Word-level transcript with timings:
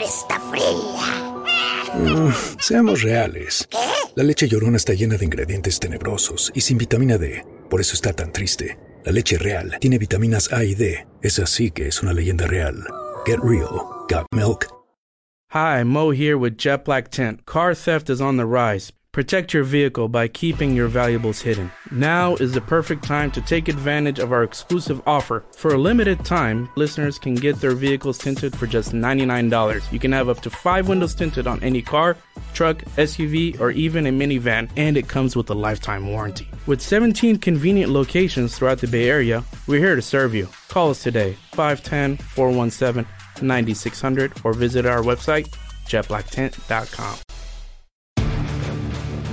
siempre 0.00 0.04
está 0.04 0.40
fría. 0.40 2.32
Seamos 2.58 3.02
reales. 3.02 3.66
¿Qué? 3.70 3.78
La 4.14 4.22
leche 4.22 4.48
llorona 4.48 4.76
está 4.76 4.94
llena 4.94 5.16
de 5.16 5.24
ingredientes 5.24 5.78
tenebrosos 5.78 6.50
y 6.54 6.60
sin 6.60 6.78
vitamina 6.78 7.18
D. 7.18 7.44
Por 7.68 7.80
eso 7.80 7.94
está 7.94 8.12
tan 8.12 8.32
triste. 8.32 8.78
La 9.04 9.12
leche 9.12 9.38
real 9.38 9.76
tiene 9.80 9.98
vitaminas 9.98 10.52
A 10.52 10.64
y 10.64 10.74
D. 10.74 11.06
Es 11.22 11.38
así 11.38 11.70
que 11.70 11.88
es 11.88 12.02
una 12.02 12.12
leyenda 12.12 12.46
real. 12.46 12.84
Get 13.26 13.38
real. 13.42 13.80
Got 14.08 14.26
milk. 14.32 14.66
Hi, 15.52 15.82
Mo 15.84 16.12
here 16.12 16.36
with 16.36 16.56
Jet 16.56 16.84
Black 16.84 17.10
Tent. 17.10 17.44
Car 17.44 17.74
theft 17.74 18.08
is 18.08 18.20
on 18.20 18.36
the 18.36 18.46
rise. 18.46 18.92
Protect 19.12 19.52
your 19.52 19.64
vehicle 19.64 20.06
by 20.06 20.28
keeping 20.28 20.76
your 20.76 20.86
valuables 20.86 21.40
hidden. 21.40 21.72
Now 21.90 22.36
is 22.36 22.52
the 22.52 22.60
perfect 22.60 23.02
time 23.02 23.32
to 23.32 23.40
take 23.40 23.66
advantage 23.66 24.20
of 24.20 24.30
our 24.30 24.44
exclusive 24.44 25.02
offer. 25.04 25.42
For 25.56 25.74
a 25.74 25.78
limited 25.78 26.24
time, 26.24 26.68
listeners 26.76 27.18
can 27.18 27.34
get 27.34 27.60
their 27.60 27.72
vehicles 27.72 28.18
tinted 28.18 28.54
for 28.54 28.68
just 28.68 28.92
$99. 28.92 29.92
You 29.92 29.98
can 29.98 30.12
have 30.12 30.28
up 30.28 30.42
to 30.42 30.50
five 30.50 30.88
windows 30.88 31.16
tinted 31.16 31.48
on 31.48 31.60
any 31.60 31.82
car, 31.82 32.16
truck, 32.54 32.84
SUV, 32.98 33.58
or 33.58 33.72
even 33.72 34.06
a 34.06 34.12
minivan, 34.12 34.70
and 34.76 34.96
it 34.96 35.08
comes 35.08 35.34
with 35.34 35.50
a 35.50 35.54
lifetime 35.54 36.06
warranty. 36.06 36.46
With 36.66 36.80
17 36.80 37.38
convenient 37.38 37.90
locations 37.90 38.56
throughout 38.56 38.78
the 38.78 38.86
Bay 38.86 39.10
Area, 39.10 39.42
we're 39.66 39.80
here 39.80 39.96
to 39.96 40.02
serve 40.02 40.36
you. 40.36 40.46
Call 40.68 40.90
us 40.90 41.02
today, 41.02 41.36
510 41.54 42.16
417 42.28 43.12
9600, 43.42 44.32
or 44.44 44.52
visit 44.52 44.86
our 44.86 45.02
website, 45.02 45.48
jetblacktent.com. 45.88 47.16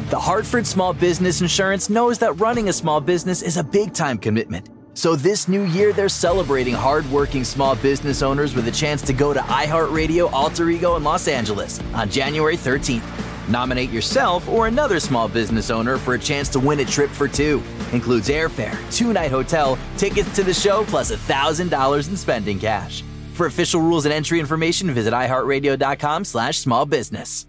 The 0.10 0.18
Hartford 0.18 0.66
Small 0.66 0.94
Business 0.94 1.42
Insurance 1.42 1.90
knows 1.90 2.18
that 2.20 2.40
running 2.40 2.70
a 2.70 2.74
small 2.74 3.02
business 3.02 3.42
is 3.42 3.58
a 3.58 3.64
big 3.64 3.94
time 3.94 4.18
commitment. 4.18 4.70
So 4.94 5.18
this 5.18 5.50
new 5.50 5.64
year, 5.64 5.92
they're 5.92 6.08
celebrating 6.08 6.74
hardworking 6.74 7.44
small 7.44 7.76
business 7.76 8.22
owners 8.22 8.56
with 8.56 8.70
a 8.70 8.72
chance 8.72 9.02
to 9.02 9.12
go 9.12 9.34
to 9.34 9.42
iHeartRadio 9.42 10.32
Alter 10.32 10.70
Ego 10.70 10.96
in 10.96 11.04
Los 11.04 11.28
Angeles 11.28 11.82
on 11.94 12.10
January 12.10 12.56
13th. 12.56 13.04
Nominate 13.50 13.90
yourself 13.90 14.48
or 14.48 14.68
another 14.68 15.02
small 15.02 15.28
business 15.28 15.70
owner 15.70 15.98
for 15.98 16.14
a 16.14 16.20
chance 16.20 16.48
to 16.50 16.60
win 16.62 16.80
a 16.80 16.86
trip 16.86 17.10
for 17.10 17.28
two. 17.28 17.62
Includes 17.92 18.30
airfare, 18.30 18.78
two 18.96 19.12
night 19.12 19.32
hotel, 19.32 19.78
tickets 19.98 20.34
to 20.38 20.42
the 20.44 20.54
show, 20.54 20.86
plus 20.86 21.12
$1,000 21.12 22.08
in 22.08 22.16
spending 22.16 22.60
cash. 22.60 23.04
For 23.34 23.48
official 23.48 23.82
rules 23.82 24.06
and 24.06 24.14
entry 24.14 24.40
information, 24.40 24.90
visit 24.92 25.14
iHeartRadio.com 25.14 26.24
slash 26.24 26.60
small 26.60 26.86
business. 26.86 27.47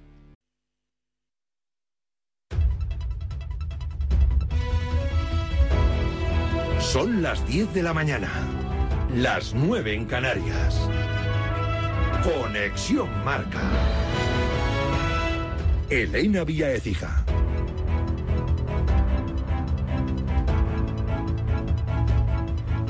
Son 6.92 7.20
las 7.20 7.46
10 7.46 7.74
de 7.74 7.82
la 7.82 7.92
mañana, 7.92 8.30
las 9.14 9.52
9 9.52 9.92
en 9.92 10.06
Canarias. 10.06 10.88
Conexión 12.24 13.10
Marca. 13.26 13.60
Elena 15.90 16.44
Vía 16.44 16.72
Ecija. 16.72 17.26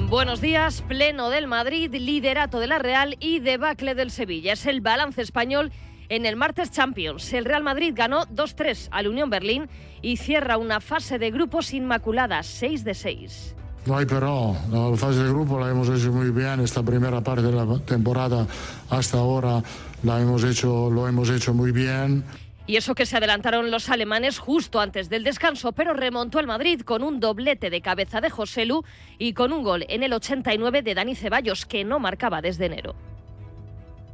Buenos 0.08 0.40
días, 0.40 0.82
pleno 0.82 1.28
del 1.28 1.48
Madrid, 1.48 1.92
liderato 1.92 2.60
de 2.60 2.68
la 2.68 2.78
Real 2.78 3.16
y 3.18 3.40
debacle 3.40 3.96
del 3.96 4.12
Sevilla. 4.12 4.52
Es 4.52 4.66
el 4.66 4.80
balance 4.80 5.22
español 5.22 5.72
en 6.08 6.24
el 6.24 6.36
martes 6.36 6.70
Champions. 6.70 7.32
El 7.32 7.44
Real 7.44 7.64
Madrid 7.64 7.94
ganó 7.96 8.26
2-3 8.26 8.90
al 8.92 9.08
Unión 9.08 9.28
Berlín 9.28 9.68
y 10.02 10.18
cierra 10.18 10.56
una 10.56 10.80
fase 10.80 11.18
de 11.18 11.32
grupos 11.32 11.74
inmaculada, 11.74 12.44
6 12.44 12.84
de 12.84 12.94
6. 12.94 13.56
No 13.86 13.96
hay 13.96 14.06
pero, 14.06 14.54
la 14.70 14.96
fase 14.96 15.22
de 15.22 15.30
grupo 15.30 15.58
la 15.58 15.70
hemos 15.70 15.88
hecho 15.88 16.12
muy 16.12 16.30
bien, 16.30 16.60
esta 16.60 16.82
primera 16.82 17.22
parte 17.22 17.42
de 17.42 17.52
la 17.52 17.78
temporada 17.80 18.46
hasta 18.90 19.18
ahora 19.18 19.62
la 20.02 20.20
hemos 20.20 20.44
hecho, 20.44 20.90
lo 20.90 21.08
hemos 21.08 21.30
hecho 21.30 21.54
muy 21.54 21.72
bien. 21.72 22.24
Y 22.66 22.76
eso 22.76 22.94
que 22.94 23.06
se 23.06 23.16
adelantaron 23.16 23.70
los 23.70 23.88
alemanes 23.88 24.38
justo 24.38 24.78
antes 24.78 25.08
del 25.08 25.24
descanso, 25.24 25.72
pero 25.72 25.94
remontó 25.94 26.38
el 26.38 26.46
Madrid 26.46 26.82
con 26.82 27.02
un 27.02 27.18
doblete 27.18 27.70
de 27.70 27.80
cabeza 27.80 28.20
de 28.20 28.28
Joselu 28.28 28.84
y 29.18 29.32
con 29.32 29.54
un 29.54 29.62
gol 29.62 29.86
en 29.88 30.02
el 30.02 30.12
89 30.12 30.82
de 30.82 30.94
Dani 30.94 31.14
Ceballos, 31.14 31.64
que 31.64 31.82
no 31.84 31.98
marcaba 31.98 32.42
desde 32.42 32.66
enero. 32.66 32.94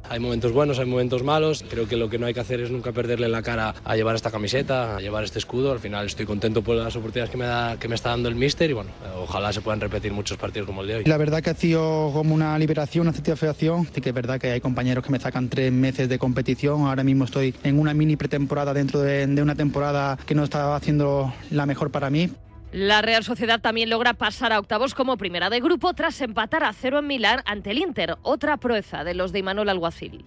Hay 0.09 0.19
momentos 0.19 0.51
buenos, 0.51 0.79
hay 0.79 0.85
momentos 0.85 1.23
malos. 1.23 1.63
Creo 1.69 1.87
que 1.87 1.97
lo 1.97 2.09
que 2.09 2.17
no 2.17 2.25
hay 2.25 2.33
que 2.33 2.39
hacer 2.39 2.59
es 2.61 2.71
nunca 2.71 2.91
perderle 2.91 3.27
la 3.27 3.41
cara 3.41 3.75
a 3.83 3.95
llevar 3.95 4.15
esta 4.15 4.31
camiseta, 4.31 4.97
a 4.97 5.01
llevar 5.01 5.23
este 5.23 5.39
escudo. 5.39 5.71
Al 5.71 5.79
final 5.79 6.05
estoy 6.05 6.25
contento 6.25 6.61
por 6.61 6.75
las 6.75 6.95
oportunidades 6.95 7.31
que 7.31 7.37
me, 7.37 7.45
da, 7.45 7.77
que 7.79 7.87
me 7.87 7.95
está 7.95 8.09
dando 8.09 8.29
el 8.29 8.35
míster 8.35 8.69
y 8.69 8.73
bueno, 8.73 8.91
ojalá 9.17 9.51
se 9.51 9.61
puedan 9.61 9.81
repetir 9.81 10.13
muchos 10.13 10.37
partidos 10.37 10.67
como 10.67 10.81
el 10.81 10.87
de 10.87 10.95
hoy. 10.95 11.03
La 11.05 11.17
verdad 11.17 11.41
que 11.41 11.49
ha 11.49 11.55
sido 11.55 12.11
como 12.13 12.35
una 12.35 12.57
liberación, 12.59 13.07
una 13.07 13.15
satisfacción. 13.15 13.87
Sí 13.93 14.01
que 14.01 14.09
es 14.09 14.15
verdad 14.15 14.39
que 14.39 14.51
hay 14.51 14.61
compañeros 14.61 15.03
que 15.03 15.11
me 15.11 15.19
sacan 15.19 15.49
tres 15.49 15.71
meses 15.71 16.09
de 16.09 16.19
competición. 16.19 16.81
Ahora 16.81 17.03
mismo 17.03 17.25
estoy 17.25 17.55
en 17.63 17.79
una 17.79 17.93
mini 17.93 18.15
pretemporada 18.15 18.73
dentro 18.73 19.01
de, 19.01 19.25
de 19.27 19.41
una 19.41 19.55
temporada 19.55 20.17
que 20.25 20.35
no 20.35 20.43
estaba 20.43 20.75
haciendo 20.75 21.33
la 21.51 21.65
mejor 21.65 21.91
para 21.91 22.09
mí. 22.09 22.29
La 22.75 23.01
Real 23.01 23.23
Sociedad 23.23 23.61
también 23.61 23.89
logra 23.89 24.15
pasar 24.15 24.51
a 24.51 24.59
octavos 24.59 24.93
como 24.95 25.15
primera 25.15 25.49
de 25.49 25.61
grupo 25.61 25.93
tras 25.93 26.19
empatar 26.19 26.65
a 26.65 26.73
cero 26.73 26.99
en 26.99 27.07
Milán 27.07 27.41
ante 27.45 27.71
el 27.71 27.77
Inter, 27.77 28.17
otra 28.21 28.57
proeza 28.57 29.05
de 29.05 29.13
los 29.13 29.31
de 29.31 29.39
Imanol 29.39 29.69
Alguacil. 29.69 30.25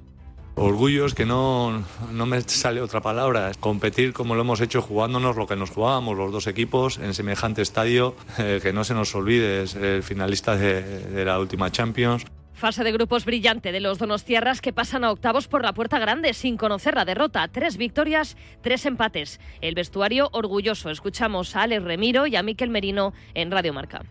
Orgullo 0.55 1.05
es 1.05 1.13
que 1.13 1.27
no, 1.27 1.85
no 2.11 2.25
me 2.25 2.41
sale 2.41 2.81
otra 2.81 3.03
palabra. 3.03 3.53
Competir 3.61 4.15
como 4.15 4.35
lo 4.35 4.41
hemos 4.41 4.63
hecho 4.63 4.81
jugándonos 4.81 5.37
lo 5.37 5.47
que 5.47 5.57
nos 5.57 5.69
jugábamos 5.69 6.17
los 6.17 6.33
dos 6.33 6.47
equipos 6.47 6.97
en 6.97 7.13
semejante 7.13 7.61
estadio, 7.61 8.17
eh, 8.39 8.61
que 8.63 8.73
no 8.73 8.83
se 8.83 8.95
nos 8.95 9.15
olvide, 9.15 9.65
es 9.65 9.75
el 9.75 10.03
finalista 10.03 10.57
de, 10.57 10.83
de 10.83 11.25
la 11.27 11.39
última 11.39 11.71
Champions. 11.71 12.25
Fase 12.59 12.83
de 12.83 12.91
grupos 12.91 13.25
brillante 13.25 13.71
de 13.71 13.79
los 13.79 13.99
Donostiarras 13.99 14.61
que 14.61 14.73
pasan 14.73 15.05
a 15.05 15.13
octavos 15.13 15.47
por 15.47 15.63
la 15.63 15.75
puerta 15.75 16.01
grande 16.01 16.35
sin 16.35 16.57
conocer 16.57 16.97
la 16.97 17.05
derrota. 17.05 17.47
Tres 17.47 17.77
victorias, 17.77 18.37
tres 18.63 18.85
empates. 18.85 19.39
El 19.61 19.77
vestuario 19.77 20.29
orgulloso. 20.33 20.91
Escuchamos 20.91 21.55
a 21.55 21.63
Alex 21.63 21.85
Remiro 21.85 22.27
y 22.27 22.35
a 22.35 22.43
Miquel 22.43 22.71
Merino 22.71 23.13
en 23.35 23.53
Radio 23.53 23.73
Marca. 23.73 24.03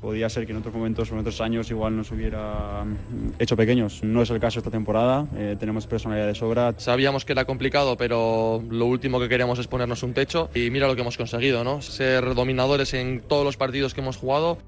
Podía 0.00 0.28
ser 0.28 0.46
que 0.46 0.52
en 0.52 0.58
otros 0.58 0.74
momentos 0.74 1.12
o 1.12 1.14
en 1.14 1.20
otros 1.20 1.40
años 1.40 1.70
igual 1.70 1.96
nos 1.96 2.10
hubiera 2.10 2.84
hecho 3.38 3.56
pequeños. 3.56 4.02
No 4.02 4.22
es 4.22 4.30
el 4.30 4.40
caso 4.40 4.58
esta 4.58 4.72
temporada, 4.72 5.28
eh, 5.36 5.56
tenemos 5.60 5.86
personalidad 5.86 6.26
de 6.26 6.34
sobra. 6.34 6.74
Sabíamos 6.76 7.24
que 7.24 7.34
era 7.34 7.44
complicado, 7.44 7.96
pero 7.96 8.64
lo 8.68 8.86
último 8.86 9.20
que 9.20 9.28
queríamos 9.28 9.60
es 9.60 9.68
ponernos 9.68 10.02
un 10.02 10.12
techo 10.12 10.50
y 10.56 10.70
mira 10.70 10.88
lo 10.88 10.96
que 10.96 11.02
hemos 11.02 11.16
conseguido, 11.16 11.62
¿no? 11.62 11.82
Ser 11.82 12.34
dominadores 12.34 12.94
en 12.94 13.20
todos 13.20 13.44
los 13.44 13.56
partidos 13.56 13.94
que 13.94 14.00
hemos 14.00 14.16
jugado. 14.16 14.58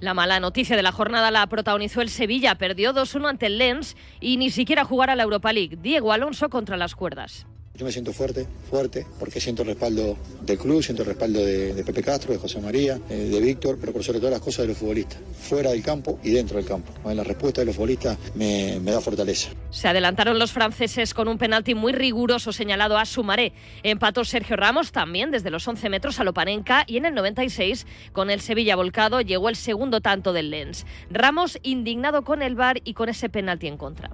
La 0.00 0.12
mala 0.12 0.40
noticia 0.40 0.76
de 0.76 0.82
la 0.82 0.92
jornada 0.92 1.30
la 1.30 1.46
protagonizó 1.46 2.02
el 2.02 2.10
Sevilla, 2.10 2.56
perdió 2.56 2.92
2-1 2.92 3.28
ante 3.28 3.46
el 3.46 3.58
Lens 3.58 3.96
y 4.20 4.36
ni 4.36 4.50
siquiera 4.50 4.84
jugará 4.84 5.16
la 5.16 5.22
Europa 5.22 5.52
League. 5.52 5.78
Diego 5.80 6.12
Alonso 6.12 6.50
contra 6.50 6.76
las 6.76 6.94
cuerdas. 6.94 7.46
Yo 7.76 7.84
me 7.84 7.92
siento 7.92 8.14
fuerte, 8.14 8.46
fuerte, 8.70 9.06
porque 9.18 9.38
siento 9.38 9.60
el 9.60 9.68
respaldo 9.68 10.16
del 10.40 10.56
club, 10.56 10.82
siento 10.82 11.02
el 11.02 11.08
respaldo 11.08 11.44
de, 11.44 11.84
Pepe 11.84 12.02
Castro, 12.02 12.32
de 12.32 12.38
José 12.38 12.58
María, 12.58 12.98
eh, 13.10 13.28
de 13.30 13.38
Víctor, 13.38 13.76
pero 13.78 13.92
por 13.92 14.02
sobre 14.02 14.18
todas 14.18 14.32
las 14.32 14.40
cosas 14.40 14.62
de 14.62 14.68
los 14.68 14.78
futbolistas, 14.78 15.18
fuera 15.38 15.72
del 15.72 15.82
campo 15.82 16.18
y 16.22 16.30
dentro 16.30 16.56
del 16.56 16.64
campo. 16.64 16.90
La 17.04 17.22
respuesta 17.22 17.60
de 17.60 17.66
los 17.66 17.76
futbolistas 17.76 18.16
me, 18.34 18.80
me 18.80 18.92
da 18.92 19.02
fortaleza. 19.02 19.50
Se 19.68 19.88
adelantaron 19.88 20.38
los 20.38 20.52
franceses 20.52 21.12
con 21.12 21.28
un 21.28 21.36
penalti 21.36 21.74
muy 21.74 21.92
riguroso 21.92 22.50
señalado 22.50 22.96
a 22.96 23.04
Sumaré. 23.04 23.52
Empató 23.82 24.24
Sergio 24.24 24.56
Ramos 24.56 24.90
también 24.90 25.30
desde 25.30 25.50
los 25.50 25.68
11 25.68 25.90
metros 25.90 26.18
a 26.18 26.24
Lopanenka 26.24 26.84
y 26.86 26.96
en 26.96 27.04
el 27.04 27.14
96, 27.14 27.86
con 28.12 28.30
el 28.30 28.40
Sevilla 28.40 28.74
volcado, 28.76 29.20
llegó 29.20 29.50
el 29.50 29.56
segundo 29.56 30.00
tanto 30.00 30.32
del 30.32 30.50
Lens. 30.50 30.86
Ramos 31.10 31.58
indignado 31.62 32.24
con 32.24 32.40
el 32.40 32.54
VAR 32.54 32.80
y 32.84 32.94
con 32.94 33.10
ese 33.10 33.28
penalti 33.28 33.66
en 33.66 33.76
contra 33.76 34.10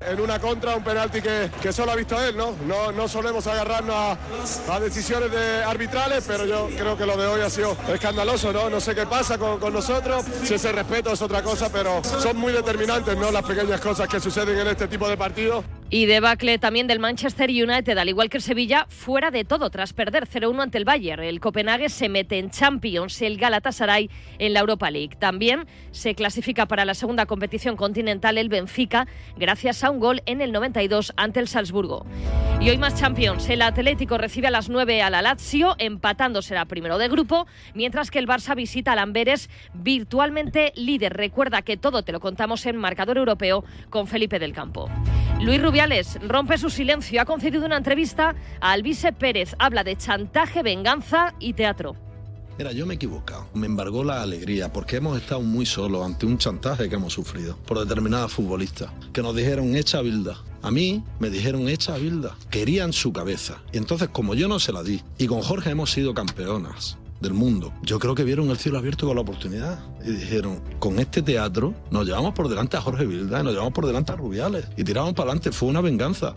en 0.00 0.20
una 0.20 0.38
contra, 0.38 0.76
un 0.76 0.84
penalti 0.84 1.22
que, 1.22 1.50
que, 1.60 1.72
solo 1.72 1.92
ha 1.92 1.96
visto 1.96 2.20
él, 2.22 2.36
¿no? 2.36 2.54
No, 2.66 2.92
no 2.92 3.08
solemos 3.08 3.46
agarrarnos 3.46 4.18
a, 4.68 4.80
decisiones 4.80 5.30
de 5.30 5.64
arbitrales, 5.64 6.24
pero 6.26 6.44
yo 6.44 6.68
creo 6.76 6.96
que 6.96 7.06
lo 7.06 7.16
de 7.16 7.26
hoy 7.26 7.40
ha 7.40 7.50
sido 7.50 7.76
escandaloso, 7.92 8.52
¿no? 8.52 8.68
No 8.68 8.80
sé 8.80 8.94
qué 8.94 9.06
pasa 9.06 9.38
con, 9.38 9.58
con, 9.58 9.72
nosotros, 9.72 10.24
si 10.44 10.54
ese 10.54 10.72
respeto 10.72 11.12
es 11.12 11.22
otra 11.22 11.42
cosa, 11.42 11.70
pero 11.70 12.02
son 12.04 12.36
muy 12.36 12.52
determinantes, 12.52 13.16
¿no? 13.16 13.30
Las 13.30 13.44
pequeñas 13.44 13.80
cosas 13.80 14.08
que 14.08 14.20
suceden 14.20 14.58
en 14.58 14.66
este 14.68 14.86
tipo 14.86 15.08
de 15.08 15.16
partidos. 15.16 15.64
Y 15.88 16.06
debacle 16.06 16.58
también 16.58 16.88
del 16.88 16.98
Manchester 16.98 17.48
United, 17.48 17.96
al 17.96 18.08
igual 18.08 18.28
que 18.28 18.38
el 18.38 18.42
Sevilla, 18.42 18.86
fuera 18.88 19.30
de 19.30 19.44
todo 19.44 19.70
tras 19.70 19.92
perder 19.92 20.26
0-1 20.26 20.60
ante 20.60 20.78
el 20.78 20.84
Bayern. 20.84 21.22
El 21.22 21.38
Copenhague 21.38 21.88
se 21.90 22.08
mete 22.08 22.38
en 22.38 22.50
Champions, 22.50 23.22
el 23.22 23.36
Galatasaray 23.38 24.10
en 24.40 24.52
la 24.52 24.60
Europa 24.60 24.90
League. 24.90 25.14
También 25.16 25.66
se 25.92 26.16
clasifica 26.16 26.66
para 26.66 26.84
la 26.84 26.94
segunda 26.94 27.26
competición 27.26 27.76
continental 27.76 28.36
el 28.36 28.48
Benfica, 28.48 29.06
gracias 29.36 29.84
a 29.84 29.90
un 29.92 30.00
gol 30.00 30.22
en 30.26 30.40
el 30.40 30.50
92 30.50 31.12
ante 31.16 31.38
el 31.38 31.46
Salzburgo. 31.46 32.04
Y 32.60 32.70
hoy 32.70 32.78
más 32.78 32.98
Champions. 32.98 33.48
El 33.48 33.62
Atlético 33.62 34.18
recibe 34.18 34.48
a 34.48 34.50
las 34.50 34.68
9 34.68 35.02
a 35.02 35.10
la 35.10 35.22
Lazio, 35.22 35.76
empatando 35.78 36.42
será 36.42 36.64
primero 36.64 36.98
de 36.98 37.08
grupo, 37.08 37.46
mientras 37.74 38.10
que 38.10 38.18
el 38.18 38.26
Barça 38.26 38.56
visita 38.56 38.92
al 38.92 38.98
Amberes, 38.98 39.50
virtualmente 39.72 40.72
líder. 40.74 41.12
Recuerda 41.12 41.62
que 41.62 41.76
todo 41.76 42.02
te 42.02 42.10
lo 42.10 42.18
contamos 42.18 42.66
en 42.66 42.76
marcador 42.76 43.18
europeo 43.18 43.62
con 43.88 44.08
Felipe 44.08 44.40
del 44.40 44.52
Campo. 44.52 44.90
Luis 45.40 45.60
Rompe 46.26 46.56
su 46.56 46.70
silencio. 46.70 47.20
Ha 47.20 47.26
concedido 47.26 47.66
una 47.66 47.76
entrevista 47.76 48.34
a 48.60 48.72
Alvise 48.72 49.12
Pérez. 49.12 49.54
Habla 49.58 49.84
de 49.84 49.94
chantaje, 49.94 50.62
venganza 50.62 51.34
y 51.38 51.52
teatro. 51.52 51.94
Mira, 52.56 52.72
yo 52.72 52.86
me 52.86 52.94
he 52.94 52.96
equivocado. 52.96 53.46
Me 53.52 53.66
embargó 53.66 54.02
la 54.02 54.22
alegría 54.22 54.72
porque 54.72 54.96
hemos 54.96 55.20
estado 55.20 55.42
muy 55.42 55.66
solos 55.66 56.02
ante 56.02 56.24
un 56.24 56.38
chantaje 56.38 56.88
que 56.88 56.94
hemos 56.94 57.12
sufrido 57.12 57.58
por 57.66 57.78
determinadas 57.78 58.32
futbolistas 58.32 58.90
que 59.12 59.20
nos 59.20 59.36
dijeron 59.36 59.76
echa 59.76 60.00
bilda 60.00 60.38
A 60.62 60.70
mí 60.70 61.04
me 61.18 61.28
dijeron 61.28 61.68
echa 61.68 61.94
a 61.94 61.98
Bilda. 61.98 62.34
Querían 62.50 62.94
su 62.94 63.12
cabeza. 63.12 63.58
Y 63.70 63.76
entonces, 63.76 64.08
como 64.08 64.34
yo 64.34 64.48
no 64.48 64.58
se 64.58 64.72
la 64.72 64.82
di, 64.82 65.02
y 65.18 65.26
con 65.26 65.42
Jorge 65.42 65.70
hemos 65.70 65.90
sido 65.90 66.14
campeonas 66.14 66.96
del 67.20 67.32
mundo, 67.32 67.72
yo 67.82 67.98
creo 67.98 68.14
que 68.14 68.24
vieron 68.24 68.50
el 68.50 68.58
cielo 68.58 68.78
abierto 68.78 69.06
con 69.06 69.16
la 69.16 69.22
oportunidad. 69.22 69.78
Y 70.04 70.10
dijeron, 70.10 70.60
con 70.78 70.98
este 70.98 71.22
teatro 71.22 71.74
nos 71.90 72.06
llevamos 72.06 72.34
por 72.34 72.48
delante 72.48 72.76
a 72.76 72.80
Jorge 72.80 73.06
Bilda, 73.06 73.40
y 73.40 73.44
nos 73.44 73.52
llevamos 73.52 73.72
por 73.72 73.86
delante 73.86 74.12
a 74.12 74.16
Rubiales. 74.16 74.66
Y 74.76 74.84
tiramos 74.84 75.14
para 75.14 75.30
adelante. 75.30 75.52
Fue 75.52 75.68
una 75.68 75.80
venganza. 75.80 76.34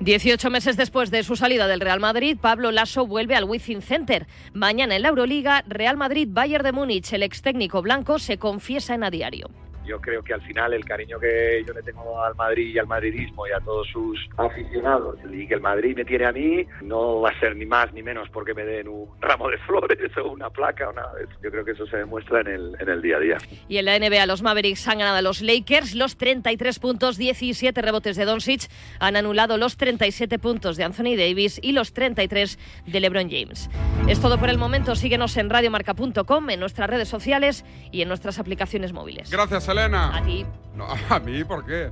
18 0.00 0.50
meses 0.50 0.76
después 0.76 1.10
de 1.10 1.22
su 1.22 1.36
salida 1.36 1.68
del 1.68 1.80
Real 1.80 2.00
Madrid, 2.00 2.36
Pablo 2.40 2.72
Lasso 2.72 3.06
vuelve 3.06 3.36
al 3.36 3.44
Wizzing 3.44 3.80
Center. 3.80 4.26
Mañana 4.52 4.96
en 4.96 5.02
la 5.02 5.08
Euroliga, 5.08 5.64
Real 5.68 5.96
Madrid-Bayern 5.96 6.64
de 6.64 6.72
Múnich. 6.72 7.12
El 7.12 7.22
ex 7.22 7.42
técnico 7.42 7.80
blanco 7.80 8.18
se 8.18 8.38
confiesa 8.38 8.94
en 8.94 9.04
a 9.04 9.10
diario. 9.10 9.50
Yo 9.84 10.00
creo 10.00 10.22
que 10.22 10.34
al 10.34 10.42
final 10.42 10.72
el 10.72 10.84
cariño 10.84 11.18
que 11.18 11.62
yo 11.66 11.72
le 11.72 11.82
tengo 11.82 12.22
al 12.22 12.34
Madrid 12.34 12.74
y 12.74 12.78
al 12.78 12.86
madridismo 12.86 13.46
y 13.46 13.52
a 13.52 13.60
todos 13.60 13.86
sus 13.88 14.18
aficionados 14.36 15.16
y 15.30 15.46
que 15.46 15.54
el 15.54 15.60
Madrid 15.60 15.96
me 15.96 16.04
tiene 16.04 16.26
a 16.26 16.32
mí 16.32 16.66
no 16.82 17.20
va 17.20 17.30
a 17.30 17.40
ser 17.40 17.56
ni 17.56 17.66
más 17.66 17.92
ni 17.92 18.02
menos 18.02 18.28
porque 18.30 18.54
me 18.54 18.64
den 18.64 18.88
un 18.88 19.08
ramo 19.20 19.48
de 19.50 19.58
flores 19.66 20.16
o 20.16 20.30
una 20.30 20.50
placa 20.50 20.88
o 20.88 20.92
nada. 20.92 21.12
Yo 21.42 21.50
creo 21.50 21.64
que 21.64 21.72
eso 21.72 21.86
se 21.86 21.98
demuestra 21.98 22.40
en 22.40 22.46
el, 22.48 22.76
en 22.80 22.88
el 22.88 23.02
día 23.02 23.16
a 23.16 23.20
día. 23.20 23.38
Y 23.68 23.78
en 23.78 23.84
la 23.84 23.98
NBA 23.98 24.26
los 24.26 24.42
Mavericks 24.42 24.86
han 24.88 24.98
ganado 24.98 25.18
a 25.18 25.22
los 25.22 25.42
Lakers 25.42 25.94
los 25.94 26.16
33 26.16 26.78
puntos, 26.78 27.16
17 27.16 27.80
rebotes 27.82 28.16
de 28.16 28.24
Doncic, 28.24 28.68
han 29.00 29.16
anulado 29.16 29.56
los 29.56 29.76
37 29.76 30.38
puntos 30.38 30.76
de 30.76 30.84
Anthony 30.84 31.16
Davis 31.16 31.60
y 31.62 31.72
los 31.72 31.92
33 31.92 32.58
de 32.86 33.00
LeBron 33.00 33.30
James. 33.30 33.68
Es 34.08 34.20
todo 34.20 34.38
por 34.38 34.48
el 34.48 34.58
momento. 34.58 34.94
Síguenos 34.96 35.36
en 35.36 35.50
radiomarca.com, 35.50 36.50
en 36.50 36.60
nuestras 36.60 36.90
redes 36.90 37.08
sociales 37.08 37.64
y 37.90 38.02
en 38.02 38.08
nuestras 38.08 38.38
aplicaciones 38.38 38.92
móviles. 38.92 39.30
Gracias, 39.30 39.68
Elena. 39.74 40.16
A 40.16 40.22
ti. 40.22 40.46
No, 40.76 40.86
a 41.08 41.18
mí, 41.18 41.42
¿por 41.44 41.64
qué? 41.66 41.90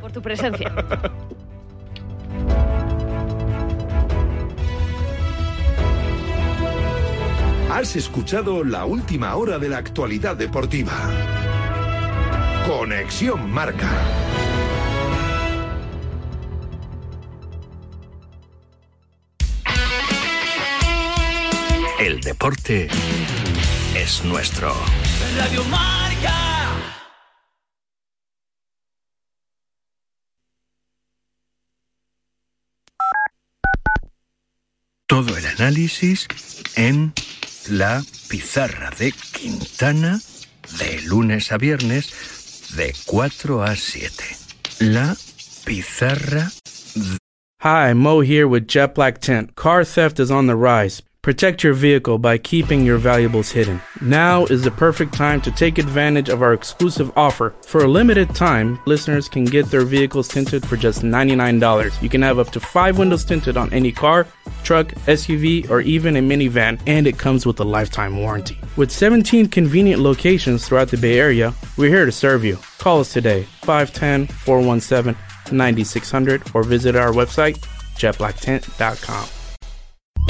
Por 0.00 0.10
tu 0.12 0.20
presencia. 0.20 0.72
Has 7.70 7.94
escuchado 7.94 8.64
la 8.64 8.84
última 8.84 9.36
hora 9.36 9.58
de 9.58 9.68
la 9.68 9.78
actualidad 9.78 10.36
deportiva. 10.36 10.92
Conexión 12.66 13.48
Marca. 13.48 13.88
El 22.00 22.20
deporte 22.20 22.88
es 23.94 24.24
nuestro. 24.24 24.74
Radio 25.36 25.62
Marca. 25.64 25.99
Todo 35.10 35.36
el 35.36 35.44
análisis 35.44 36.28
en 36.76 37.12
la 37.68 38.00
pizarra 38.28 38.90
de 38.96 39.10
Quintana 39.10 40.20
de 40.78 41.02
lunes 41.02 41.50
a 41.50 41.58
viernes 41.58 42.76
de 42.76 42.94
4 43.06 43.60
a 43.64 43.74
7. 43.74 44.24
La 44.78 45.16
pizarra. 45.64 46.52
Hi, 47.64 47.92
Mo 47.92 48.20
here 48.20 48.46
with 48.46 48.68
Jet 48.68 48.94
Black 48.94 49.18
Tent. 49.18 49.56
Car 49.56 49.84
theft 49.84 50.20
is 50.20 50.30
on 50.30 50.46
the 50.46 50.54
rise. 50.54 51.02
Protect 51.22 51.62
your 51.62 51.74
vehicle 51.74 52.16
by 52.16 52.38
keeping 52.38 52.82
your 52.86 52.96
valuables 52.96 53.50
hidden. 53.50 53.78
Now 54.00 54.46
is 54.46 54.62
the 54.62 54.70
perfect 54.70 55.12
time 55.12 55.42
to 55.42 55.50
take 55.50 55.76
advantage 55.76 56.30
of 56.30 56.40
our 56.40 56.54
exclusive 56.54 57.12
offer. 57.14 57.52
For 57.66 57.84
a 57.84 57.88
limited 57.88 58.34
time, 58.34 58.80
listeners 58.86 59.28
can 59.28 59.44
get 59.44 59.66
their 59.66 59.84
vehicles 59.84 60.28
tinted 60.28 60.64
for 60.64 60.78
just 60.78 61.02
$99. 61.02 62.02
You 62.02 62.08
can 62.08 62.22
have 62.22 62.38
up 62.38 62.48
to 62.52 62.60
five 62.60 62.96
windows 62.96 63.26
tinted 63.26 63.58
on 63.58 63.70
any 63.70 63.92
car, 63.92 64.26
truck, 64.64 64.94
SUV, 65.06 65.68
or 65.68 65.82
even 65.82 66.16
a 66.16 66.20
minivan, 66.22 66.80
and 66.86 67.06
it 67.06 67.18
comes 67.18 67.44
with 67.44 67.60
a 67.60 67.64
lifetime 67.64 68.16
warranty. 68.16 68.58
With 68.76 68.90
17 68.90 69.48
convenient 69.48 70.00
locations 70.00 70.66
throughout 70.66 70.88
the 70.88 70.96
Bay 70.96 71.20
Area, 71.20 71.52
we're 71.76 71.90
here 71.90 72.06
to 72.06 72.12
serve 72.12 72.46
you. 72.46 72.56
Call 72.78 73.00
us 73.00 73.12
today, 73.12 73.42
510 73.60 74.26
417 74.38 75.22
9600, 75.52 76.54
or 76.54 76.62
visit 76.62 76.96
our 76.96 77.12
website, 77.12 77.58
jetblacktent.com. 77.96 79.39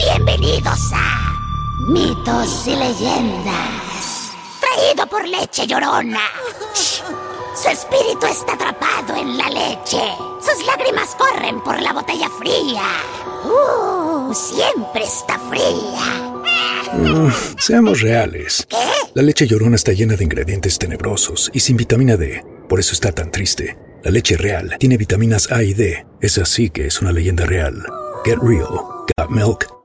Bienvenidos 0.02 0.92
a 0.94 1.38
Mitos 1.86 2.66
y 2.66 2.74
Leyendas. 2.74 4.32
Traído 4.58 5.06
por 5.06 5.28
leche 5.28 5.66
llorona. 5.66 6.20
Shh. 6.74 7.02
Su 7.54 7.68
espíritu 7.68 8.26
está 8.26 8.54
atrapado 8.54 9.14
en 9.14 9.36
la 9.36 9.50
leche. 9.50 10.00
Sus 10.40 10.66
lágrimas 10.66 11.14
corren 11.16 11.60
por 11.60 11.82
la 11.82 11.92
botella 11.92 12.30
fría. 12.38 12.82
Uh, 13.44 14.32
siempre 14.32 15.02
está 15.02 15.38
fría. 15.50 16.32
Seamos 17.58 18.00
reales. 18.00 18.66
La 19.12 19.22
leche 19.22 19.46
llorona 19.46 19.76
está 19.76 19.92
llena 19.92 20.16
de 20.16 20.24
ingredientes 20.24 20.78
tenebrosos 20.78 21.50
y 21.52 21.60
sin 21.60 21.76
vitamina 21.76 22.16
D. 22.16 22.42
Por 22.70 22.80
eso 22.80 22.94
está 22.94 23.12
tan 23.12 23.30
triste. 23.30 23.76
La 24.02 24.10
leche 24.10 24.38
real 24.38 24.76
tiene 24.78 24.96
vitaminas 24.96 25.52
A 25.52 25.62
y 25.62 25.74
D. 25.74 26.06
Es 26.22 26.38
así 26.38 26.70
que 26.70 26.86
es 26.86 27.02
una 27.02 27.12
leyenda 27.12 27.44
real. 27.44 27.84
Get 28.24 28.38
real. 28.40 28.80
Got 29.18 29.30
milk. 29.30 29.79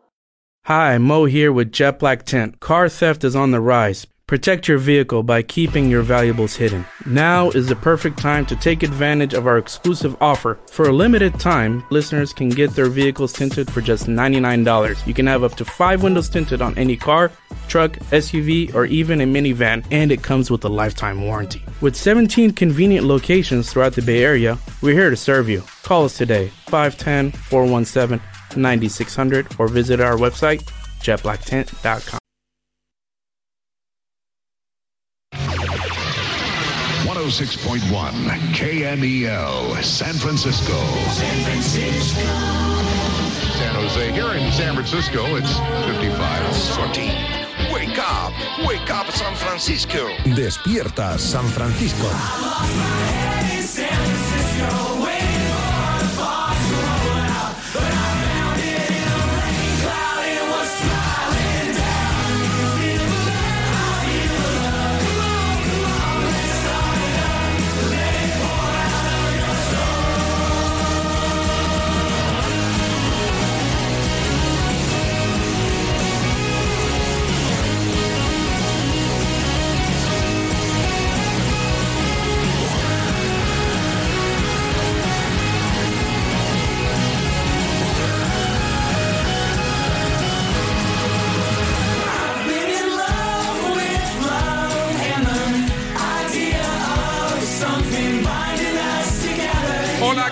Hi, 0.68 0.98
Mo 0.98 1.26
here 1.26 1.54
with 1.54 1.72
Jet 1.72 2.00
Black 2.00 2.24
Tent. 2.24 2.60
Car 2.60 2.90
theft 2.90 3.24
is 3.24 3.36
on 3.36 3.52
the 3.52 3.62
rise. 3.62 4.08
Protect 4.26 4.68
your 4.68 4.80
vehicle 4.80 5.22
by 5.22 5.44
keeping 5.44 5.92
your 5.92 6.02
valuables 6.02 6.56
hidden. 6.56 6.86
Now 7.06 7.52
is 7.52 7.68
the 7.68 7.76
perfect 7.76 8.18
time 8.18 8.48
to 8.48 8.56
take 8.56 8.82
advantage 8.82 9.36
of 9.36 9.46
our 9.46 9.60
exclusive 9.60 10.18
offer. 10.20 10.58
For 10.72 10.90
a 10.90 10.92
limited 10.92 11.40
time, 11.40 11.86
listeners 11.92 12.34
can 12.34 12.50
get 12.50 12.72
their 12.72 12.90
vehicles 12.90 13.32
tinted 13.32 13.70
for 13.70 13.80
just 13.82 14.08
$99. 14.08 15.06
You 15.06 15.14
can 15.14 15.28
have 15.28 15.44
up 15.44 15.54
to 15.58 15.66
five 15.66 16.02
windows 16.02 16.30
tinted 16.30 16.64
on 16.64 16.76
any 16.80 16.98
car, 16.98 17.32
truck, 17.68 17.92
SUV, 18.10 18.74
or 18.74 18.86
even 18.86 19.22
a 19.22 19.26
minivan, 19.26 19.86
and 19.92 20.12
it 20.12 20.24
comes 20.24 20.50
with 20.50 20.66
a 20.66 20.70
lifetime 20.70 21.22
warranty. 21.22 21.62
With 21.82 21.96
17 21.96 22.54
convenient 22.54 23.06
locations 23.06 23.72
throughout 23.72 23.94
the 23.94 24.02
Bay 24.02 24.24
Area, 24.24 24.58
we're 24.82 24.96
here 24.96 25.12
to 25.12 25.16
serve 25.16 25.48
you. 25.48 25.62
Call 25.84 26.06
us 26.06 26.18
today, 26.18 26.48
510 26.70 27.40
417 27.40 28.20
9600, 28.58 29.48
or 29.60 29.68
visit 29.68 30.00
our 30.00 30.16
website, 30.18 30.64
jetblacktent.com. 31.02 32.20
106.1 37.26 38.12
KMEL, 38.54 39.84
San 39.84 40.14
Francisco. 40.14 40.78
San 41.10 41.44
Francisco. 41.44 42.22
San 43.58 43.76
Jose. 43.76 44.12
Here 44.12 44.32
in 44.34 44.52
San 44.52 44.76
Francisco, 44.76 45.36
it's 45.36 45.58
55. 45.88 46.54
Santi, 46.54 47.08
wake 47.74 47.98
up. 47.98 48.32
Wake 48.68 48.92
up, 48.92 49.10
San 49.12 49.36
Francisco. 49.36 50.08
Despierta 50.36 51.18
San 51.18 51.46
Francisco. 51.46 52.06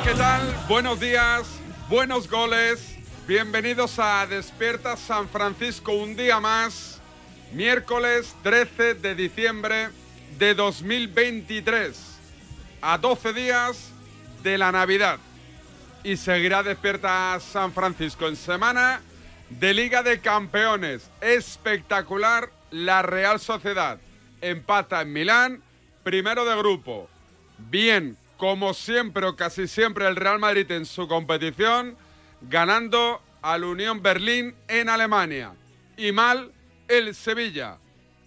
¿Qué 0.04 0.14
tal? 0.16 0.42
Buenos 0.68 1.00
días, 1.00 1.48
buenos 1.88 2.30
goles. 2.30 2.98
Bienvenidos 3.26 4.00
a 4.00 4.28
Despierta 4.28 4.98
San 4.98 5.30
Francisco 5.30 5.94
un 5.94 6.18
día 6.18 6.42
más, 6.42 7.00
miércoles 7.54 8.36
13 8.44 8.96
de 8.96 9.16
diciembre 9.16 9.90
de 10.38 10.56
2023, 10.56 12.18
a 12.82 12.98
12 12.98 13.34
días 13.34 13.92
de 14.42 14.58
la 14.58 14.74
Navidad. 14.74 15.20
Y 16.04 16.18
seguirá 16.18 16.64
Despierta 16.64 17.40
San 17.40 17.72
Francisco 17.72 18.28
en 18.28 18.36
semana 18.36 19.02
de 19.50 19.74
Liga 19.74 20.04
de 20.04 20.20
Campeones. 20.20 21.10
Espectacular 21.22 22.50
la 22.72 23.04
Real 23.04 23.40
Sociedad. 23.40 24.00
Empata 24.42 25.02
en 25.02 25.14
Milán, 25.14 25.64
primero 26.04 26.44
de 26.44 26.58
grupo. 26.58 27.10
Bien 27.58 28.18
como 28.38 28.74
siempre 28.74 29.26
o 29.26 29.36
casi 29.36 29.68
siempre 29.68 30.08
el 30.08 30.16
Real 30.16 30.40
Madrid 30.40 30.70
en 30.72 30.86
su 30.86 31.08
competición, 31.08 31.98
ganando 32.42 33.22
al 33.42 33.64
Unión 33.64 34.02
Berlín 34.02 34.56
en 34.68 34.90
Alemania. 34.90 35.54
Y 35.98 36.12
mal 36.12 36.52
el 36.88 37.14
Sevilla. 37.16 37.78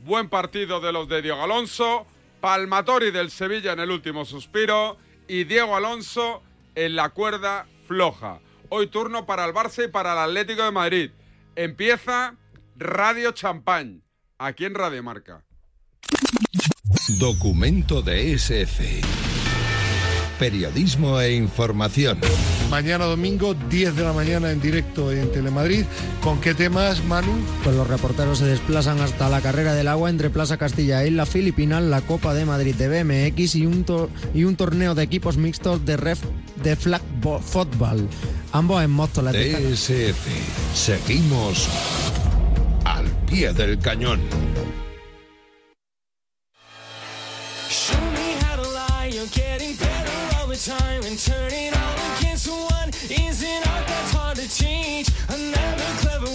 Buen 0.00 0.28
partido 0.28 0.80
de 0.80 0.92
los 0.92 1.08
de 1.08 1.22
Diego 1.22 1.42
Alonso, 1.42 2.06
Palmatori 2.40 3.10
del 3.10 3.30
Sevilla 3.30 3.72
en 3.72 3.80
el 3.80 3.90
último 3.90 4.24
suspiro 4.24 4.98
y 5.26 5.44
Diego 5.44 5.74
Alonso 5.74 6.42
en 6.74 6.96
la 6.96 7.08
cuerda 7.08 7.66
floja. 7.86 8.40
Hoy 8.68 8.88
turno 8.88 9.26
para 9.26 9.44
el 9.44 9.52
Barça 9.52 9.84
y 9.84 9.88
para 9.88 10.12
el 10.12 10.18
Atlético 10.18 10.62
de 10.64 10.70
Madrid. 10.70 11.10
Empieza 11.56 12.36
Radio 12.76 13.32
Champagne, 13.32 14.02
aquí 14.38 14.64
en 14.64 14.74
Radio 14.74 15.02
Marca. 15.02 15.44
Documento 17.18 18.02
de 18.02 18.34
SF. 18.34 19.35
Periodismo 20.38 21.20
e 21.20 21.34
información. 21.34 22.18
Mañana 22.70 23.04
domingo, 23.06 23.54
10 23.54 23.96
de 23.96 24.02
la 24.02 24.12
mañana 24.12 24.50
en 24.50 24.60
directo 24.60 25.12
en 25.12 25.30
Telemadrid. 25.32 25.84
¿Con 26.20 26.40
qué 26.40 26.52
temas, 26.52 27.02
Manu? 27.04 27.32
Pues 27.64 27.74
los 27.74 27.86
reporteros 27.86 28.38
se 28.38 28.46
desplazan 28.46 29.00
hasta 29.00 29.28
la 29.28 29.40
carrera 29.40 29.74
del 29.74 29.88
agua 29.88 30.10
entre 30.10 30.30
Plaza 30.30 30.56
Castilla 30.56 31.02
e 31.02 31.08
Isla 31.08 31.26
Filipina, 31.26 31.80
la 31.80 32.00
Copa 32.02 32.34
de 32.34 32.44
Madrid 32.44 32.74
de 32.74 32.88
BMX 32.88 33.54
y 33.54 33.66
un, 33.66 33.84
y 34.34 34.44
un 34.44 34.56
torneo 34.56 34.94
de 34.94 35.04
equipos 35.04 35.36
mixtos 35.36 35.84
de 35.86 35.96
ref 35.96 36.20
de 36.62 36.76
flag 36.76 37.02
football. 37.42 38.08
Ambos 38.52 38.82
en 38.82 38.90
Móstoles. 38.90 39.32
DSF. 39.34 40.26
Seguimos 40.74 41.68
al 42.84 43.06
pie 43.26 43.52
del 43.52 43.78
cañón. 43.78 44.20
Show 47.68 48.00
me 48.12 48.36
how 48.44 48.56
to 48.56 48.68
lie, 48.68 49.10
you're 49.12 49.26
getting 49.32 49.76
better 49.76 49.95
time 50.64 51.04
and 51.04 51.18
turning 51.18 51.72
all 51.74 52.16
against 52.16 52.46
is 53.12 53.42
clever 56.00 56.30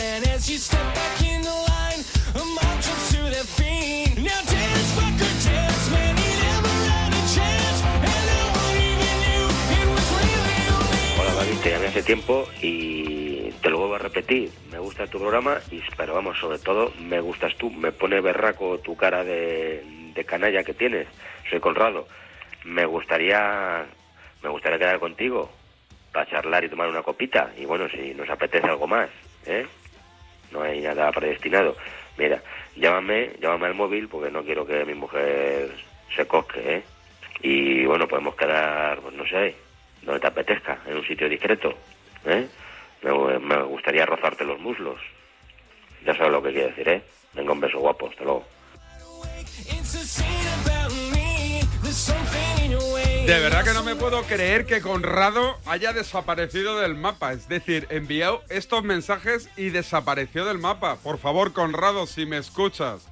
and 0.00 0.26
as 0.28 0.48
you 0.48 0.56
step 0.56 0.80
back 0.94 1.20
in 1.22 1.42
the 1.42 1.50
line, 1.50 2.00
a 2.34 3.44
to. 3.44 4.22
Now 4.22 4.40
fucker, 4.96 5.32
never 6.40 6.76
a 7.12 7.22
chance, 7.34 7.82
Hola 11.18 11.34
David, 11.34 11.58
te 11.62 11.70
llamé 11.70 11.86
hace 11.88 12.02
tiempo 12.02 12.48
y 12.62 13.50
te 13.62 13.68
lo 13.68 13.78
vuelvo 13.80 13.96
a 13.96 13.98
repetir. 13.98 14.50
Me 14.70 14.78
gusta 14.78 15.06
tu 15.08 15.18
programa, 15.18 15.58
y, 15.70 15.82
pero 15.98 16.14
vamos, 16.14 16.38
sobre 16.38 16.58
todo 16.58 16.92
me 17.00 17.20
gustas 17.20 17.54
tú. 17.58 17.70
Me 17.70 17.92
pone 17.92 18.22
berraco 18.22 18.78
tu 18.78 18.96
cara 18.96 19.24
de 19.24 20.24
canalla 20.26 20.62
que 20.64 20.72
tienes. 20.72 21.06
Soy 21.50 21.60
Conrado. 21.60 22.06
Me 22.64 22.84
gustaría, 22.84 23.84
me 24.42 24.48
gustaría 24.48 24.78
quedar 24.78 24.98
contigo 24.98 25.50
para 26.12 26.26
charlar 26.26 26.64
y 26.64 26.68
tomar 26.68 26.88
una 26.88 27.02
copita. 27.02 27.50
Y 27.56 27.64
bueno, 27.64 27.88
si 27.88 28.14
nos 28.14 28.28
apetece 28.28 28.66
algo 28.66 28.86
más, 28.86 29.10
¿eh? 29.46 29.66
No 30.50 30.62
hay 30.62 30.80
nada 30.80 31.10
predestinado. 31.12 31.76
Mira, 32.16 32.42
llámame, 32.76 33.32
llámame 33.40 33.66
al 33.66 33.74
móvil 33.74 34.08
porque 34.08 34.30
no 34.30 34.44
quiero 34.44 34.66
que 34.66 34.84
mi 34.84 34.94
mujer 34.94 35.70
se 36.14 36.26
cosque, 36.26 36.76
¿eh? 36.76 36.82
Y 37.40 37.84
bueno, 37.86 38.06
podemos 38.06 38.36
quedar, 38.36 39.00
pues 39.00 39.14
no 39.14 39.26
sé, 39.26 39.56
donde 40.02 40.20
te 40.20 40.26
apetezca, 40.26 40.78
en 40.86 40.96
un 40.96 41.06
sitio 41.06 41.28
discreto, 41.28 41.74
¿eh? 42.26 42.46
Me, 43.02 43.38
me 43.38 43.62
gustaría 43.62 44.06
rozarte 44.06 44.44
los 44.44 44.60
muslos. 44.60 45.00
Ya 46.04 46.14
sabes 46.14 46.32
lo 46.32 46.42
que 46.42 46.52
quiero 46.52 46.68
decir, 46.68 46.88
¿eh? 46.88 47.02
Venga, 47.32 47.52
un 47.52 47.60
beso 47.60 47.78
guapo, 47.78 48.08
hasta 48.08 48.24
luego. 48.24 48.44
De 53.26 53.38
verdad 53.38 53.62
que 53.62 53.72
no 53.72 53.84
me 53.84 53.94
puedo 53.94 54.22
creer 54.24 54.66
que 54.66 54.80
Conrado 54.80 55.56
haya 55.66 55.92
desaparecido 55.92 56.80
del 56.80 56.96
mapa. 56.96 57.32
Es 57.32 57.48
decir, 57.48 57.86
envió 57.88 58.42
estos 58.48 58.82
mensajes 58.82 59.48
y 59.56 59.70
desapareció 59.70 60.44
del 60.44 60.58
mapa. 60.58 60.96
Por 60.96 61.18
favor, 61.18 61.52
Conrado, 61.52 62.06
si 62.06 62.26
me 62.26 62.36
escuchas, 62.36 63.06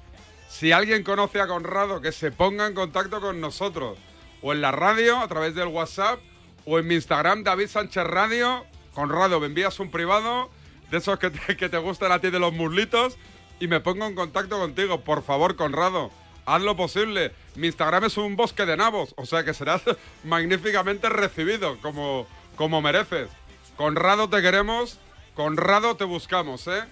si 0.49 0.73
alguien 0.73 1.03
conoce 1.03 1.39
a 1.39 1.47
Conrado, 1.47 2.01
que 2.01 2.11
se 2.11 2.29
ponga 2.29 2.67
en 2.67 2.73
contacto 2.73 3.21
con 3.21 3.39
nosotros. 3.39 3.97
O 4.41 4.51
en 4.51 4.59
la 4.59 4.73
radio, 4.73 5.17
a 5.19 5.27
través 5.29 5.55
del 5.55 5.69
WhatsApp, 5.69 6.19
o 6.65 6.77
en 6.77 6.87
mi 6.87 6.95
Instagram, 6.95 7.43
David 7.43 7.67
Sánchez 7.67 8.03
Radio. 8.03 8.65
Conrado, 8.93 9.39
me 9.39 9.45
envías 9.45 9.79
un 9.79 9.91
privado 9.91 10.49
de 10.91 10.97
esos 10.97 11.19
que 11.19 11.29
te, 11.29 11.55
que 11.55 11.69
te 11.69 11.77
gustan 11.77 12.11
a 12.11 12.19
ti 12.19 12.29
de 12.29 12.39
los 12.39 12.51
muslitos 12.51 13.17
y 13.61 13.67
me 13.67 13.79
pongo 13.79 14.05
en 14.07 14.15
contacto 14.15 14.59
contigo. 14.59 15.01
Por 15.01 15.23
favor, 15.23 15.55
Conrado, 15.55 16.11
haz 16.45 16.61
lo 16.61 16.75
posible. 16.75 17.31
Mi 17.55 17.67
Instagram 17.67 18.05
es 18.05 18.17
un 18.17 18.35
bosque 18.35 18.65
de 18.65 18.77
nabos, 18.77 19.13
o 19.17 19.25
sea 19.25 19.43
que 19.43 19.53
serás 19.53 19.81
magníficamente 20.23 21.09
recibido, 21.09 21.77
como, 21.81 22.27
como 22.55 22.81
mereces. 22.81 23.29
Conrado 23.77 24.29
te 24.29 24.41
queremos, 24.41 24.99
Conrado 25.35 25.95
te 25.95 26.03
buscamos, 26.03 26.67
¿eh? 26.67 26.83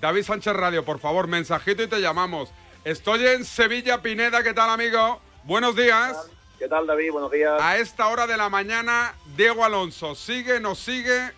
David 0.00 0.22
Sánchez 0.22 0.52
Radio, 0.54 0.84
por 0.84 1.00
favor, 1.00 1.26
mensajito 1.26 1.82
y 1.82 1.88
te 1.88 2.00
llamamos. 2.00 2.50
Estoy 2.84 3.26
en 3.26 3.44
Sevilla, 3.44 4.02
Pineda, 4.02 4.42
¿qué 4.42 4.54
tal, 4.54 4.70
amigo? 4.70 5.20
Buenos 5.44 5.74
días. 5.74 6.30
¿Qué 6.58 6.68
tal, 6.68 6.86
David? 6.86 7.12
Buenos 7.12 7.30
días. 7.30 7.60
A 7.60 7.78
esta 7.78 8.08
hora 8.08 8.26
de 8.26 8.36
la 8.36 8.48
mañana, 8.48 9.14
Diego 9.36 9.64
Alonso, 9.64 10.14
¿sigue, 10.14 10.60
no 10.60 10.74
sigue 10.74 11.32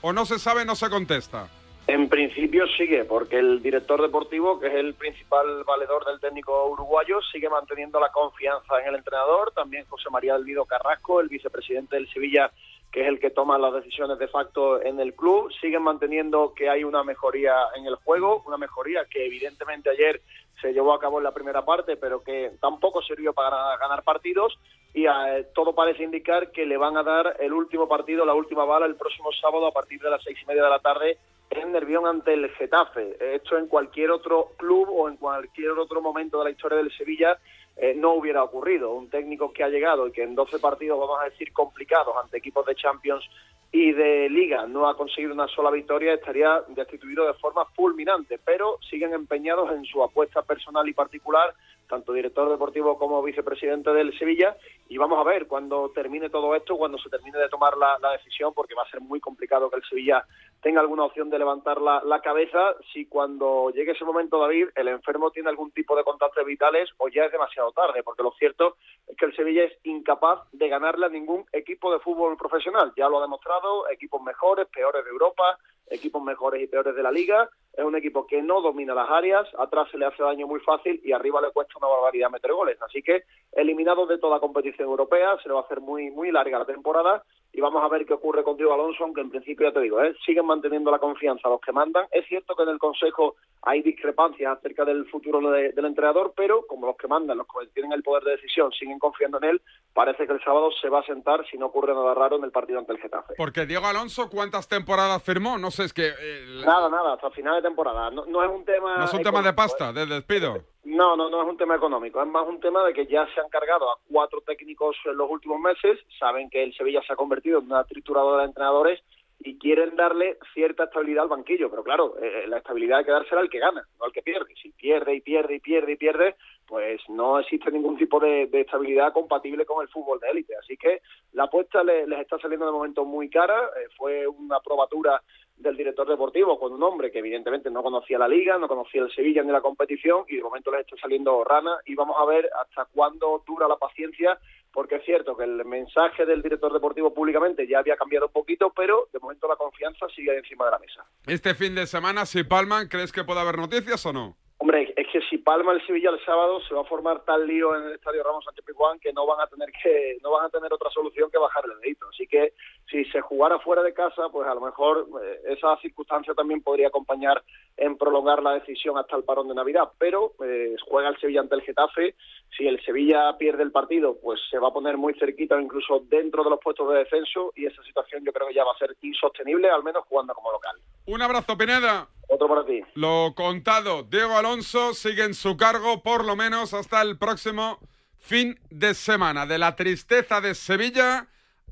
o 0.00 0.12
no 0.12 0.24
se 0.26 0.38
sabe, 0.38 0.64
no 0.64 0.76
se 0.76 0.88
contesta? 0.88 1.48
En 1.88 2.08
principio 2.08 2.66
sigue, 2.76 3.04
porque 3.04 3.38
el 3.38 3.62
director 3.62 4.02
deportivo, 4.02 4.58
que 4.58 4.66
es 4.66 4.74
el 4.74 4.94
principal 4.94 5.62
valedor 5.62 6.04
del 6.04 6.18
técnico 6.18 6.66
uruguayo, 6.66 7.20
sigue 7.22 7.48
manteniendo 7.48 8.00
la 8.00 8.10
confianza 8.10 8.80
en 8.80 8.88
el 8.88 8.96
entrenador. 8.96 9.52
También 9.52 9.84
José 9.88 10.10
María 10.10 10.36
del 10.36 10.44
Carrasco, 10.66 11.20
el 11.20 11.28
vicepresidente 11.28 11.94
del 11.94 12.08
Sevilla, 12.08 12.50
que 12.90 13.02
es 13.02 13.08
el 13.08 13.20
que 13.20 13.30
toma 13.30 13.56
las 13.56 13.72
decisiones 13.72 14.18
de 14.18 14.26
facto 14.26 14.82
en 14.82 14.98
el 14.98 15.14
club. 15.14 15.52
Siguen 15.60 15.82
manteniendo 15.82 16.54
que 16.54 16.68
hay 16.68 16.82
una 16.82 17.04
mejoría 17.04 17.54
en 17.76 17.86
el 17.86 17.94
juego, 17.94 18.42
una 18.46 18.56
mejoría 18.56 19.04
que 19.04 19.24
evidentemente 19.24 19.88
ayer 19.88 20.20
se 20.60 20.72
llevó 20.72 20.92
a 20.92 21.00
cabo 21.00 21.18
en 21.18 21.24
la 21.24 21.34
primera 21.34 21.64
parte, 21.64 21.96
pero 21.96 22.22
que 22.22 22.52
tampoco 22.60 23.02
sirvió 23.02 23.32
para 23.32 23.76
ganar 23.78 24.02
partidos. 24.02 24.58
Y 24.94 25.06
eh, 25.06 25.46
todo 25.54 25.74
parece 25.74 26.04
indicar 26.04 26.50
que 26.50 26.64
le 26.64 26.76
van 26.76 26.96
a 26.96 27.02
dar 27.02 27.36
el 27.40 27.52
último 27.52 27.86
partido, 27.86 28.24
la 28.24 28.34
última 28.34 28.64
bala, 28.64 28.86
el 28.86 28.96
próximo 28.96 29.30
sábado 29.32 29.66
a 29.66 29.72
partir 29.72 30.00
de 30.00 30.10
las 30.10 30.22
seis 30.22 30.38
y 30.42 30.46
media 30.46 30.64
de 30.64 30.70
la 30.70 30.78
tarde 30.78 31.18
en 31.50 31.72
Nervión 31.72 32.06
ante 32.06 32.32
el 32.32 32.50
Getafe. 32.50 33.16
Esto 33.34 33.58
en 33.58 33.68
cualquier 33.68 34.10
otro 34.10 34.52
club 34.56 34.88
o 34.90 35.08
en 35.08 35.16
cualquier 35.16 35.72
otro 35.72 36.00
momento 36.00 36.38
de 36.38 36.44
la 36.44 36.50
historia 36.50 36.78
del 36.78 36.96
Sevilla 36.96 37.38
eh, 37.76 37.94
no 37.94 38.14
hubiera 38.14 38.42
ocurrido. 38.42 38.92
Un 38.94 39.10
técnico 39.10 39.52
que 39.52 39.62
ha 39.62 39.68
llegado 39.68 40.06
y 40.06 40.12
que 40.12 40.22
en 40.22 40.34
12 40.34 40.58
partidos, 40.58 40.98
vamos 40.98 41.20
a 41.20 41.24
decir, 41.24 41.52
complicados 41.52 42.14
ante 42.22 42.38
equipos 42.38 42.64
de 42.66 42.74
Champions 42.74 43.24
y 43.72 43.92
de 43.92 44.28
Liga. 44.30 44.66
No 44.66 44.88
ha 44.88 44.96
conseguido 44.96 45.34
una 45.34 45.48
sola 45.48 45.70
victoria, 45.70 46.14
estaría 46.14 46.62
destituido 46.68 47.26
de 47.26 47.34
forma 47.34 47.64
fulminante, 47.66 48.38
pero 48.44 48.78
siguen 48.88 49.12
empeñados 49.12 49.70
en 49.72 49.84
su 49.84 50.02
apuesta 50.02 50.42
personal 50.42 50.88
y 50.88 50.94
particular, 50.94 51.54
tanto 51.86 52.12
director 52.12 52.48
deportivo 52.50 52.98
como 52.98 53.22
vicepresidente 53.22 53.90
del 53.92 54.16
Sevilla, 54.18 54.56
y 54.88 54.98
vamos 54.98 55.18
a 55.18 55.28
ver 55.28 55.46
cuando 55.46 55.90
termine 55.90 56.30
todo 56.30 56.54
esto, 56.54 56.76
cuando 56.76 56.98
se 56.98 57.10
termine 57.10 57.38
de 57.38 57.48
tomar 57.48 57.76
la, 57.76 57.96
decisión, 58.12 58.52
porque 58.54 58.74
va 58.74 58.82
a 58.82 58.90
ser 58.90 59.00
muy 59.00 59.20
complicado 59.20 59.68
que 59.68 59.76
el 59.76 59.84
Sevilla 59.84 60.24
tenga 60.62 60.80
alguna 60.80 61.04
opción 61.04 61.28
de 61.28 61.38
levantar 61.38 61.80
la, 61.80 62.02
la 62.04 62.20
cabeza, 62.20 62.74
si 62.92 63.06
cuando 63.06 63.70
llegue 63.70 63.92
ese 63.92 64.04
momento, 64.04 64.40
David, 64.40 64.68
el 64.74 64.88
enfermo 64.88 65.30
tiene 65.30 65.50
algún 65.50 65.70
tipo 65.72 65.96
de 65.96 66.04
contactos 66.04 66.44
vitales 66.44 66.88
o 66.98 67.08
ya 67.08 67.24
es 67.24 67.32
demasiado 67.32 67.72
tarde, 67.72 68.02
porque 68.02 68.22
lo 68.22 68.32
cierto 68.32 68.76
es 69.06 69.16
que 69.16 69.26
el 69.26 69.36
Sevilla 69.36 69.64
es 69.64 69.72
incapaz 69.84 70.40
de 70.52 70.68
ganarle 70.68 71.06
a 71.06 71.10
ningún 71.10 71.44
equipo 71.52 71.92
de 71.92 72.00
fútbol 72.00 72.36
profesional, 72.36 72.92
ya 72.96 73.08
lo 73.08 73.18
ha 73.18 73.22
demostrado, 73.22 73.88
equipos 73.90 74.22
mejores, 74.22 74.66
peores 74.68 75.04
de 75.04 75.10
Europa, 75.10 75.58
equipos 75.88 76.22
mejores 76.22 76.62
y 76.62 76.66
peores 76.66 76.94
de 76.94 77.02
la 77.02 77.12
liga, 77.12 77.48
es 77.76 77.84
un 77.84 77.94
equipo 77.96 78.26
que 78.26 78.40
no 78.42 78.60
domina 78.60 78.94
las 78.94 79.10
áreas, 79.10 79.46
atrás 79.58 79.88
se 79.90 79.98
le 79.98 80.06
hace 80.06 80.22
daño 80.22 80.46
muy 80.46 80.60
fácil 80.60 81.00
y 81.04 81.12
arriba 81.12 81.40
le 81.40 81.50
cuesta 81.52 81.74
una 81.78 81.88
barbaridad 81.88 82.30
meter 82.30 82.52
goles. 82.52 82.78
Así 82.82 83.02
que 83.02 83.24
eliminado 83.52 84.06
de 84.06 84.18
toda 84.18 84.40
competición 84.40 84.88
europea, 84.88 85.36
se 85.42 85.48
le 85.48 85.54
va 85.54 85.60
a 85.60 85.64
hacer 85.64 85.80
muy 85.80 86.10
muy 86.10 86.30
larga 86.30 86.58
la 86.60 86.64
temporada 86.64 87.22
y 87.52 87.60
vamos 87.60 87.82
a 87.82 87.88
ver 87.88 88.04
qué 88.04 88.12
ocurre 88.12 88.42
con 88.44 88.56
Diego 88.56 88.74
Alonso, 88.74 89.02
aunque 89.04 89.22
en 89.22 89.30
principio 89.30 89.66
ya 89.68 89.72
te 89.72 89.80
digo, 89.80 90.02
¿eh? 90.02 90.14
siguen 90.26 90.44
manteniendo 90.44 90.90
la 90.90 90.98
confianza 90.98 91.48
los 91.48 91.60
que 91.60 91.72
mandan. 91.72 92.06
Es 92.10 92.26
cierto 92.26 92.54
que 92.54 92.64
en 92.64 92.68
el 92.68 92.78
Consejo 92.78 93.36
hay 93.62 93.80
discrepancias 93.82 94.58
acerca 94.58 94.84
del 94.84 95.06
futuro 95.08 95.40
de- 95.50 95.72
del 95.72 95.84
entrenador, 95.86 96.34
pero 96.36 96.66
como 96.66 96.86
los 96.86 96.96
que 96.98 97.08
mandan, 97.08 97.38
los 97.38 97.46
que 97.46 97.66
tienen 97.68 97.92
el 97.92 98.02
poder 98.02 98.24
de 98.24 98.32
decisión, 98.32 98.70
siguen 98.72 98.98
confiando 98.98 99.38
en 99.38 99.44
él, 99.44 99.62
parece 99.94 100.26
que 100.26 100.34
el 100.34 100.44
sábado 100.44 100.70
se 100.80 100.90
va 100.90 101.00
a 101.00 101.04
sentar 101.04 101.46
si 101.50 101.56
no 101.56 101.66
ocurre 101.66 101.94
nada 101.94 102.12
raro 102.14 102.36
en 102.36 102.44
el 102.44 102.50
partido 102.52 102.78
ante 102.78 102.92
el 102.92 102.98
Getafe. 102.98 103.34
Porque 103.38 103.64
Diego 103.64 103.86
Alonso, 103.86 104.28
¿cuántas 104.28 104.68
temporadas 104.68 105.22
firmó? 105.22 105.56
No 105.56 105.70
sé, 105.70 105.84
es 105.84 105.94
que... 105.94 106.08
eh, 106.08 106.44
la- 106.46 106.66
Nada, 106.66 106.90
nada, 106.90 107.14
hasta 107.14 107.30
final 107.30 107.56
de 107.56 107.62
temporada. 107.66 108.10
No, 108.10 108.24
no 108.26 108.42
es 108.42 108.50
un 108.50 108.64
tema... 108.64 108.96
no 108.98 109.04
es 109.04 109.12
un 109.14 109.22
tema 109.22 109.42
de 109.42 109.52
pasta, 109.52 109.92
de 109.92 110.06
despido. 110.06 110.58
No, 110.84 111.16
no, 111.16 111.28
no 111.28 111.42
es 111.42 111.48
un 111.48 111.56
tema 111.56 111.74
económico, 111.76 112.22
es 112.22 112.28
más 112.28 112.46
un 112.46 112.60
tema 112.60 112.84
de 112.84 112.92
que 112.94 113.06
ya 113.06 113.26
se 113.34 113.40
han 113.40 113.48
cargado 113.48 113.90
a 113.90 113.98
cuatro 114.10 114.40
técnicos 114.42 114.96
en 115.04 115.16
los 115.16 115.28
últimos 115.28 115.58
meses, 115.60 115.98
saben 116.18 116.48
que 116.48 116.62
el 116.62 116.74
Sevilla 116.74 117.02
se 117.06 117.12
ha 117.12 117.16
convertido 117.16 117.58
en 117.58 117.66
una 117.66 117.84
trituradora 117.84 118.42
de 118.42 118.48
entrenadores 118.48 119.00
y 119.40 119.58
quieren 119.58 119.96
darle 119.96 120.38
cierta 120.54 120.84
estabilidad 120.84 121.24
al 121.24 121.28
banquillo, 121.28 121.68
pero 121.70 121.82
claro, 121.84 122.14
eh, 122.22 122.44
la 122.48 122.58
estabilidad 122.58 122.98
hay 123.00 123.04
que 123.04 123.10
dársela 123.10 123.40
al 123.42 123.50
que 123.50 123.58
gana, 123.58 123.82
no 123.98 124.04
al 124.06 124.12
que 124.12 124.22
pierde. 124.22 124.54
Si 124.62 124.70
pierde 124.70 125.14
y 125.14 125.20
pierde 125.20 125.56
y 125.56 125.60
pierde 125.60 125.92
y 125.92 125.96
pierde, 125.96 126.36
pues 126.66 127.00
no 127.10 127.38
existe 127.38 127.70
ningún 127.70 127.96
tipo 127.98 128.18
de, 128.18 128.46
de 128.46 128.60
estabilidad 128.62 129.12
compatible 129.12 129.66
con 129.66 129.82
el 129.82 129.88
fútbol 129.88 130.18
de 130.20 130.30
élite. 130.30 130.54
Así 130.56 130.76
que 130.78 131.02
la 131.32 131.44
apuesta 131.44 131.84
le- 131.84 132.06
les 132.06 132.20
está 132.20 132.38
saliendo 132.38 132.64
de 132.66 132.72
momento 132.72 133.04
muy 133.04 133.28
cara. 133.28 133.58
Eh, 133.76 133.88
fue 133.98 134.26
una 134.26 134.58
probatura 134.60 135.20
del 135.56 135.76
director 135.76 136.08
deportivo 136.08 136.58
con 136.58 136.72
un 136.72 136.82
hombre 136.82 137.10
que 137.10 137.20
evidentemente 137.20 137.70
no 137.70 137.82
conocía 137.82 138.18
la 138.18 138.28
liga, 138.28 138.58
no 138.58 138.68
conocía 138.68 139.02
el 139.02 139.10
Sevilla 139.10 139.42
ni 139.42 139.52
la 139.52 139.60
competición 139.60 140.24
y 140.28 140.36
de 140.36 140.42
momento 140.42 140.70
les 140.70 140.80
está 140.82 140.96
saliendo 140.96 141.42
rana 141.44 141.78
y 141.86 141.94
vamos 141.94 142.16
a 142.18 142.24
ver 142.26 142.48
hasta 142.60 142.86
cuándo 142.86 143.42
dura 143.46 143.66
la 143.66 143.76
paciencia 143.76 144.38
porque 144.76 144.96
es 144.96 145.04
cierto 145.06 145.34
que 145.34 145.44
el 145.44 145.64
mensaje 145.64 146.26
del 146.26 146.42
director 146.42 146.70
deportivo 146.70 147.14
públicamente 147.14 147.66
ya 147.66 147.78
había 147.78 147.96
cambiado 147.96 148.26
un 148.26 148.32
poquito, 148.32 148.70
pero 148.76 149.08
de 149.10 149.18
momento 149.20 149.48
la 149.48 149.56
confianza 149.56 150.06
sigue 150.14 150.36
encima 150.36 150.66
de 150.66 150.70
la 150.70 150.78
mesa. 150.78 151.02
Este 151.26 151.54
fin 151.54 151.74
de 151.74 151.86
semana, 151.86 152.26
si 152.26 152.44
palman, 152.44 152.88
¿crees 152.88 153.10
que 153.10 153.24
puede 153.24 153.40
haber 153.40 153.56
noticias 153.56 154.04
o 154.04 154.12
no? 154.12 154.36
Hombre, 154.58 154.92
es 154.94 155.05
que 155.16 155.26
si 155.30 155.38
palma 155.38 155.72
el 155.72 155.86
Sevilla 155.86 156.10
el 156.10 156.22
sábado 156.26 156.60
se 156.68 156.74
va 156.74 156.82
a 156.82 156.84
formar 156.84 157.24
tal 157.24 157.46
lío 157.46 157.74
en 157.74 157.84
el 157.84 157.92
estadio 157.94 158.22
Ramos 158.22 158.44
Sánchez 158.44 158.66
Pizjuán 158.66 158.98
que 158.98 159.14
no 159.14 159.26
van 159.26 159.40
a 159.40 159.46
tener 159.46 159.70
que 159.82 160.18
no 160.22 160.32
van 160.32 160.44
a 160.44 160.50
tener 160.50 160.70
otra 160.70 160.90
solución 160.90 161.30
que 161.30 161.38
bajar 161.38 161.64
el 161.64 161.80
dedito. 161.80 162.06
Así 162.10 162.26
que 162.26 162.52
si 162.90 163.02
se 163.06 163.22
jugara 163.22 163.58
fuera 163.60 163.82
de 163.82 163.94
casa, 163.94 164.28
pues 164.30 164.46
a 164.46 164.54
lo 164.54 164.60
mejor 164.60 165.08
eh, 165.22 165.54
esa 165.56 165.74
circunstancia 165.78 166.34
también 166.34 166.60
podría 166.62 166.88
acompañar 166.88 167.42
en 167.78 167.96
prolongar 167.96 168.42
la 168.42 168.52
decisión 168.52 168.98
hasta 168.98 169.16
el 169.16 169.24
parón 169.24 169.48
de 169.48 169.54
Navidad. 169.54 169.88
Pero 169.98 170.32
eh, 170.44 170.76
juega 170.86 171.08
el 171.08 171.18
Sevilla 171.18 171.40
ante 171.40 171.54
el 171.54 171.62
Getafe. 171.62 172.14
Si 172.54 172.66
el 172.66 172.84
Sevilla 172.84 173.36
pierde 173.38 173.62
el 173.62 173.72
partido, 173.72 174.18
pues 174.22 174.38
se 174.50 174.58
va 174.58 174.68
a 174.68 174.72
poner 174.72 174.98
muy 174.98 175.14
cerquita, 175.14 175.58
incluso 175.58 176.00
dentro 176.08 176.44
de 176.44 176.50
los 176.50 176.60
puestos 176.60 176.90
de 176.90 176.98
descenso, 176.98 177.52
y 177.56 177.64
esa 177.64 177.82
situación 177.84 178.22
yo 178.22 178.32
creo 178.32 178.48
que 178.48 178.54
ya 178.54 178.64
va 178.64 178.72
a 178.72 178.78
ser 178.78 178.94
insostenible, 179.00 179.70
al 179.70 179.82
menos 179.82 180.04
jugando 180.08 180.34
como 180.34 180.52
local. 180.52 180.76
Un 181.06 181.22
abrazo, 181.22 181.56
Pineda. 181.56 182.08
Otro 182.28 182.48
para 182.48 182.64
ti. 182.66 182.82
Lo 182.94 183.34
contado, 183.36 184.02
Diego 184.02 184.36
Alonso 184.36 184.94
en 185.08 185.34
su 185.34 185.56
cargo 185.56 186.02
por 186.02 186.24
lo 186.24 186.34
menos 186.34 186.74
hasta 186.74 187.00
el 187.00 187.16
próximo 187.16 187.78
fin 188.18 188.58
de 188.70 188.94
semana. 188.94 189.46
De 189.46 189.56
la 189.56 189.76
tristeza 189.76 190.40
de 190.40 190.54
Sevilla 190.54 191.28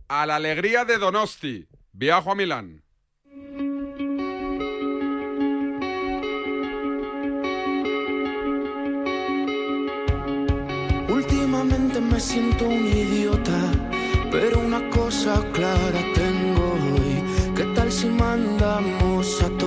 a 0.09 0.27
la 0.27 0.37
alegría 0.37 0.85
de 0.85 0.99
Donosti. 0.99 1.67
Viajo 1.93 2.31
a 2.33 2.35
Milán. 2.37 2.83
Últimamente 11.09 12.01
me 12.01 12.21
siento 12.21 12.67
un 12.67 12.87
idiota, 12.87 13.61
pero 14.31 14.61
una 14.61 14.89
cosa 14.91 15.43
clara 15.53 16.01
tengo 16.15 16.73
hoy. 16.73 17.55
¿Qué 17.57 17.65
tal 17.75 17.91
si 17.91 18.07
mandamos 18.07 19.43
a 19.43 19.49
todos 19.51 19.64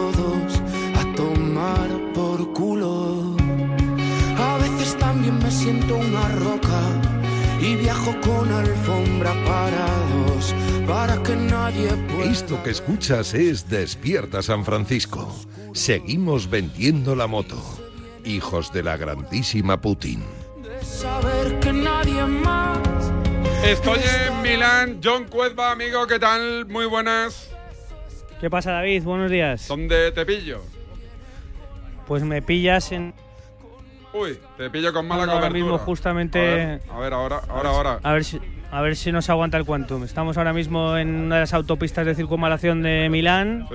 siento 5.68 5.98
una 5.98 6.30
roca 6.30 6.82
y 7.60 7.76
viajo 7.76 8.16
con 8.22 8.50
alfombra 8.50 9.34
para 9.44 9.86
dos, 10.16 10.56
para 10.88 11.22
que 11.22 11.36
nadie 11.36 11.90
pueda. 12.08 12.32
Esto 12.32 12.64
que 12.64 12.70
escuchas 12.70 13.34
es 13.34 13.68
Despierta 13.68 14.42
San 14.42 14.64
Francisco. 14.64 15.30
Seguimos 15.74 16.50
vendiendo 16.50 17.18
la 17.18 17.28
moto. 17.28 17.62
Hijos 18.24 18.72
de 18.72 18.82
la 18.82 18.96
grandísima 18.96 19.82
Putin. 19.82 20.24
saber 20.82 21.60
que 21.60 21.74
nadie 21.74 22.24
más. 22.24 23.12
Estoy 23.66 24.00
en 24.26 24.42
Milán. 24.42 25.02
John 25.04 25.26
Cuezba, 25.26 25.74
amigo, 25.74 26.08
¿qué 26.08 26.18
tal? 26.18 26.66
Muy 26.68 26.86
buenas. 26.86 27.50
¿Qué 28.40 28.50
pasa, 28.50 28.72
David? 28.72 29.04
Buenos 29.04 29.30
días. 29.30 29.68
¿Dónde 29.68 30.14
te 30.14 30.26
pillo? 30.26 30.62
Pues 32.08 32.24
me 32.24 32.42
pillas 32.42 32.90
en. 32.94 33.14
Uy, 34.20 34.40
te 34.58 34.70
pillo 34.70 34.92
con 34.94 35.08
mala 35.08 35.24
ahora 35.24 35.34
cobertura. 35.36 35.54
mismo, 35.64 35.78
justamente. 35.78 36.80
A 36.92 37.00
ver, 37.00 37.14
ahora, 37.14 37.42
ahora, 37.50 37.70
ahora. 37.70 38.00
A 38.04 38.14
ver 38.14 38.24
si. 38.24 38.40
A 38.70 38.82
ver 38.82 38.98
si 38.98 39.14
nos 39.14 39.30
aguanta 39.30 39.58
el 39.58 39.64
quantum. 39.64 40.04
Estamos 40.04 40.38
ahora 40.38 40.52
mismo 40.52 40.98
en 40.98 41.08
una 41.16 41.36
de 41.36 41.42
las 41.42 41.54
autopistas 41.54 42.06
de 42.06 42.16
circunvalación 42.16 42.82
de 42.84 43.08
Milán, 43.10 43.66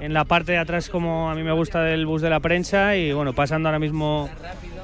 en 0.00 0.14
la 0.14 0.24
parte 0.24 0.52
de 0.52 0.58
atrás, 0.58 0.88
como 0.88 1.30
a 1.30 1.34
mí 1.34 1.42
me 1.42 1.52
gusta, 1.52 1.82
del 1.82 2.06
bus 2.06 2.22
de 2.22 2.30
la 2.30 2.40
prensa, 2.40 2.96
y 2.96 3.12
bueno, 3.12 3.34
pasando 3.34 3.68
ahora 3.68 3.78
mismo 3.78 4.30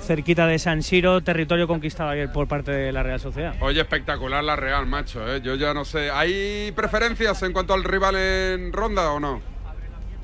cerquita 0.02 0.46
de 0.46 0.58
San 0.58 0.82
Siro, 0.82 1.22
territorio 1.22 1.66
conquistado 1.66 2.10
ayer 2.10 2.30
por 2.30 2.46
parte 2.48 2.70
de 2.70 2.92
la 2.92 3.02
Real 3.02 3.18
Sociedad. 3.18 3.54
Oye, 3.60 3.80
espectacular 3.80 4.44
la 4.44 4.56
Real, 4.56 4.84
macho. 4.86 5.26
¿eh? 5.26 5.40
Yo 5.40 5.54
ya 5.54 5.72
no 5.72 5.86
sé. 5.86 6.10
¿Hay 6.10 6.70
preferencias 6.76 7.42
en 7.42 7.54
cuanto 7.54 7.72
al 7.72 7.82
rival 7.82 8.14
en 8.16 8.72
ronda 8.74 9.10
o 9.12 9.20
no? 9.20 9.40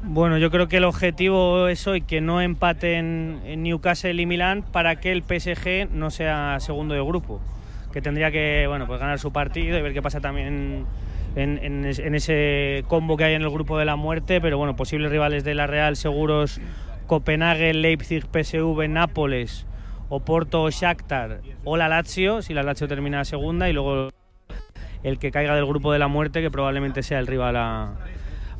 Bueno, 0.04 0.36
yo 0.36 0.50
creo 0.50 0.66
que 0.66 0.78
el 0.78 0.84
objetivo 0.84 1.68
es 1.68 1.86
hoy 1.86 2.00
que 2.00 2.20
no 2.20 2.40
empaten 2.40 3.40
en 3.44 3.62
Newcastle 3.62 4.20
y 4.20 4.26
Milán 4.26 4.62
para 4.62 4.96
que 4.96 5.12
el 5.12 5.22
PSG 5.22 5.90
no 5.92 6.10
sea 6.10 6.58
segundo 6.58 6.94
de 6.94 7.00
grupo. 7.00 7.40
Que 7.92 8.02
tendría 8.02 8.32
que 8.32 8.66
bueno, 8.66 8.88
pues 8.88 8.98
ganar 8.98 9.20
su 9.20 9.32
partido 9.32 9.78
y 9.78 9.82
ver 9.82 9.92
qué 9.92 10.02
pasa 10.02 10.20
también 10.20 10.86
en, 11.36 11.58
en 11.62 12.14
ese 12.14 12.84
combo 12.88 13.16
que 13.16 13.24
hay 13.24 13.34
en 13.34 13.42
el 13.42 13.50
grupo 13.50 13.78
de 13.78 13.84
la 13.84 13.94
muerte. 13.94 14.40
Pero 14.40 14.58
bueno, 14.58 14.74
posibles 14.74 15.12
rivales 15.12 15.44
de 15.44 15.54
la 15.54 15.68
Real 15.68 15.94
seguros 15.94 16.60
Copenhague, 17.06 17.72
Leipzig, 17.72 18.24
PSV, 18.26 18.88
Nápoles, 18.88 19.66
Oporto, 20.08 20.68
Shakhtar 20.68 21.42
o 21.62 21.76
la 21.76 21.88
Lazio, 21.88 22.42
si 22.42 22.54
la 22.54 22.64
Lazio 22.64 22.88
termina 22.88 23.24
segunda 23.24 23.68
y 23.68 23.72
luego 23.72 24.08
el 25.04 25.18
que 25.18 25.30
caiga 25.30 25.54
del 25.54 25.66
grupo 25.66 25.92
de 25.92 26.00
la 26.00 26.08
muerte, 26.08 26.42
que 26.42 26.50
probablemente 26.50 27.02
sea 27.02 27.20
el 27.20 27.26
rival 27.26 27.56
a, 27.56 27.94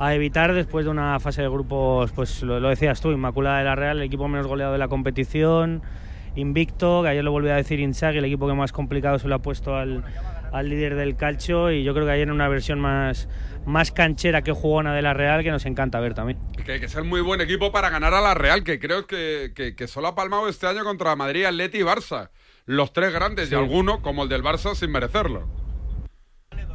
a 0.07 0.15
evitar 0.15 0.53
después 0.53 0.85
de 0.85 0.91
una 0.91 1.19
fase 1.21 1.43
de 1.43 1.49
grupos, 1.49 2.13
pues 2.13 2.43
lo, 2.43 2.59
lo 2.61 2.69
decías 2.69 3.01
tú, 3.01 3.11
Inmaculada 3.13 3.59
de 3.59 3.65
la 3.65 3.75
Real, 3.77 3.99
el 3.99 4.03
equipo 4.05 4.27
menos 4.29 4.47
goleado 4.47 4.73
de 4.73 4.79
la 4.79 4.89
competición, 4.89 5.83
invicto, 6.35 7.03
que 7.03 7.09
ayer 7.11 7.23
lo 7.25 7.31
volví 7.31 7.51
a 7.51 7.57
decir 7.57 7.79
Inzaghi, 7.81 8.19
el 8.19 8.25
equipo 8.25 8.47
que 8.49 8.55
más 8.55 8.73
complicado 8.73 9.19
se 9.19 9.29
lo 9.29 9.35
ha 9.35 9.39
puesto 9.41 9.77
al, 9.77 10.03
al 10.53 10.69
líder 10.69 10.95
del 10.97 11.17
calcio 11.17 11.71
y 11.71 11.85
yo 11.85 11.93
creo 11.95 12.07
que 12.07 12.13
ayer 12.13 12.29
en 12.29 12.33
una 12.35 12.49
versión 12.49 12.81
más, 12.81 13.29
más 13.67 13.93
canchera 13.93 14.43
que 14.43 14.53
jugona 14.53 14.95
de 14.95 15.03
la 15.03 15.15
Real 15.15 15.43
que 15.43 15.51
nos 15.51 15.67
encanta 15.67 16.01
ver 16.01 16.15
también. 16.15 16.39
Que 16.65 16.73
hay 16.73 16.81
que 16.81 16.89
ser 16.89 17.05
muy 17.05 17.21
buen 17.21 17.41
equipo 17.41 17.71
para 17.71 17.91
ganar 17.91 18.15
a 18.15 18.21
la 18.21 18.35
Real, 18.35 18.65
que 18.65 18.79
creo 18.79 19.07
que, 19.07 19.53
que, 19.55 19.77
que 19.77 19.87
solo 19.87 20.09
ha 20.09 20.15
palmado 20.15 20.49
este 20.49 20.67
año 20.67 20.85
contra 20.85 21.15
Madrid, 21.17 21.45
Atleti 21.45 21.79
y 21.79 21.83
Barça. 21.83 22.31
Los 22.65 22.93
tres 22.93 23.13
grandes 23.13 23.49
Sí. 23.49 23.55
y 23.55 23.59
alguno, 23.59 24.03
como 24.03 24.23
el 24.23 24.29
del 24.29 24.43
Barça, 24.43 24.75
sin 24.75 24.91
merecerlo. 24.91 25.49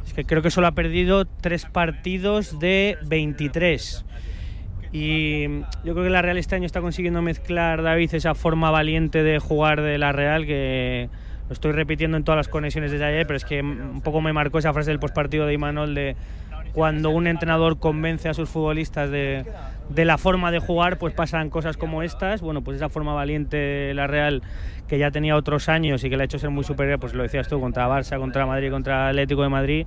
Es 0.08 0.14
que 0.14 0.24
creo 0.24 0.40
que 0.40 0.50
solo 0.50 0.66
ha 0.68 0.72
perdido 0.72 1.26
tres 1.26 1.66
partidos 1.66 2.58
de 2.58 2.96
23. 3.04 4.06
Y 4.90 5.48
yo 5.84 5.92
creo 5.92 6.04
que 6.04 6.08
la 6.08 6.22
Real 6.22 6.38
este 6.38 6.56
año 6.56 6.64
está 6.64 6.80
consiguiendo 6.80 7.20
mezclar, 7.20 7.82
David, 7.82 8.14
esa 8.14 8.34
forma 8.34 8.70
valiente 8.70 9.22
de 9.22 9.38
jugar 9.38 9.82
de 9.82 9.98
la 9.98 10.12
Real 10.12 10.46
que 10.46 11.10
lo 11.46 11.52
estoy 11.52 11.72
repitiendo 11.72 12.16
en 12.16 12.24
todas 12.24 12.38
las 12.38 12.48
conexiones 12.48 12.90
desde 12.90 13.04
ayer, 13.04 13.26
pero 13.26 13.36
es 13.36 13.44
que 13.44 13.60
un 13.60 14.00
poco 14.00 14.22
me 14.22 14.32
marcó 14.32 14.58
esa 14.58 14.72
frase 14.72 14.90
del 14.90 14.98
postpartido 14.98 15.44
de 15.44 15.52
Imanol 15.52 15.94
de 15.94 16.16
cuando 16.72 17.10
un 17.10 17.26
entrenador 17.26 17.78
convence 17.78 18.30
a 18.30 18.34
sus 18.34 18.48
futbolistas 18.48 19.10
de, 19.10 19.44
de 19.88 20.04
la 20.04 20.18
forma 20.18 20.50
de 20.50 20.58
jugar, 20.58 20.98
pues 20.98 21.14
pasan 21.14 21.50
cosas 21.50 21.76
como 21.76 22.02
estas. 22.02 22.40
Bueno, 22.40 22.62
pues 22.62 22.76
esa 22.76 22.88
forma 22.88 23.14
valiente 23.14 23.92
la 23.94 24.06
Real 24.06 24.42
que 24.88 24.98
ya 24.98 25.10
tenía 25.10 25.36
otros 25.36 25.68
años 25.68 26.02
y 26.04 26.10
que 26.10 26.16
le 26.16 26.22
ha 26.22 26.24
hecho 26.24 26.38
ser 26.38 26.50
muy 26.50 26.64
superior, 26.64 26.98
pues 26.98 27.14
lo 27.14 27.22
decías 27.22 27.48
tú, 27.48 27.60
contra 27.60 27.88
Barça, 27.88 28.18
contra 28.18 28.46
Madrid, 28.46 28.70
contra 28.70 29.08
Atlético 29.08 29.42
de 29.42 29.48
Madrid, 29.50 29.86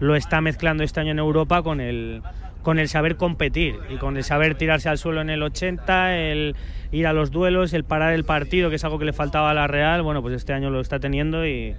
lo 0.00 0.16
está 0.16 0.40
mezclando 0.40 0.82
este 0.82 1.00
año 1.00 1.12
en 1.12 1.18
Europa 1.18 1.62
con 1.62 1.80
el, 1.80 2.22
con 2.62 2.78
el 2.78 2.88
saber 2.88 3.16
competir 3.16 3.78
y 3.90 3.96
con 3.96 4.16
el 4.16 4.24
saber 4.24 4.54
tirarse 4.54 4.88
al 4.88 4.96
suelo 4.96 5.20
en 5.20 5.30
el 5.30 5.42
80, 5.42 6.16
el 6.16 6.56
ir 6.92 7.06
a 7.06 7.12
los 7.12 7.30
duelos, 7.30 7.74
el 7.74 7.84
parar 7.84 8.14
el 8.14 8.24
partido, 8.24 8.70
que 8.70 8.76
es 8.76 8.84
algo 8.84 8.98
que 8.98 9.04
le 9.04 9.12
faltaba 9.12 9.50
a 9.50 9.54
la 9.54 9.66
Real. 9.66 10.02
Bueno, 10.02 10.22
pues 10.22 10.34
este 10.34 10.54
año 10.54 10.70
lo 10.70 10.80
está 10.80 10.98
teniendo 10.98 11.46
y, 11.46 11.74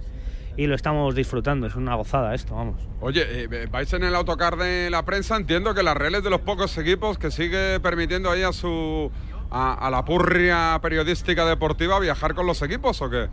y 0.60 0.66
lo 0.66 0.74
estamos 0.74 1.14
disfrutando. 1.14 1.66
Es 1.66 1.74
una 1.74 1.94
gozada 1.94 2.34
esto, 2.34 2.54
vamos. 2.54 2.76
Oye, 3.00 3.22
eh, 3.26 3.66
vais 3.70 3.90
en 3.94 4.04
el 4.04 4.14
autocar 4.14 4.56
de 4.56 4.90
la 4.90 5.06
prensa, 5.06 5.36
entiendo 5.36 5.72
que 5.72 5.82
la 5.82 5.94
Real 5.94 6.16
es 6.16 6.22
de 6.22 6.28
los 6.28 6.42
pocos 6.42 6.76
equipos 6.76 7.16
que 7.16 7.30
sigue 7.30 7.80
permitiendo 7.80 8.30
ahí 8.30 8.42
a 8.42 8.52
su 8.52 9.10
a, 9.50 9.72
a 9.86 9.90
la 9.90 10.04
purria 10.04 10.78
periodística 10.82 11.46
deportiva 11.46 11.98
viajar 11.98 12.34
con 12.34 12.46
los 12.46 12.60
equipos 12.60 13.00
o 13.00 13.08
qué? 13.08 13.28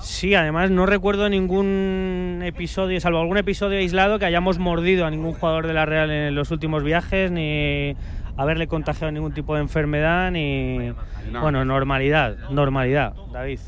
Sí, 0.00 0.34
además 0.34 0.72
no 0.72 0.84
recuerdo 0.84 1.28
ningún 1.28 2.40
episodio, 2.42 3.00
salvo 3.00 3.20
algún 3.20 3.38
episodio 3.38 3.78
aislado, 3.78 4.18
que 4.18 4.24
hayamos 4.24 4.58
mordido 4.58 5.06
a 5.06 5.10
ningún 5.10 5.34
jugador 5.34 5.68
de 5.68 5.74
la 5.74 5.86
Real 5.86 6.10
en 6.10 6.34
los 6.34 6.50
últimos 6.50 6.82
viajes, 6.82 7.30
ni 7.30 7.94
haberle 8.36 8.66
contagiado 8.66 9.12
ningún 9.12 9.32
tipo 9.32 9.54
de 9.54 9.60
enfermedad, 9.60 10.32
ni... 10.32 10.92
Bueno, 11.40 11.64
normalidad, 11.64 12.36
normalidad, 12.50 13.14
David. 13.32 13.60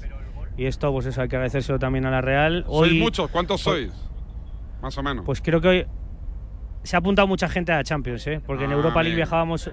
Y 0.56 0.66
esto, 0.66 0.92
pues 0.92 1.06
eso, 1.06 1.22
hay 1.22 1.28
que 1.28 1.36
agradecérselo 1.36 1.78
también 1.78 2.04
a 2.06 2.10
la 2.10 2.20
Real. 2.20 2.64
¿Sois 2.68 2.92
muchos? 2.94 3.30
¿Cuántos 3.30 3.66
hoy- 3.66 3.86
sois? 3.88 4.08
Más 4.82 4.96
o 4.98 5.02
menos. 5.02 5.24
Pues 5.24 5.40
creo 5.40 5.60
que 5.60 5.68
hoy 5.68 5.86
se 6.82 6.96
ha 6.96 6.98
apuntado 6.98 7.28
mucha 7.28 7.48
gente 7.48 7.72
a 7.72 7.76
la 7.76 7.84
Champions, 7.84 8.26
¿eh? 8.26 8.40
porque 8.44 8.64
en 8.64 8.70
Ah, 8.70 8.74
Europa 8.74 9.02
League 9.02 9.14
bien. 9.16 9.24
viajábamos... 9.26 9.70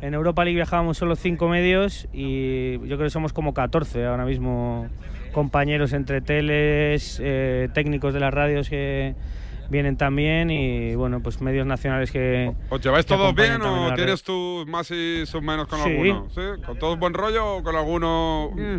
En 0.00 0.12
Europa 0.12 0.44
League 0.44 0.56
viajábamos 0.56 0.98
solo 0.98 1.16
cinco 1.16 1.48
medios 1.48 2.08
y 2.12 2.72
yo 2.80 2.96
creo 2.96 2.98
que 3.04 3.10
somos 3.10 3.32
como 3.32 3.54
14 3.54 4.04
ahora 4.04 4.26
mismo 4.26 4.88
compañeros 5.32 5.92
entre 5.94 6.20
teles, 6.20 7.18
eh, 7.24 7.68
técnicos 7.72 8.12
de 8.12 8.20
las 8.20 8.34
radios 8.34 8.68
que 8.68 9.14
vienen 9.70 9.96
también 9.96 10.50
y 10.50 10.94
bueno, 10.94 11.20
pues 11.22 11.40
medios 11.40 11.66
nacionales 11.66 12.10
que... 12.10 12.52
¿Os 12.68 12.80
lleváis 12.82 13.06
que 13.06 13.14
todos 13.14 13.34
bien 13.34 13.62
o 13.62 13.94
tienes 13.94 14.22
tú 14.22 14.64
más 14.68 14.90
y 14.90 15.24
sus 15.24 15.40
menos 15.42 15.66
con 15.68 15.78
Sí. 15.80 15.88
alguno? 15.90 16.28
¿Sí? 16.34 16.42
¿Con 16.66 16.78
todos 16.78 16.98
buen 16.98 17.14
rollo 17.14 17.56
o 17.56 17.62
con 17.62 17.74
alguno? 17.74 18.50
mm, 18.54 18.78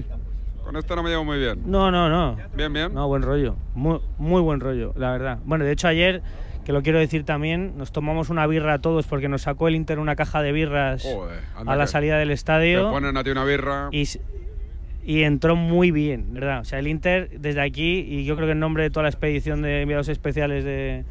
con 0.66 0.76
este 0.78 0.96
no 0.96 1.04
me 1.04 1.12
llevo 1.12 1.24
muy 1.24 1.38
bien. 1.38 1.62
No, 1.66 1.92
no, 1.92 2.10
no. 2.10 2.38
Bien, 2.56 2.74
bien. 2.74 2.92
No, 2.94 3.08
buen 3.08 3.22
rollo. 3.22 3.56
Muy, 3.76 4.00
muy 4.18 4.42
buen 4.42 4.60
rollo, 4.60 4.94
la 4.98 5.12
verdad. 5.12 5.38
Bueno, 5.46 5.64
de 5.64 5.72
hecho 5.72 5.88
ayer, 5.88 6.24
que 6.66 6.74
lo 6.74 6.82
quiero 6.82 6.98
decir 6.98 7.24
también, 7.24 7.78
nos 7.78 7.92
tomamos 7.92 8.30
una 8.32 8.48
birra 8.48 8.80
todos 8.80 9.06
porque 9.06 9.30
nos 9.30 9.44
sacó 9.44 9.68
el 9.68 9.76
Inter 9.76 10.00
una 10.00 10.16
caja 10.16 10.42
de 10.42 10.52
birras 10.52 11.04
Joder, 11.04 11.40
a 11.56 11.76
la 11.76 11.86
salida 11.86 12.18
del 12.18 12.30
Te 12.30 12.34
estadio. 12.34 12.90
ponen 12.90 13.16
a 13.16 13.24
ti 13.24 13.30
una 13.30 13.46
birra. 13.46 13.90
Y 13.92 15.22
entró 15.22 15.56
muy 15.56 15.92
bien, 15.92 16.34
¿verdad? 16.34 16.62
O 16.62 16.66
sea, 16.66 16.80
el 16.80 16.88
Inter 16.88 17.30
desde 17.40 17.62
aquí, 17.62 18.00
y 18.00 18.26
yo 18.26 18.36
creo 18.36 18.48
que 18.48 18.54
en 18.54 18.60
nombre 18.60 18.82
de 18.82 18.90
toda 18.90 19.04
la 19.04 19.10
expedición 19.10 19.62
de 19.62 19.84
enviados 19.84 20.10
especiales 20.10 20.64
de, 20.64 21.06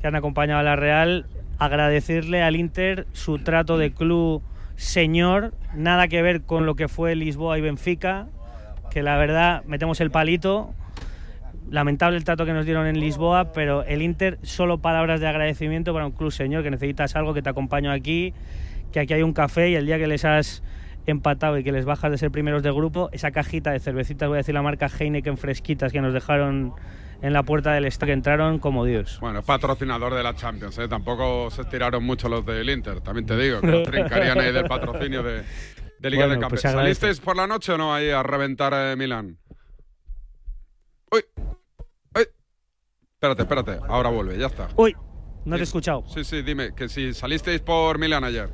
que 0.00 0.06
han 0.06 0.14
acompañado 0.14 0.60
a 0.60 0.62
la 0.62 0.76
Real, 0.76 1.26
agradecerle 1.58 2.40
al 2.40 2.54
Inter 2.54 3.08
su 3.12 3.38
trato 3.40 3.78
de 3.78 3.92
club 3.92 4.42
señor, 4.76 5.54
nada 5.74 6.06
que 6.06 6.22
ver 6.22 6.42
con 6.42 6.66
lo 6.66 6.76
que 6.76 6.86
fue 6.86 7.16
Lisboa 7.16 7.58
y 7.58 7.62
Benfica, 7.62 8.28
que 8.92 9.02
la 9.02 9.16
verdad 9.16 9.62
metemos 9.66 10.00
el 10.00 10.10
palito. 10.10 10.74
Lamentable 11.70 12.18
el 12.18 12.24
trato 12.24 12.44
que 12.44 12.52
nos 12.52 12.66
dieron 12.66 12.86
en 12.86 13.00
Lisboa, 13.00 13.52
pero 13.52 13.84
el 13.84 14.02
Inter 14.02 14.38
solo 14.42 14.78
palabras 14.78 15.20
de 15.20 15.28
agradecimiento 15.28 15.94
para 15.94 16.06
un 16.06 16.12
club 16.12 16.30
señor, 16.30 16.62
que 16.62 16.70
necesitas 16.70 17.16
algo, 17.16 17.32
que 17.32 17.40
te 17.40 17.48
acompaño 17.48 17.90
aquí, 17.90 18.34
que 18.92 19.00
aquí 19.00 19.14
hay 19.14 19.22
un 19.22 19.32
café 19.32 19.70
y 19.70 19.74
el 19.76 19.86
día 19.86 19.98
que 19.98 20.06
les 20.06 20.24
has 20.24 20.62
empatado 21.06 21.56
y 21.58 21.64
que 21.64 21.72
les 21.72 21.84
bajas 21.84 22.10
de 22.10 22.18
ser 22.18 22.30
primeros 22.30 22.62
de 22.62 22.70
grupo, 22.70 23.08
esa 23.12 23.30
cajita 23.30 23.70
de 23.70 23.80
cervecitas, 23.80 24.28
voy 24.28 24.36
a 24.36 24.38
decir 24.38 24.54
la 24.54 24.62
marca 24.62 24.88
Heineken 24.88 25.38
fresquitas 25.38 25.92
que 25.92 26.00
nos 26.00 26.12
dejaron 26.12 26.74
en 27.22 27.32
la 27.32 27.42
puerta 27.44 27.72
del 27.72 27.86
estadio, 27.86 28.12
entraron 28.12 28.58
como 28.58 28.84
Dios. 28.84 29.18
Bueno, 29.20 29.38
es 29.38 29.44
patrocinador 29.44 30.14
de 30.14 30.22
la 30.22 30.34
Champions, 30.34 30.76
¿eh? 30.78 30.88
Tampoco 30.88 31.50
se 31.50 31.62
estiraron 31.62 32.04
mucho 32.04 32.28
los 32.28 32.44
del 32.44 32.68
Inter, 32.68 33.00
también 33.00 33.26
te 33.26 33.36
digo, 33.36 33.60
que 33.60 33.82
trincarían 33.84 34.38
ahí 34.40 34.52
del 34.52 34.64
patrocinio 34.64 35.22
de, 35.22 35.42
de 36.02 36.10
Liga 36.10 36.26
Bueno, 36.26 36.34
de 36.34 36.40
Campeones. 36.40 36.62
pues. 36.62 36.72
¿Salisteis 36.74 37.20
por 37.20 37.36
la 37.36 37.46
noche 37.46 37.72
o 37.72 37.78
no 37.78 37.94
ahí 37.94 38.10
a 38.10 38.22
reventar 38.22 38.72
eh, 38.74 38.96
Milán? 38.96 39.38
Uy, 41.10 41.22
uy. 42.16 42.26
Espérate, 43.14 43.42
espérate, 43.42 43.78
ahora 43.88 44.10
vuelve, 44.10 44.36
ya 44.38 44.46
está. 44.46 44.68
Uy, 44.76 44.94
no 45.44 45.56
te 45.56 45.60
he 45.62 45.64
escuchado. 45.64 46.04
Sí, 46.08 46.24
sí, 46.24 46.42
dime, 46.42 46.74
que 46.74 46.88
si 46.88 47.14
salisteis 47.14 47.60
por 47.60 47.98
Milán 47.98 48.24
ayer. 48.24 48.50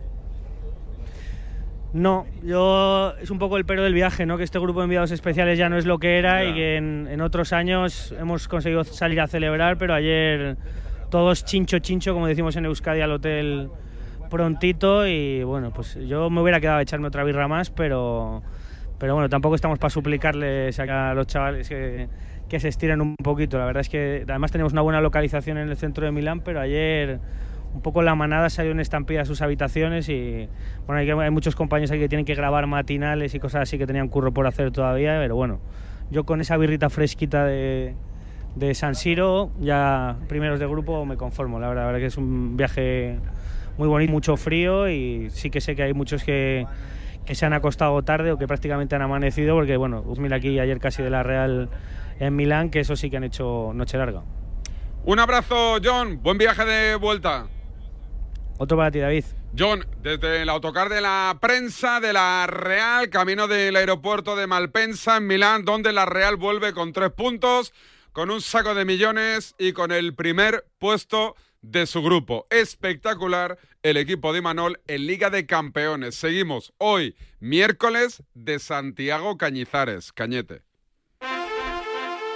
No, 1.95 2.27
yo 2.43 3.15
es 3.19 3.31
un 3.31 3.39
poco 3.39 3.57
el 3.57 3.65
pero 3.65 3.83
del 3.83 3.95
viaje, 3.95 4.27
¿no? 4.27 4.37
Que 4.37 4.45
este 4.45 4.59
grupo 4.59 4.81
de 4.81 4.85
enviados 4.85 5.11
especiales 5.11 5.59
ya 5.59 5.71
no 5.71 5.79
es 5.79 5.87
lo 5.87 5.99
que 5.99 6.19
era 6.19 6.45
Ya. 6.45 6.51
y 6.51 6.55
que 6.55 6.77
en, 6.77 7.09
en 7.11 7.21
otros 7.23 7.55
años 7.55 8.13
hemos 8.19 8.47
conseguido 8.47 8.85
salir 8.85 9.21
a 9.23 9.27
celebrar, 9.27 9.79
pero 9.79 9.95
ayer 9.95 10.59
todos 11.11 11.47
chincho 11.47 11.79
chincho, 11.79 12.13
como 12.13 12.27
decimos 12.27 12.57
en 12.57 12.67
Euskadi, 12.67 13.01
al 13.01 13.13
hotel 13.13 13.71
prontito 14.29 15.07
y 15.07 15.43
bueno, 15.43 15.73
pues 15.73 15.95
yo 16.07 16.31
me 16.31 16.41
hubiera 16.41 16.61
quedado 16.61 16.79
a 16.79 16.83
echarme 16.83 17.09
otra 17.09 17.25
birra 17.25 17.49
más, 17.49 17.71
pero 17.71 18.43
pero 18.99 19.15
bueno, 19.15 19.29
tampoco 19.29 19.55
estamos 19.55 19.79
para 19.79 19.91
suplicarles 19.91 20.79
a 20.81 21.15
los 21.15 21.27
chavales 21.27 21.69
que, 21.69 22.09
que 22.49 22.61
se 22.61 22.69
estiren 22.69 23.01
un 23.01 23.15
poquito. 23.17 23.59
La 23.59 23.65
verdad 23.65 23.83
es 23.83 23.89
que 23.89 24.25
además 24.29 24.51
tenemos 24.51 24.73
una 24.73 24.83
buena 24.83 25.01
localización 25.01 25.59
en 25.59 25.69
el 25.69 25.77
centro 25.77 26.05
de 26.05 26.11
Milán, 26.11 26.41
pero 26.41 26.61
ayer 26.61 27.21
un 27.75 27.83
poco 27.83 28.03
la 28.03 28.15
manada 28.15 28.51
salió 28.51 28.73
en 28.73 28.81
estampida 28.81 29.23
a 29.23 29.25
sus 29.25 29.43
habitaciones 29.43 30.09
y 30.09 30.49
bueno, 30.87 31.01
hay, 31.01 31.11
hay 31.11 31.31
muchos 31.31 31.55
compañeros 31.55 31.91
aquí 31.91 32.01
que 32.01 32.09
tienen 32.09 32.25
que 32.25 32.35
grabar 32.35 32.67
matinales 32.67 33.35
y 33.35 33.39
cosas 33.39 33.63
así 33.63 33.79
que 33.79 33.87
tenían 33.87 34.09
curro 34.09 34.33
por 34.33 34.47
hacer 34.47 34.73
todavía, 34.73 35.19
pero 35.21 35.37
bueno, 35.37 35.61
yo 36.11 36.25
con 36.25 36.41
esa 36.41 36.57
birrita 36.57 36.89
fresquita 36.89 37.45
de, 37.45 37.95
de 38.57 38.75
San 38.75 38.95
Siro, 38.95 39.51
ya 39.61 40.17
primeros 40.29 40.59
de 40.59 40.67
grupo 40.67 41.05
me 41.05 41.17
conformo, 41.17 41.61
la 41.61 41.69
verdad, 41.69 41.83
la 41.83 41.87
verdad 41.87 42.01
que 42.01 42.07
es 42.07 42.17
un 42.17 42.57
viaje 42.57 43.19
muy 43.79 43.89
bonito, 43.89 44.13
mucho 44.13 44.37
frío 44.37 44.89
y 44.91 45.31
sí 45.31 45.51
que 45.51 45.61
sé 45.61 45.75
que 45.75 45.85
hay 45.85 45.95
muchos 45.95 46.25
que, 46.25 46.67
que 47.25 47.35
se 47.35 47.47
han 47.47 47.53
acostado 47.53 48.03
tarde 48.03 48.33
o 48.33 48.39
que 48.39 48.47
prácticamente 48.47 48.97
han 48.97 49.03
amanecido 49.03 49.55
porque 49.55 49.77
bueno, 49.77 50.05
mira 50.19 50.37
aquí 50.37 50.59
ayer 50.59 50.81
casi 50.81 51.03
de 51.03 51.11
la 51.11 51.23
Real 51.23 51.71
en 52.19 52.37
Milán, 52.37 52.71
que 52.71 52.81
eso 52.81 52.97
sí 52.97 53.09
que 53.09 53.17
han 53.17 53.25
hecho 53.25 53.73
noche 53.75 53.97
larga. 53.97 54.23
Un 55.05 55.21
abrazo, 55.21 55.79
John. 55.83 56.21
Buen 56.23 56.37
viaje 56.37 56.65
de 56.65 56.97
vuelta. 56.97 57.47
Otro 58.59 58.77
para 58.77 58.91
ti, 58.91 58.99
David. 58.99 59.25
John, 59.57 59.87
desde 60.03 60.43
el 60.43 60.49
autocar 60.49 60.89
de 60.89 61.01
la 61.01 61.39
prensa 61.41 62.01
de 62.01 62.13
la 62.13 62.47
Real, 62.47 63.09
camino 63.09 63.47
del 63.49 63.77
aeropuerto 63.77 64.37
de 64.37 64.47
Malpensa 64.47 65.17
en 65.17 65.27
Milán, 65.27 65.65
donde 65.65 65.93
la 65.93 66.05
Real 66.05 66.37
vuelve 66.37 66.73
con 66.73 66.93
tres 66.93 67.11
puntos, 67.13 67.73
con 68.13 68.31
un 68.31 68.41
saco 68.41 68.75
de 68.75 68.85
millones 68.85 69.55
y 69.59 69.73
con 69.73 69.93
el 69.93 70.15
primer 70.15 70.67
puesto 70.79 71.37
de 71.71 71.87
su 71.87 72.03
grupo. 72.03 72.47
Espectacular 72.51 73.59
el 73.83 73.97
equipo 73.97 74.33
de 74.33 74.43
Manol 74.43 74.81
en 74.87 75.07
Liga 75.07 75.31
de 75.31 75.47
Campeones. 75.47 76.15
Seguimos 76.15 76.73
hoy, 76.79 77.17
miércoles, 77.41 78.23
de 78.35 78.59
Santiago 78.59 79.37
Cañizares. 79.37 80.13
Cañete. 80.13 80.63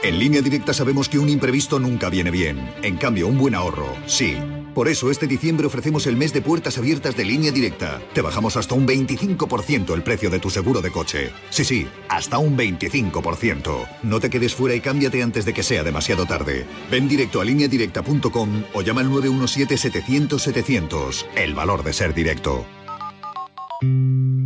En 0.02 0.18
línea 0.18 0.42
directa 0.42 0.74
sabemos 0.74 1.08
que 1.08 1.18
un 1.18 1.28
imprevisto 1.28 1.78
nunca 1.78 2.10
viene 2.10 2.30
bien. 2.30 2.58
En 2.82 2.96
cambio, 2.96 3.28
un 3.28 3.38
buen 3.38 3.54
ahorro, 3.54 3.96
sí. 4.06 4.36
Por 4.74 4.88
eso 4.88 5.10
este 5.10 5.26
diciembre 5.26 5.66
ofrecemos 5.66 6.06
el 6.06 6.16
mes 6.16 6.32
de 6.32 6.40
puertas 6.40 6.78
abiertas 6.78 7.16
de 7.16 7.24
línea 7.24 7.50
directa. 7.52 8.00
Te 8.14 8.22
bajamos 8.22 8.56
hasta 8.56 8.74
un 8.74 8.86
25% 8.86 9.94
el 9.94 10.02
precio 10.02 10.30
de 10.30 10.38
tu 10.38 10.48
seguro 10.50 10.80
de 10.80 10.90
coche. 10.90 11.30
Sí, 11.50 11.64
sí, 11.64 11.86
hasta 12.08 12.38
un 12.38 12.56
25%. 12.56 13.86
No 14.02 14.20
te 14.20 14.30
quedes 14.30 14.54
fuera 14.54 14.74
y 14.74 14.80
cámbiate 14.80 15.22
antes 15.22 15.44
de 15.44 15.52
que 15.52 15.62
sea 15.62 15.82
demasiado 15.82 16.24
tarde. 16.26 16.64
Ven 16.90 17.08
directo 17.08 17.40
a 17.40 17.44
lineadirecta.com 17.44 18.64
o 18.72 18.82
llama 18.82 19.02
al 19.02 19.10
917-700-700. 19.10 21.26
El 21.36 21.54
valor 21.54 21.84
de 21.84 21.92
ser 21.92 22.14
directo. 22.14 22.64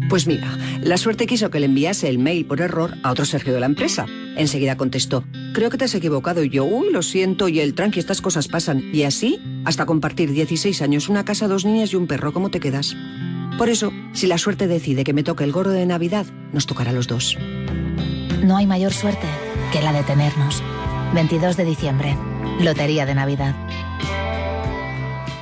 Pues 0.08 0.26
mira, 0.26 0.56
la 0.80 0.96
suerte 0.96 1.26
quiso 1.26 1.50
que 1.50 1.60
le 1.60 1.66
enviase 1.66 2.08
el 2.08 2.18
mail 2.18 2.46
por 2.46 2.60
error 2.60 2.94
a 3.02 3.10
otro 3.10 3.24
Sergio 3.24 3.52
de 3.52 3.60
la 3.60 3.66
empresa. 3.66 4.06
Enseguida 4.36 4.76
contestó, 4.76 5.24
creo 5.54 5.70
que 5.70 5.78
te 5.78 5.86
has 5.86 5.94
equivocado 5.94 6.44
y 6.44 6.50
yo, 6.50 6.64
uy, 6.64 6.90
lo 6.92 7.02
siento 7.02 7.48
y 7.48 7.60
el 7.60 7.74
tranqui, 7.74 7.98
estas 7.98 8.20
cosas 8.20 8.48
pasan. 8.48 8.82
Y 8.92 9.04
así, 9.04 9.40
hasta 9.64 9.86
compartir 9.86 10.30
16 10.30 10.82
años, 10.82 11.08
una 11.08 11.24
casa, 11.24 11.48
dos 11.48 11.64
niñas 11.64 11.92
y 11.92 11.96
un 11.96 12.06
perro, 12.06 12.32
¿cómo 12.32 12.50
te 12.50 12.60
quedas? 12.60 12.94
Por 13.56 13.70
eso, 13.70 13.92
si 14.12 14.26
la 14.26 14.36
suerte 14.36 14.66
decide 14.66 15.02
que 15.02 15.14
me 15.14 15.22
toque 15.22 15.44
el 15.44 15.52
gorro 15.52 15.70
de 15.70 15.86
Navidad, 15.86 16.26
nos 16.52 16.66
tocará 16.66 16.90
a 16.90 16.92
los 16.92 17.06
dos. 17.06 17.38
No 18.44 18.58
hay 18.58 18.66
mayor 18.66 18.92
suerte 18.92 19.26
que 19.72 19.80
la 19.80 19.92
de 19.92 20.02
tenernos. 20.02 20.62
22 21.14 21.56
de 21.56 21.64
diciembre, 21.64 22.16
Lotería 22.60 23.06
de 23.06 23.14
Navidad. 23.14 23.54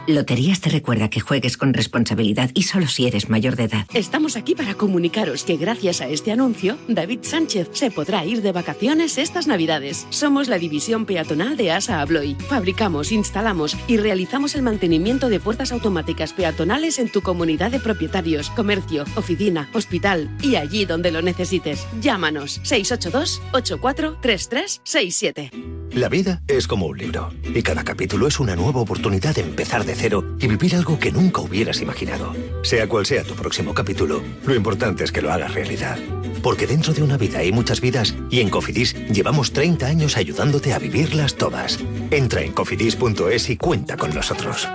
Loterías 0.06 0.60
te 0.60 0.68
recuerda 0.68 1.08
que 1.08 1.20
juegues 1.20 1.56
con 1.56 1.72
responsabilidad 1.72 2.50
y 2.52 2.64
solo 2.64 2.86
si 2.88 3.06
eres 3.06 3.30
mayor 3.30 3.56
de 3.56 3.64
edad. 3.64 3.86
Estamos 3.94 4.36
aquí 4.36 4.54
para 4.54 4.74
comunicaros 4.74 5.44
que 5.44 5.56
gracias 5.56 6.02
a 6.02 6.08
este 6.08 6.30
anuncio, 6.30 6.76
David 6.88 7.20
Sánchez 7.22 7.70
se 7.72 7.90
podrá 7.90 8.26
ir 8.26 8.42
de 8.42 8.52
vacaciones 8.52 9.16
estas 9.16 9.46
Navidades. 9.46 10.06
Somos 10.10 10.48
la 10.48 10.58
división 10.58 11.06
peatonal 11.06 11.56
de 11.56 11.72
ASA 11.72 12.02
Abloy. 12.02 12.34
Fabricamos, 12.48 13.12
instalamos 13.12 13.78
y 13.88 13.96
realizamos 13.96 14.54
el 14.54 14.60
mantenimiento 14.62 15.30
de 15.30 15.40
puertas 15.40 15.72
automáticas 15.72 16.34
peatonales 16.34 16.98
en 16.98 17.08
tu 17.08 17.22
comunidad 17.22 17.70
de 17.70 17.80
propietarios, 17.80 18.50
comercio, 18.50 19.04
oficina, 19.16 19.70
hospital 19.72 20.36
y 20.42 20.56
allí 20.56 20.84
donde 20.84 21.12
lo 21.12 21.22
necesites. 21.22 21.86
Llámanos 22.02 22.60
682 22.62 23.40
843367. 23.52 25.50
La 25.94 26.08
vida 26.08 26.42
es 26.48 26.66
como 26.66 26.86
un 26.86 26.98
libro 26.98 27.32
y 27.54 27.62
cada 27.62 27.84
capítulo 27.84 28.26
es 28.26 28.40
una 28.40 28.56
nueva 28.56 28.80
oportunidad 28.80 29.32
de 29.36 29.42
empezar 29.42 29.84
de 29.84 29.93
y 30.40 30.46
vivir 30.48 30.74
algo 30.74 30.98
que 30.98 31.12
nunca 31.12 31.40
hubieras 31.40 31.80
imaginado. 31.80 32.34
Sea 32.62 32.88
cual 32.88 33.06
sea 33.06 33.22
tu 33.22 33.34
próximo 33.34 33.72
capítulo, 33.72 34.22
lo 34.44 34.54
importante 34.54 35.04
es 35.04 35.12
que 35.12 35.22
lo 35.22 35.32
hagas 35.32 35.54
realidad. 35.54 35.98
Porque 36.42 36.66
dentro 36.66 36.92
de 36.92 37.02
una 37.02 37.16
vida 37.16 37.38
hay 37.38 37.52
muchas 37.52 37.80
vidas 37.80 38.14
y 38.28 38.40
en 38.40 38.50
Cofidis 38.50 38.94
llevamos 39.08 39.52
30 39.52 39.86
años 39.86 40.16
ayudándote 40.16 40.74
a 40.74 40.78
vivirlas 40.78 41.36
todas. 41.36 41.78
Entra 42.10 42.42
en 42.42 42.52
cofidis.es 42.52 43.50
y 43.50 43.56
cuenta 43.56 43.96
con 43.96 44.14
nosotros. 44.14 44.68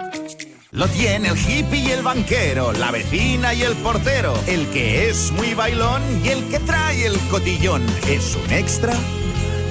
Lo 0.71 0.87
tiene 0.87 1.29
el 1.29 1.37
hippie 1.37 1.79
y 1.79 1.91
el 1.91 2.01
banquero, 2.01 2.71
la 2.73 2.91
vecina 2.91 3.53
y 3.53 3.63
el 3.63 3.75
portero, 3.77 4.33
el 4.47 4.67
que 4.67 5.09
es 5.09 5.31
muy 5.31 5.53
bailón 5.53 6.01
y 6.23 6.29
el 6.29 6.43
que 6.49 6.59
trae 6.59 7.05
el 7.05 7.17
cotillón. 7.29 7.83
Es 8.07 8.35
un 8.35 8.51
extra 8.51 8.95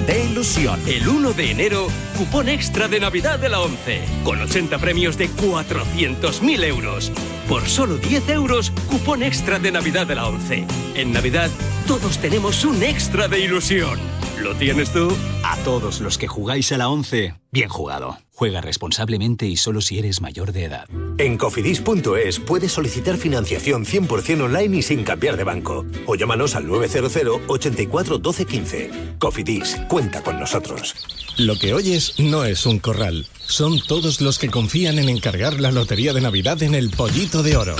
de 0.09 0.25
ilusión. 0.25 0.81
El 0.87 1.07
1 1.07 1.33
de 1.33 1.51
enero, 1.51 1.87
cupón 2.17 2.49
extra 2.49 2.87
de 2.87 2.99
Navidad 2.99 3.37
de 3.37 3.47
la 3.47 3.61
11, 3.61 4.01
con 4.23 4.41
80 4.41 4.79
premios 4.79 5.17
de 5.17 5.29
400.000 5.29 6.63
euros. 6.63 7.11
Por 7.47 7.67
solo 7.69 7.97
10 7.97 8.27
euros, 8.29 8.71
cupón 8.89 9.21
extra 9.21 9.59
de 9.59 9.71
Navidad 9.71 10.07
de 10.07 10.15
la 10.15 10.27
11. 10.27 10.65
En 10.95 11.11
Navidad, 11.11 11.51
todos 11.85 12.17
tenemos 12.17 12.65
un 12.65 12.81
extra 12.81 13.27
de 13.27 13.39
ilusión. 13.39 13.99
¿Lo 14.41 14.55
tienes 14.55 14.91
tú? 14.91 15.11
A 15.43 15.57
todos 15.65 15.99
los 15.99 16.17
que 16.17 16.27
jugáis 16.27 16.71
a 16.71 16.77
la 16.77 16.87
11, 16.87 17.35
bien 17.51 17.67
jugado. 17.67 18.17
Juega 18.33 18.61
responsablemente 18.61 19.45
y 19.45 19.57
solo 19.57 19.81
si 19.81 19.99
eres 19.99 20.21
mayor 20.21 20.53
de 20.53 20.63
edad. 20.63 20.87
En 21.17 21.37
cofidis.es 21.37 22.39
puedes 22.39 22.71
solicitar 22.71 23.17
financiación 23.17 23.83
100% 23.83 24.43
online 24.43 24.77
y 24.77 24.81
sin 24.81 25.03
cambiar 25.03 25.35
de 25.35 25.43
banco. 25.43 25.85
O 26.05 26.15
llámanos 26.15 26.55
al 26.55 26.67
900 26.67 27.41
84 27.47 28.17
12 28.17 28.45
15. 28.45 28.91
Cofidis, 29.19 29.75
cuenta 29.89 30.23
con 30.23 30.39
nosotros. 30.39 30.95
Lo 31.35 31.57
que 31.57 31.73
oyes 31.73 32.17
no 32.17 32.45
es 32.45 32.65
un 32.65 32.79
corral. 32.79 33.27
Son 33.45 33.81
todos 33.81 34.21
los 34.21 34.39
que 34.39 34.49
confían 34.49 34.99
en 34.99 35.09
encargar 35.09 35.59
la 35.59 35.71
lotería 35.71 36.13
de 36.13 36.21
Navidad 36.21 36.63
en 36.63 36.75
el 36.75 36.91
Pollito 36.91 37.43
de 37.43 37.57
Oro. 37.57 37.75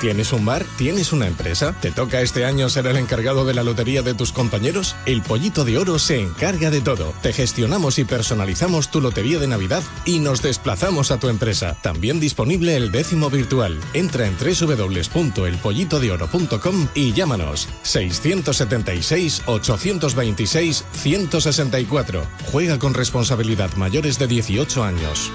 ¿Tienes 0.00 0.32
un 0.32 0.44
bar? 0.46 0.64
¿Tienes 0.78 1.12
una 1.12 1.26
empresa? 1.26 1.76
¿Te 1.78 1.90
toca 1.90 2.22
este 2.22 2.46
año 2.46 2.70
ser 2.70 2.86
el 2.86 2.96
encargado 2.96 3.44
de 3.44 3.52
la 3.52 3.62
lotería 3.62 4.00
de 4.00 4.14
tus 4.14 4.32
compañeros? 4.32 4.96
El 5.04 5.20
Pollito 5.20 5.66
de 5.66 5.76
Oro 5.76 5.98
se 5.98 6.18
encarga 6.18 6.70
de 6.70 6.80
todo. 6.80 7.12
Te 7.20 7.34
gestionamos 7.34 7.98
y 7.98 8.04
personalizamos 8.04 8.90
tu 8.90 9.02
lotería 9.02 9.38
de 9.38 9.46
Navidad 9.46 9.82
y 10.06 10.20
nos 10.20 10.40
desplazamos 10.40 11.10
a 11.10 11.20
tu 11.20 11.28
empresa. 11.28 11.76
También 11.82 12.18
disponible 12.18 12.76
el 12.76 12.90
décimo 12.90 13.28
virtual. 13.28 13.78
Entra 13.92 14.26
en 14.26 14.38
www.elpollitodeoro.com 14.38 16.88
y 16.94 17.12
llámanos 17.12 17.68
676 17.82 19.42
826 19.44 20.84
164. 20.94 22.26
Juega 22.50 22.78
con 22.78 22.94
responsabilidad 22.94 23.74
mayores 23.76 24.18
de 24.18 24.28
18 24.28 24.82
años. 24.82 25.30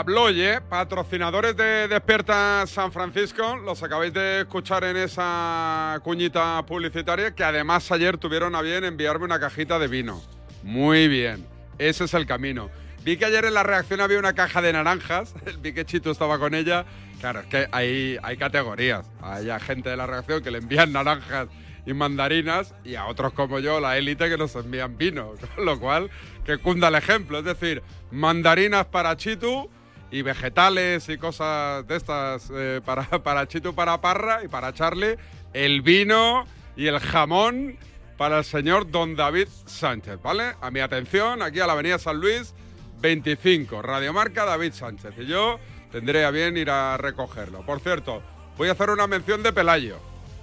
Asa 0.00 0.08
Abloye, 0.08 0.62
patrocinadores 0.62 1.54
de 1.54 1.86
Despierta 1.86 2.64
San 2.66 2.90
Francisco, 2.90 3.56
los 3.56 3.82
acabáis 3.82 4.14
de 4.14 4.40
escuchar 4.40 4.82
en 4.84 4.96
esa 4.96 6.00
cuñita 6.02 6.64
publicitaria, 6.64 7.34
que 7.34 7.44
además 7.44 7.92
ayer 7.92 8.16
tuvieron 8.16 8.54
a 8.54 8.62
bien 8.62 8.84
enviarme 8.84 9.26
una 9.26 9.38
cajita 9.38 9.78
de 9.78 9.88
vino. 9.88 10.22
Muy 10.62 11.06
bien, 11.06 11.46
ese 11.78 12.04
es 12.04 12.14
el 12.14 12.24
camino. 12.24 12.70
Vi 13.04 13.18
que 13.18 13.26
ayer 13.26 13.44
en 13.44 13.52
la 13.52 13.62
reacción 13.62 14.00
había 14.00 14.18
una 14.18 14.32
caja 14.32 14.62
de 14.62 14.72
naranjas, 14.72 15.34
vi 15.60 15.74
que 15.74 15.84
Chito 15.84 16.10
estaba 16.10 16.38
con 16.38 16.54
ella. 16.54 16.86
Claro, 17.20 17.40
es 17.40 17.46
que 17.46 17.68
hay, 17.70 18.16
hay 18.22 18.38
categorías. 18.38 19.06
Hay 19.20 19.50
a 19.50 19.60
gente 19.60 19.90
de 19.90 19.98
la 19.98 20.06
reacción 20.06 20.42
que 20.42 20.50
le 20.50 20.58
envían 20.58 20.92
naranjas 20.94 21.48
y 21.84 21.92
mandarinas 21.92 22.74
y 22.84 22.94
a 22.94 23.04
otros 23.04 23.34
como 23.34 23.58
yo, 23.58 23.80
la 23.80 23.98
élite, 23.98 24.30
que 24.30 24.38
nos 24.38 24.56
envían 24.56 24.96
vino. 24.96 25.34
Con 25.56 25.66
lo 25.66 25.78
cual, 25.78 26.10
que 26.46 26.56
cunda 26.56 26.88
el 26.88 26.94
ejemplo. 26.94 27.38
Es 27.38 27.44
decir, 27.44 27.82
mandarinas 28.10 28.86
para 28.86 29.14
Chitu 29.18 29.68
y 30.10 30.22
vegetales 30.22 31.08
y 31.08 31.18
cosas 31.18 31.86
de 31.86 31.96
estas 31.96 32.50
eh, 32.52 32.80
para, 32.84 33.04
para 33.22 33.46
Chitu, 33.46 33.74
para 33.74 34.00
Parra 34.00 34.44
y 34.44 34.48
para 34.48 34.72
Charlie. 34.72 35.16
El 35.52 35.82
vino 35.82 36.44
y 36.76 36.86
el 36.86 36.98
jamón 36.98 37.76
para 38.16 38.38
el 38.38 38.44
señor 38.44 38.90
Don 38.90 39.16
David 39.16 39.48
Sánchez, 39.64 40.20
¿vale? 40.22 40.54
A 40.60 40.70
mi 40.70 40.80
atención, 40.80 41.42
aquí 41.42 41.60
a 41.60 41.66
la 41.66 41.72
Avenida 41.72 41.98
San 41.98 42.20
Luis, 42.20 42.54
25, 43.00 43.80
Radiomarca 43.80 44.44
David 44.44 44.72
Sánchez. 44.72 45.14
Y 45.18 45.26
yo 45.26 45.58
tendré 45.90 46.24
a 46.24 46.30
bien 46.30 46.56
ir 46.56 46.70
a 46.70 46.96
recogerlo. 46.96 47.64
Por 47.64 47.80
cierto, 47.80 48.22
voy 48.58 48.68
a 48.68 48.72
hacer 48.72 48.90
una 48.90 49.06
mención 49.06 49.42
de 49.42 49.52
Pelayo, 49.52 49.98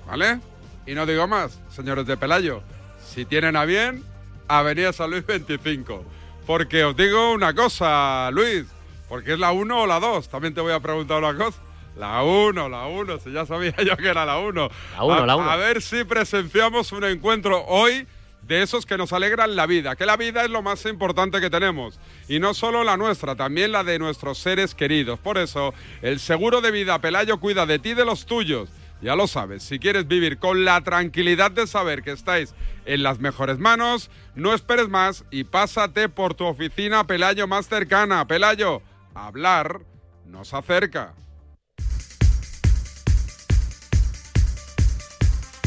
¿vale? 0.08 0.40
Y 0.86 0.96
no 0.96 1.06
digo 1.06 1.28
más, 1.28 1.62
señores 1.70 2.08
de 2.08 2.18
Pelayo, 2.18 2.64
si 3.00 3.26
tienen 3.26 3.56
a 3.56 3.66
bien, 3.66 4.04
Avenida 4.48 4.92
San 4.92 5.12
Luis 5.12 5.26
25. 5.26 6.04
Porque 6.46 6.84
os 6.84 6.96
digo 6.96 7.34
una 7.34 7.54
cosa, 7.54 8.32
Luis, 8.32 8.66
porque 9.08 9.34
es 9.34 9.40
la 9.40 9.52
1 9.52 9.82
o 9.82 9.88
la 9.88 10.00
2, 10.00 10.30
también 10.30 10.54
te 10.54 10.62
voy 10.62 10.74
a 10.74 10.80
preguntar 10.80 11.24
una 11.24 11.36
cosa. 11.36 11.60
La 11.96 12.24
1, 12.24 12.70
la 12.70 12.86
1, 12.86 13.20
si 13.20 13.32
ya 13.32 13.46
sabía 13.46 13.76
yo 13.86 13.98
que 13.98 14.08
era 14.08 14.26
la 14.26 14.38
1. 14.38 14.70
La 14.96 15.04
uno, 15.04 15.14
a, 15.14 15.26
la 15.26 15.36
uno. 15.36 15.50
A 15.50 15.56
ver 15.56 15.82
si 15.82 16.04
presenciamos 16.04 16.92
un 16.92 17.04
encuentro 17.06 17.66
hoy 17.66 18.08
de 18.48 18.62
esos 18.62 18.86
que 18.86 18.98
nos 18.98 19.14
alegran 19.14 19.56
la 19.56 19.66
vida, 19.66 19.96
que 19.96 20.06
la 20.06 20.16
vida 20.16 20.44
es 20.44 20.50
lo 20.50 20.62
más 20.62 20.86
importante 20.86 21.42
que 21.42 21.50
tenemos. 21.50 22.00
Y 22.28 22.40
no 22.40 22.54
solo 22.54 22.84
la 22.84 22.98
nuestra, 22.98 23.36
también 23.36 23.72
la 23.72 23.84
de 23.84 24.00
nuestros 24.00 24.38
seres 24.38 24.74
queridos. 24.74 25.20
Por 25.20 25.38
eso, 25.38 25.74
el 26.02 26.20
seguro 26.20 26.62
de 26.62 26.72
vida 26.72 27.00
Pelayo 27.00 27.40
cuida 27.40 27.66
de 27.66 27.80
ti 27.80 27.90
y 27.90 27.94
de 27.94 28.06
los 28.06 28.26
tuyos. 28.26 28.70
Ya 29.02 29.16
lo 29.16 29.28
sabes, 29.28 29.62
si 29.62 29.78
quieres 29.78 30.08
vivir 30.08 30.40
con 30.40 30.66
la 30.66 30.82
tranquilidad 30.82 31.52
de 31.52 31.68
saber 31.68 32.02
que 32.02 32.12
estáis 32.12 32.56
en 32.86 33.04
las 33.04 33.20
mejores 33.20 33.60
manos, 33.60 34.10
no 34.34 34.56
esperes 34.56 34.90
más 34.90 35.24
y 35.30 35.44
pásate 35.44 36.10
por 36.10 36.34
tu 36.34 36.46
oficina 36.46 37.06
Pelayo 37.06 37.46
más 37.46 37.68
cercana. 37.68 38.26
Pelayo, 38.26 38.82
hablar 39.18 39.82
nos 40.26 40.54
acerca. 40.54 41.14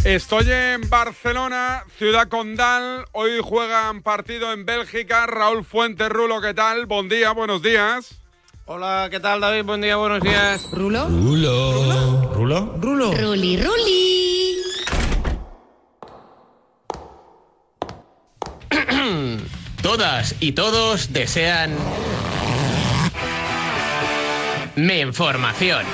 Estoy 0.05 0.51
en 0.51 0.89
Barcelona, 0.89 1.85
ciudad 1.99 2.29
condal. 2.29 3.05
Hoy 3.13 3.33
juegan 3.43 4.03
partido 4.03 4.53
en 4.53 4.65
Bélgica. 4.65 5.27
Raúl 5.27 5.63
Fuentes 5.63 6.09
Rulo, 6.09 6.41
¿qué 6.41 6.55
tal? 6.55 6.87
Buen 6.87 7.11
día, 7.11 7.33
buenos 7.33 7.61
días. 7.61 8.19
Hola, 8.65 9.09
¿qué 9.11 9.21
tal 9.21 9.41
David? 9.41 9.65
Buen 9.65 9.83
día, 9.83 9.97
buenos 9.97 10.23
días. 10.23 10.71
¿Rulo? 10.73 11.07
Rulo. 11.07 12.33
¿Rulo? 12.33 12.75
Rulo. 12.81 13.13
Ruli, 13.13 13.63
Ruli. 13.63 14.57
Todas 19.83 20.35
y 20.41 20.53
todos 20.53 21.13
desean... 21.13 21.77
Mi 24.81 25.01
información. 25.01 25.85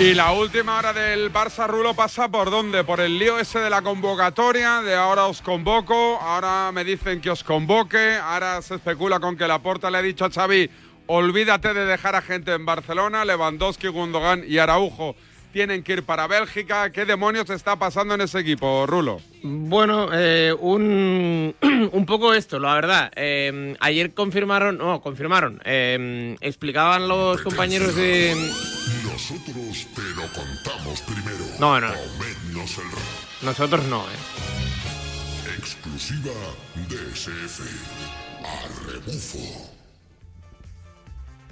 Y 0.00 0.12
la 0.14 0.32
última 0.32 0.76
hora 0.76 0.92
del 0.92 1.32
Barça 1.32 1.68
Rulo 1.68 1.94
pasa 1.94 2.28
por 2.28 2.50
dónde? 2.50 2.82
Por 2.82 2.98
el 2.98 3.16
lío 3.16 3.38
ese 3.38 3.60
de 3.60 3.70
la 3.70 3.82
convocatoria, 3.82 4.82
de 4.82 4.96
ahora 4.96 5.26
os 5.26 5.40
convoco, 5.40 6.18
ahora 6.20 6.72
me 6.72 6.82
dicen 6.82 7.20
que 7.20 7.30
os 7.30 7.44
convoque, 7.44 8.16
ahora 8.16 8.60
se 8.60 8.74
especula 8.74 9.20
con 9.20 9.36
que 9.36 9.46
Laporta 9.46 9.88
le 9.88 9.98
ha 9.98 10.02
dicho 10.02 10.24
a 10.24 10.30
Xavi, 10.30 10.68
olvídate 11.06 11.72
de 11.72 11.86
dejar 11.86 12.16
a 12.16 12.22
gente 12.22 12.54
en 12.54 12.66
Barcelona, 12.66 13.24
Lewandowski, 13.24 13.86
Gundogan 13.86 14.42
y 14.48 14.58
Araujo 14.58 15.14
tienen 15.52 15.82
que 15.82 15.94
ir 15.94 16.02
para 16.02 16.26
Bélgica. 16.26 16.90
¿Qué 16.90 17.04
demonios 17.04 17.50
está 17.50 17.76
pasando 17.76 18.14
en 18.14 18.20
ese 18.20 18.40
equipo, 18.40 18.86
Rulo? 18.86 19.20
Bueno, 19.42 20.08
eh, 20.12 20.54
un, 20.58 21.54
un 21.92 22.06
poco 22.06 22.34
esto, 22.34 22.58
la 22.58 22.74
verdad. 22.74 23.10
Eh, 23.16 23.76
ayer 23.80 24.14
confirmaron, 24.14 24.78
no, 24.78 25.00
confirmaron, 25.00 25.60
eh, 25.64 26.36
explicaban 26.40 27.08
los 27.08 27.40
compañeros 27.42 27.94
de... 27.94 28.34
Nosotros 29.04 29.86
te 29.94 30.02
lo 30.16 30.26
contamos 30.32 31.00
primero. 31.02 31.44
No, 31.58 31.80
no. 31.80 31.92
El 31.92 33.42
Nosotros 33.42 33.84
no, 33.86 34.02
¿eh? 34.02 34.48
exclusiva 35.58 36.32
DSF. 36.88 37.60
A 38.44 38.90
rebufo. 38.90 39.77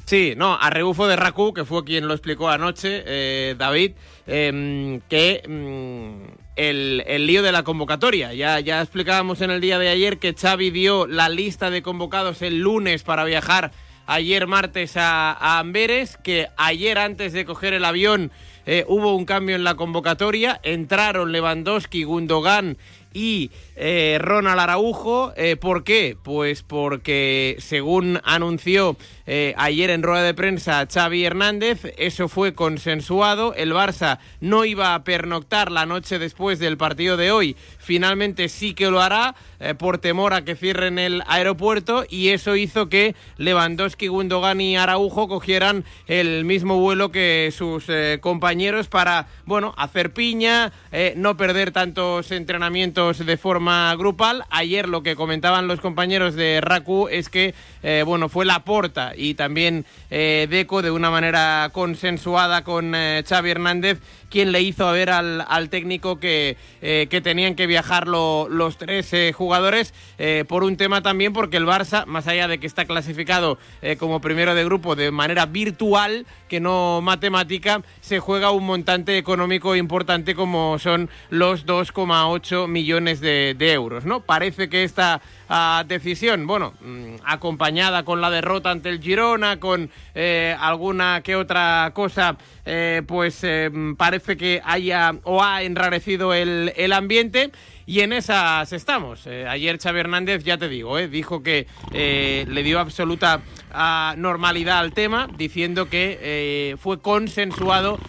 Sí, 0.07 0.35
no, 0.37 0.55
a 0.55 0.71
rebufo 0.71 1.09
de 1.09 1.17
Raku, 1.17 1.53
que 1.53 1.65
fue 1.65 1.85
quien 1.85 2.07
lo 2.07 2.15
explicó 2.15 2.49
anoche, 2.49 3.03
eh, 3.07 3.57
David, 3.59 3.93
eh, 4.29 5.01
que 5.09 5.43
mm, 5.49 6.31
el, 6.55 7.03
el 7.05 7.27
lío 7.27 7.43
de 7.43 7.51
la 7.51 7.65
convocatoria. 7.65 8.33
Ya, 8.33 8.61
ya 8.61 8.81
explicábamos 8.81 9.41
en 9.41 9.51
el 9.51 9.61
día 9.61 9.81
de 9.81 9.89
ayer 9.89 10.19
que 10.19 10.33
Xavi 10.33 10.71
dio 10.71 11.09
la 11.09 11.29
lista 11.29 11.71
de 11.71 11.83
convocados 11.83 12.41
el 12.43 12.61
lunes 12.61 13.03
para 13.03 13.25
viajar 13.25 13.73
ayer 14.07 14.47
martes 14.47 14.97
a, 14.97 15.33
a 15.33 15.59
Amberes, 15.59 16.17
que 16.17 16.47
ayer 16.57 16.99
antes 16.99 17.33
de 17.33 17.45
coger 17.45 17.75
el 17.75 17.85
avión 17.85 18.31
eh, 18.65 18.85
hubo 18.89 19.15
un 19.15 19.25
cambio 19.25 19.57
en 19.57 19.65
la 19.65 19.75
convocatoria, 19.75 20.61
entraron 20.63 21.33
Lewandowski, 21.33 22.05
Gundogan 22.05 22.79
y 23.13 23.51
eh, 23.77 24.17
Ronald 24.21 24.59
Araujo. 24.59 25.33
Eh, 25.37 25.57
¿Por 25.57 25.85
qué? 25.85 26.17
Pues 26.23 26.63
porque 26.63 27.57
según 27.59 28.21
anunció 28.25 28.97
eh, 29.27 29.55
ayer 29.59 29.91
en 29.91 30.03
rueda 30.03 30.23
de 30.23 30.33
prensa 30.33 30.87
Xavi 30.91 31.25
Hernández, 31.25 31.93
eso 31.99 32.29
fue 32.29 32.55
consensuado. 32.55 33.55
El 33.55 33.73
Barça 33.73 34.19
no 34.41 34.65
iba 34.65 34.95
a 34.95 35.05
pernoctar 35.05 35.71
la 35.71 35.85
noche 35.85 36.19
después 36.19 36.59
del 36.59 36.79
partido 36.79 37.19
de 37.19 37.31
hoy. 37.31 37.57
Finalmente 37.79 38.49
sí 38.49 38.73
que 38.73 38.91
lo 38.91 39.01
hará 39.01 39.35
por 39.79 39.99
temor 39.99 40.35
a 40.35 40.45
que 40.45 40.55
cierren 40.55 40.99
el 40.99 41.23
aeropuerto 41.27 42.05
y 42.09 42.29
eso 42.29 42.57
hizo 42.57 42.91
que 42.91 43.15
Lewandowski, 43.39 44.09
Gundogan 44.09 44.61
y 44.61 44.77
Araujo 44.77 45.29
cogieran 45.29 45.85
el 46.07 46.45
mismo 46.45 46.79
vuelo 46.79 47.11
que 47.11 47.51
sus 47.57 47.87
compañeros 48.21 48.89
para, 48.89 49.29
bueno, 49.47 49.75
hacer 49.79 50.13
piña, 50.13 50.73
no 51.17 51.39
perder 51.39 51.71
tantos 51.71 52.33
entrenamientos 52.33 53.25
de 53.25 53.37
forma 53.39 53.66
grupal. 53.97 54.45
Ayer 54.51 54.89
lo 54.89 55.03
que 55.03 55.17
comentaban 55.17 55.69
los 55.69 55.81
compañeros 55.81 56.35
de 56.35 56.61
Raku 56.61 57.09
es 57.09 57.29
que, 57.29 57.55
eh, 57.83 58.03
bueno, 58.07 58.29
fue 58.29 58.45
la 58.45 58.65
porta 58.65 59.13
y 59.17 59.35
también 59.35 59.85
eh, 60.11 60.47
Deco 60.51 60.83
de 60.83 60.91
una 60.91 61.11
manera 61.11 61.71
consensuada 61.73 62.65
con 62.65 62.95
eh, 62.95 63.25
Xavi 63.27 63.51
Hernández 63.51 64.01
quien 64.31 64.53
le 64.53 64.61
hizo 64.63 64.91
ver 64.93 65.11
al, 65.11 65.45
al 65.49 65.69
técnico 65.71 66.19
que, 66.19 66.57
eh, 66.83 67.07
que 67.11 67.21
tenían 67.21 67.55
que 67.55 67.67
viajar 67.67 68.09
lo- 68.09 68.49
los 68.49 68.77
tres 68.79 69.15
jugadores 69.35 69.95
eh, 70.19 70.45
por 70.49 70.65
un 70.65 70.77
tema 70.77 71.03
también 71.03 71.33
porque 71.33 71.57
el 71.57 71.67
Barça, 71.67 72.07
más 72.07 72.27
allá 72.27 72.49
de 72.49 72.59
que 72.59 72.67
está 72.67 72.85
clasificado 72.85 73.59
eh, 73.83 73.97
como 73.97 74.21
primero 74.21 74.55
de 74.55 74.65
grupo 74.65 74.97
de 74.97 75.11
manera 75.11 75.47
virtual, 75.47 76.27
que 76.49 76.61
no 76.61 77.01
matemática, 77.03 77.83
se 78.01 78.19
juega 78.21 78.51
un 78.51 78.65
montante 78.67 79.17
económico 79.19 79.75
importante 79.77 80.35
como 80.35 80.79
son 80.79 81.09
los 81.31 81.67
2,8 81.67 82.69
millones 82.69 83.21
de, 83.21 83.55
de 83.59 83.73
euros, 83.73 84.05
¿no? 84.05 84.21
Parece 84.21 84.69
que 84.69 84.85
esta 84.85 85.21
ah, 85.49 85.85
decisión, 85.87 86.47
bueno, 86.47 86.75
mm, 86.81 87.17
acompañada 87.25 88.05
con 88.05 88.21
la 88.21 88.31
derrota 88.31 88.71
ante 88.71 88.89
el 88.89 89.01
Girona, 89.01 89.59
con 89.61 89.91
eh, 90.15 90.57
alguna 90.59 91.21
que 91.23 91.37
otra 91.37 91.91
cosa, 91.95 92.37
eh, 92.65 93.03
pues 93.07 93.43
eh, 93.43 93.71
parece 93.97 94.37
que 94.37 94.61
haya 94.65 95.15
o 95.25 95.43
ha 95.43 95.63
enrarecido 95.63 96.35
el, 96.35 96.73
el 96.77 96.93
ambiente. 96.93 97.51
Y 97.89 98.01
en 98.01 98.13
esas 98.13 98.73
estamos. 98.73 99.29
Ayer 99.29 99.79
Xavi 99.79 100.01
Hernández, 100.01 100.43
ya 100.43 100.59
te 100.59 100.69
digo, 100.69 100.99
dijo 100.99 101.45
que 101.45 101.69
le 101.93 102.63
dio 102.65 102.81
absoluta 102.81 103.43
ah, 103.73 104.15
normalidad 104.19 104.81
al 104.81 104.93
tema, 104.93 105.29
diciendo 105.39 105.89
que 105.89 106.77
fue 106.81 107.01
consensuado 107.01 108.01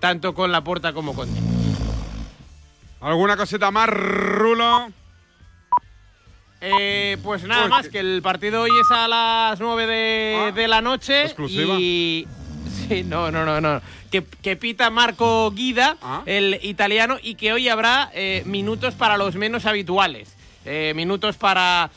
tanto 0.00 0.34
con 0.34 0.52
Laporta 0.52 0.92
como 0.92 1.14
con 1.14 1.30
¿Alguna 3.02 3.36
cosita 3.36 3.72
más, 3.72 3.88
Rulo? 3.88 4.92
Eh, 6.62 7.16
pues 7.22 7.42
nada 7.44 7.66
más, 7.68 7.88
que- 7.88 7.98
el 7.98 8.22
partido 8.22 8.62
hoy 8.62 8.70
es 8.70 8.90
a 8.90 9.08
las 9.08 9.58
9 9.60 9.86
de, 9.86 10.52
de 10.54 10.68
la 10.68 10.80
noche. 10.80 11.24
exclusiva. 11.24 11.74
Y. 11.78 12.26
Sí, 12.88 13.04
no, 13.04 13.30
no, 13.30 13.44
no, 13.44 13.60
no. 13.60 13.80
Que, 14.10 14.24
que 14.42 14.56
pita 14.56 14.90
Marco 14.90 15.50
Guida, 15.52 15.96
el 16.26 16.58
italiano, 16.62 17.16
y 17.22 17.34
que 17.36 17.52
hoy 17.52 17.68
habrá 17.68 18.10
eh, 18.14 18.42
minutos 18.46 18.94
para 18.94 19.16
los 19.16 19.34
menos 19.36 19.66
habituales. 19.66 20.34
Eh, 20.64 20.92
minutos 20.94 21.36
para 21.36 21.90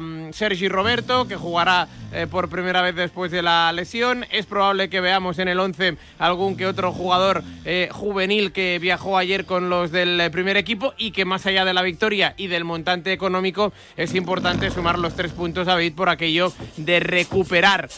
mm, 0.00 0.32
Sergi 0.32 0.68
Roberto, 0.68 1.28
que 1.28 1.36
jugará 1.36 1.86
eh, 2.12 2.26
por 2.28 2.48
primera 2.48 2.82
vez 2.82 2.96
después 2.96 3.30
de 3.30 3.42
la 3.42 3.72
lesión. 3.72 4.26
Es 4.30 4.46
probable 4.46 4.88
que 4.88 5.00
veamos 5.00 5.38
en 5.38 5.48
el 5.48 5.60
11 5.60 5.96
algún 6.18 6.56
que 6.56 6.66
otro 6.66 6.92
jugador 6.92 7.42
eh, 7.64 7.88
juvenil 7.92 8.52
que 8.52 8.78
viajó 8.80 9.16
ayer 9.16 9.44
con 9.44 9.70
los 9.70 9.92
del 9.92 10.30
primer 10.30 10.56
equipo 10.56 10.94
y 10.98 11.12
que 11.12 11.24
más 11.24 11.46
allá 11.46 11.64
de 11.64 11.74
la 11.74 11.82
victoria 11.82 12.34
y 12.36 12.48
del 12.48 12.64
montante 12.64 13.12
económico 13.12 13.72
es 13.96 14.14
importante 14.14 14.70
sumar 14.70 14.98
los 14.98 15.14
tres 15.14 15.32
puntos 15.32 15.66
David 15.66 15.94
por 15.94 16.08
aquello 16.08 16.52
de 16.76 17.00
recuperar 17.00 17.88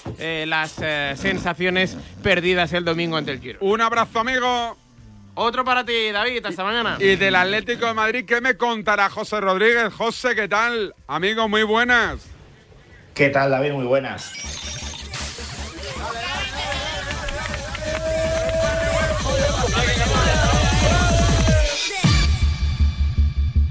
las 0.47 0.73
sensaciones 1.17 1.97
perdidas 2.23 2.73
el 2.73 2.85
domingo 2.85 3.17
ante 3.17 3.33
el 3.33 3.41
Giro. 3.41 3.59
Un 3.61 3.81
abrazo, 3.81 4.21
amigo. 4.21 4.77
Otro 5.39 5.65
para 5.65 5.85
ti, 5.85 6.11
David. 6.13 6.47
Hasta 6.47 6.65
mañana. 6.65 6.97
Y 6.99 7.17
del 7.17 7.35
Atlético 7.35 7.87
de 7.87 7.93
Madrid, 7.95 8.25
¿qué 8.27 8.41
me 8.41 8.57
contará 8.57 9.11
José 9.11 9.39
Rodríguez? 9.39 9.93
José, 9.93 10.35
¿qué 10.35 10.49
tal? 10.49 10.95
Amigo, 11.07 11.47
muy 11.47 11.63
buenas. 11.63 12.27
¿Qué 13.13 13.29
tal, 13.29 13.51
David? 13.51 13.73
Muy 13.73 13.85
buenas. 13.85 14.33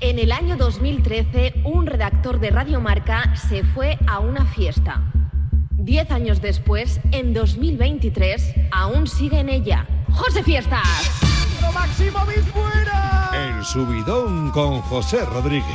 En 0.02 0.20
el 0.20 0.32
año 0.32 0.56
2013, 0.56 1.64
un 1.64 1.88
redactor 1.88 2.40
de 2.40 2.52
Radio 2.52 2.80
Marca 2.80 3.36
se 3.36 3.64
fue 3.64 3.98
a 4.06 4.20
una 4.20 4.46
fiesta. 4.46 5.02
Diez 5.78 6.10
años 6.12 6.42
después, 6.42 7.00
en 7.12 7.34
2023, 7.34 8.54
aún 8.72 9.08
sigue 9.08 9.40
en 9.40 9.50
ella. 9.50 9.86
¡José 10.14 10.44
Fiestas! 10.44 11.12
Maximovic 11.74 12.44
fuera! 12.54 13.30
El 13.34 13.64
subidón 13.66 14.52
con 14.52 14.82
José 14.82 15.26
Rodríguez. 15.26 15.66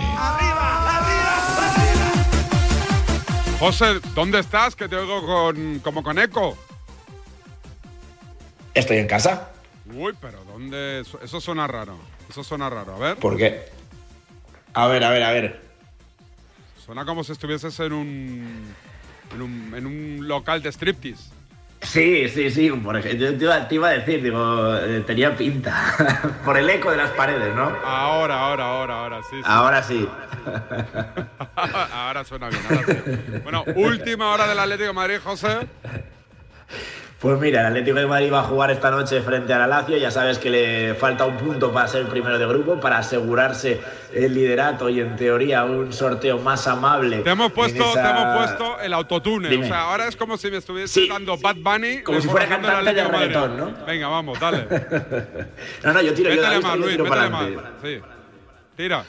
José, 3.58 4.00
¿dónde 4.14 4.38
estás? 4.40 4.74
Que 4.74 4.88
te 4.88 4.96
oigo 4.96 5.24
con, 5.26 5.80
como 5.80 6.02
con 6.02 6.18
eco. 6.18 6.56
Estoy 8.72 8.98
en 8.98 9.06
casa. 9.06 9.50
Uy, 9.94 10.14
pero 10.20 10.42
¿dónde? 10.44 11.00
Eso- 11.00 11.20
Eso 11.22 11.40
suena 11.40 11.66
raro. 11.66 11.98
Eso 12.30 12.42
suena 12.42 12.70
raro. 12.70 12.94
A 12.94 12.98
ver. 12.98 13.16
¿Por 13.18 13.36
qué? 13.36 13.68
A 14.72 14.86
ver, 14.86 15.04
a 15.04 15.10
ver, 15.10 15.22
a 15.22 15.30
ver. 15.32 15.60
Suena 16.84 17.04
como 17.04 17.22
si 17.22 17.32
estuvieses 17.32 17.78
en 17.80 17.92
un, 17.92 18.74
en 19.34 19.42
un, 19.42 19.74
en 19.74 19.86
un 19.86 20.28
local 20.28 20.62
de 20.62 20.70
striptease. 20.70 21.40
Sí, 21.82 22.28
sí, 22.28 22.50
sí. 22.50 22.70
Por 22.70 22.96
ejemplo, 22.96 23.36
te 23.36 23.44
iba, 23.44 23.68
te 23.68 23.74
iba 23.76 23.88
a 23.88 23.92
decir, 23.92 24.22
digo, 24.22 24.76
eh, 24.76 25.02
tenía 25.06 25.34
pinta. 25.34 26.36
por 26.44 26.56
el 26.58 26.68
eco 26.68 26.90
de 26.90 26.98
las 26.98 27.10
paredes, 27.10 27.54
¿no? 27.54 27.72
Ahora, 27.84 28.38
ahora, 28.40 28.64
ahora, 28.64 29.00
ahora, 29.00 29.22
sí. 29.22 29.36
sí. 29.36 29.42
Ahora 29.44 29.82
sí. 29.82 30.08
ahora 31.92 32.24
suena 32.24 32.48
bien, 32.48 32.62
ahora 32.68 32.86
sí. 32.86 33.40
Bueno, 33.42 33.64
última 33.74 34.30
hora 34.30 34.46
del 34.46 34.58
Atlético 34.58 34.88
de 34.88 34.92
Madrid, 34.92 35.18
José. 35.22 35.68
Pues 37.20 37.38
mira, 37.38 37.60
el 37.60 37.66
Atlético 37.66 37.98
de 37.98 38.06
Madrid 38.06 38.32
va 38.32 38.40
a 38.40 38.44
jugar 38.44 38.70
esta 38.70 38.90
noche 38.90 39.20
frente 39.20 39.52
a 39.52 39.58
la 39.58 39.66
Lazio. 39.66 39.98
Ya 39.98 40.10
sabes 40.10 40.38
que 40.38 40.48
le 40.48 40.94
falta 40.94 41.26
un 41.26 41.36
punto 41.36 41.70
para 41.70 41.86
ser 41.86 42.06
primero 42.06 42.38
de 42.38 42.46
grupo, 42.46 42.80
para 42.80 42.96
asegurarse 42.96 43.78
el 44.14 44.32
liderato 44.32 44.88
y 44.88 45.00
en 45.00 45.16
teoría 45.16 45.64
un 45.64 45.92
sorteo 45.92 46.38
más 46.38 46.66
amable. 46.66 47.18
Te 47.18 47.28
hemos 47.28 47.52
puesto, 47.52 47.90
esa- 47.90 48.02
te 48.02 48.08
hemos 48.08 48.36
puesto 48.38 48.80
el 48.80 48.94
autotune. 48.94 49.50
Dime. 49.50 49.66
O 49.66 49.68
sea, 49.68 49.82
ahora 49.82 50.08
es 50.08 50.16
como 50.16 50.38
si 50.38 50.50
me 50.50 50.56
estuviese 50.56 51.08
dando 51.08 51.36
Bad 51.36 51.56
Bunny. 51.56 52.00
Como 52.02 52.22
si 52.22 52.28
fuera 52.28 52.48
cantante 52.48 52.94
de 52.94 53.04
reggaetón, 53.04 53.56
¿no? 53.58 53.74
Venga, 53.86 54.08
vamos, 54.08 54.40
dale. 54.40 54.66
No, 55.84 55.92
no, 55.92 56.00
yo 56.00 56.14
tiro 56.14 56.32
yo, 56.32 56.42
más, 56.42 56.62
yo 56.62 56.76
Luis, 56.76 56.90
tiro 56.92 57.04
métele 57.04 57.08
para 57.08 57.28
más. 57.30 57.42
adelante. 57.42 57.70
Sí. 57.82 58.00
Tira. 58.76 59.04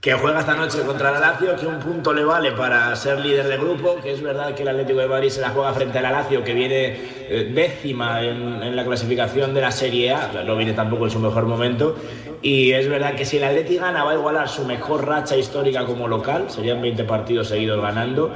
Que 0.00 0.12
juega 0.12 0.38
esta 0.38 0.54
noche 0.54 0.82
contra 0.82 1.10
la 1.10 1.18
Lazio, 1.18 1.56
que 1.56 1.66
un 1.66 1.80
punto 1.80 2.12
le 2.12 2.22
vale 2.22 2.52
para 2.52 2.94
ser 2.94 3.18
líder 3.18 3.48
de 3.48 3.56
grupo, 3.56 3.96
que 4.00 4.12
es 4.12 4.22
verdad 4.22 4.54
que 4.54 4.62
el 4.62 4.68
Atlético 4.68 5.00
de 5.00 5.08
Madrid 5.08 5.28
se 5.28 5.40
la 5.40 5.50
juega 5.50 5.72
frente 5.72 5.98
a 5.98 6.02
la 6.02 6.12
Lazio, 6.12 6.44
que 6.44 6.54
viene 6.54 6.96
eh, 7.28 7.50
décima 7.52 8.22
en, 8.22 8.76
la 8.76 8.84
clasificación 8.84 9.54
de 9.54 9.60
la 9.60 9.72
Serie 9.72 10.12
A, 10.12 10.30
no 10.44 10.56
viene 10.56 10.72
tampoco 10.72 11.06
en 11.06 11.10
su 11.10 11.18
mejor 11.18 11.46
momento, 11.46 11.96
y 12.42 12.70
es 12.70 12.88
verdad 12.88 13.16
que 13.16 13.24
si 13.24 13.38
el 13.38 13.44
Atlético 13.44 13.82
gana 13.82 14.04
va 14.04 14.12
a 14.12 14.14
igualar 14.14 14.48
su 14.48 14.64
mejor 14.64 15.04
racha 15.04 15.36
histórica 15.36 15.84
como 15.84 16.06
local, 16.06 16.44
serían 16.48 16.80
20 16.80 17.02
partidos 17.02 17.48
seguidos 17.48 17.82
ganando, 17.82 18.30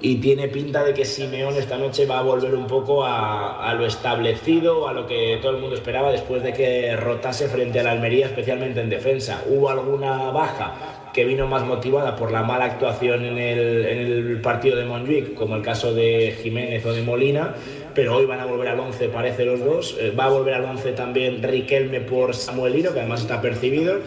y 0.00 0.16
tiene 0.16 0.48
pinta 0.48 0.82
de 0.82 0.94
que 0.94 1.04
Simeone 1.04 1.58
esta 1.58 1.78
noche 1.78 2.06
va 2.06 2.18
a 2.18 2.22
volver 2.22 2.56
un 2.56 2.66
poco 2.66 3.04
a, 3.04 3.70
a 3.70 3.72
lo 3.74 3.86
establecido, 3.86 4.88
a 4.88 4.92
lo 4.92 5.06
que 5.06 5.38
todo 5.40 5.52
el 5.52 5.58
mundo 5.58 5.76
esperaba 5.76 6.10
después 6.10 6.42
de 6.42 6.52
que 6.52 6.96
rotase 6.96 7.46
frente 7.48 7.78
a 7.78 7.84
la 7.84 7.92
Almería, 7.92 8.26
especialmente 8.26 8.80
en 8.80 8.90
defensa. 8.90 9.42
Hubo 9.48 9.70
alguna 9.70 10.30
baja 10.30 11.03
que 11.14 11.24
vino 11.24 11.46
más 11.46 11.64
motivada 11.64 12.16
por 12.16 12.32
la 12.32 12.42
mala 12.42 12.64
actuación 12.64 13.24
en 13.24 13.38
el, 13.38 13.86
en 13.86 13.98
el 13.98 14.40
partido 14.40 14.76
de 14.76 14.84
Montjuic, 14.84 15.34
como 15.34 15.54
el 15.54 15.62
caso 15.62 15.94
de 15.94 16.36
Jiménez 16.42 16.84
o 16.84 16.92
de 16.92 17.02
Molina, 17.02 17.54
pero 17.94 18.16
hoy 18.16 18.26
van 18.26 18.40
a 18.40 18.46
volver 18.46 18.68
al 18.68 18.80
11, 18.80 19.08
parece 19.08 19.44
los 19.44 19.60
dos. 19.60 19.96
Eh, 20.00 20.10
va 20.10 20.24
a 20.24 20.30
volver 20.30 20.54
al 20.54 20.64
11 20.64 20.92
también 20.92 21.40
Riquelme 21.40 22.00
por 22.00 22.34
Samuelino, 22.34 22.92
que 22.92 22.98
además 22.98 23.20
está 23.20 23.40
percibido, 23.40 24.00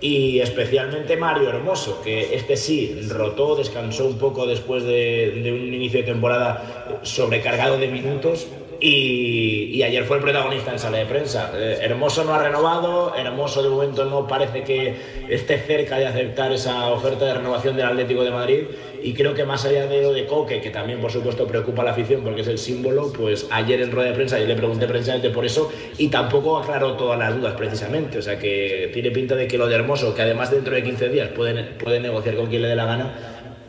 y 0.00 0.38
especialmente 0.38 1.16
Mario 1.16 1.48
Hermoso, 1.48 2.00
que 2.02 2.34
este 2.34 2.56
sí 2.56 3.08
rotó, 3.08 3.56
descansó 3.56 4.06
un 4.06 4.18
poco 4.18 4.46
después 4.46 4.84
de, 4.84 5.40
de 5.42 5.52
un 5.52 5.74
inicio 5.74 6.00
de 6.00 6.06
temporada 6.06 7.00
sobrecargado 7.02 7.76
de 7.76 7.88
minutos. 7.88 8.46
Y, 8.84 9.80
ayer 9.84 10.02
fue 10.04 10.16
el 10.16 10.22
protagonista 10.24 10.72
en 10.72 10.78
sala 10.80 10.98
de 10.98 11.06
prensa. 11.06 11.52
Eh, 11.54 11.78
Hermoso 11.82 12.24
no 12.24 12.34
ha 12.34 12.42
renovado, 12.42 13.14
Hermoso 13.14 13.62
de 13.62 13.68
momento 13.68 14.04
no 14.06 14.26
parece 14.26 14.64
que 14.64 14.96
esté 15.28 15.58
cerca 15.58 15.98
de 15.98 16.06
aceptar 16.06 16.50
esa 16.52 16.88
oferta 16.88 17.24
de 17.26 17.34
renovación 17.34 17.76
del 17.76 17.86
Atlético 17.86 18.24
de 18.24 18.32
Madrid. 18.32 18.64
Y 19.00 19.14
creo 19.14 19.34
que 19.34 19.44
más 19.44 19.64
allá 19.64 19.86
de 19.86 20.02
lo 20.02 20.12
de 20.12 20.26
Coque, 20.26 20.60
que 20.60 20.70
también 20.70 21.00
por 21.00 21.12
supuesto 21.12 21.46
preocupa 21.46 21.82
a 21.82 21.84
la 21.84 21.90
afición 21.92 22.22
porque 22.24 22.40
es 22.40 22.48
el 22.48 22.58
símbolo, 22.58 23.12
pues 23.12 23.46
ayer 23.52 23.80
en 23.82 23.92
rueda 23.92 24.08
de 24.08 24.16
prensa 24.16 24.38
yo 24.40 24.46
le 24.46 24.56
pregunté 24.56 24.88
precisamente 24.88 25.30
por 25.30 25.44
eso 25.44 25.72
y 25.96 26.08
tampoco 26.08 26.58
aclaró 26.58 26.94
todas 26.94 27.16
las 27.16 27.36
dudas 27.36 27.54
precisamente. 27.54 28.18
O 28.18 28.22
sea 28.22 28.36
que 28.36 28.90
tiene 28.92 29.12
pinta 29.12 29.36
de 29.36 29.46
que 29.46 29.58
lo 29.58 29.68
de 29.68 29.76
Hermoso, 29.76 30.12
que 30.12 30.22
además 30.22 30.50
dentro 30.50 30.74
de 30.74 30.82
15 30.82 31.08
días 31.08 31.28
puede, 31.28 31.62
puede 31.62 32.00
negociar 32.00 32.34
con 32.34 32.46
quien 32.46 32.62
le 32.62 32.68
dé 32.68 32.74
la 32.74 32.86
gana, 32.86 33.14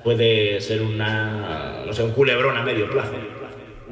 puede 0.03 0.59
ser 0.59 0.81
una, 0.81 1.83
no 1.85 1.93
sé, 1.93 2.01
un 2.01 2.11
culebrón 2.11 2.57
a 2.57 2.63
medio 2.63 2.89
plazo. 2.89 3.42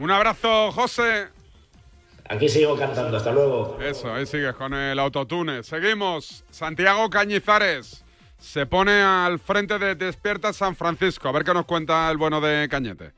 Un 0.02 0.10
abrazo, 0.10 0.72
José. 0.72 1.28
Aquí 2.28 2.50
sigo 2.50 2.76
cantando, 2.76 3.18
hasta 3.18 3.32
luego. 3.32 3.78
Eso, 3.80 4.12
ahí 4.12 4.26
sigues 4.26 4.56
con 4.56 4.74
el 4.74 4.98
autotune. 4.98 5.62
Seguimos. 5.62 6.44
Santiago 6.50 7.08
Cañizares 7.12 8.04
se 8.40 8.66
pone 8.66 9.00
al 9.00 9.38
frente 9.38 9.78
de 9.78 9.94
Despierta 9.94 10.54
San 10.54 10.76
Francisco. 10.76 11.30
A 11.30 11.32
ver 11.32 11.44
qué 11.44 11.54
nos 11.54 11.66
cuenta 11.68 12.10
el 12.10 12.18
bueno 12.18 12.42
de 12.42 12.68
Cañete. 12.68 13.12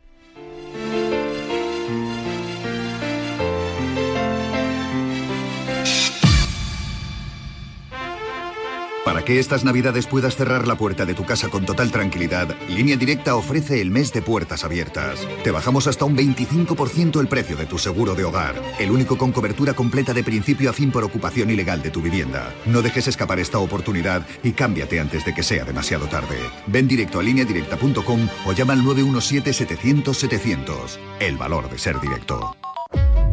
Que 9.26 9.40
estas 9.40 9.63
navidades 9.63 10.06
puedas 10.06 10.36
cerrar 10.36 10.67
la 10.67 10.76
puerta 10.76 11.06
de 11.06 11.13
tu 11.13 11.26
casa 11.26 11.48
con 11.48 11.65
total 11.65 11.92
tranquilidad, 11.92 12.54
Línea 12.67 12.98
Directa 12.98 13.38
ofrece 13.38 13.80
el 13.80 13.90
mes 13.90 14.12
de 14.12 14.21
puertas 14.21 14.65
abiertas. 14.65 15.26
Te 15.46 15.52
bajamos 15.52 15.88
hasta 15.88 16.04
un 16.04 16.17
25% 16.17 17.21
el 17.21 17.30
precio 17.30 17.56
de 17.56 17.65
tu 17.65 17.78
seguro 17.78 18.15
de 18.15 18.26
hogar, 18.26 18.62
el 18.80 18.92
único 18.92 19.17
con 19.17 19.32
cobertura 19.32 19.74
completa 19.74 20.13
de 20.13 20.26
principio 20.26 20.69
a 20.69 20.74
fin 20.74 20.92
por 20.92 21.06
ocupación 21.06 21.50
ilegal 21.50 21.82
de 21.82 21.90
tu 21.90 22.02
vivienda. 22.02 22.54
No 22.65 22.82
dejes 22.82 23.08
escapar 23.08 23.40
esta 23.40 23.60
oportunidad 23.60 24.28
y 24.44 24.52
cámbiate 24.52 25.00
antes 25.00 25.24
de 25.24 25.34
que 25.34 25.44
sea 25.44 25.63
demasiado 25.63 26.08
tarde. 26.08 26.40
Ven 26.67 26.90
directo 26.90 27.19
a 27.19 27.24
lineadirecta.com 27.24 28.28
o 28.46 28.52
llama 28.52 28.74
al 28.74 28.82
917-700-700. 28.82 30.98
El 31.21 31.38
valor 31.38 31.69
de 31.69 31.78
ser 31.78 31.98
directo. 32.02 32.58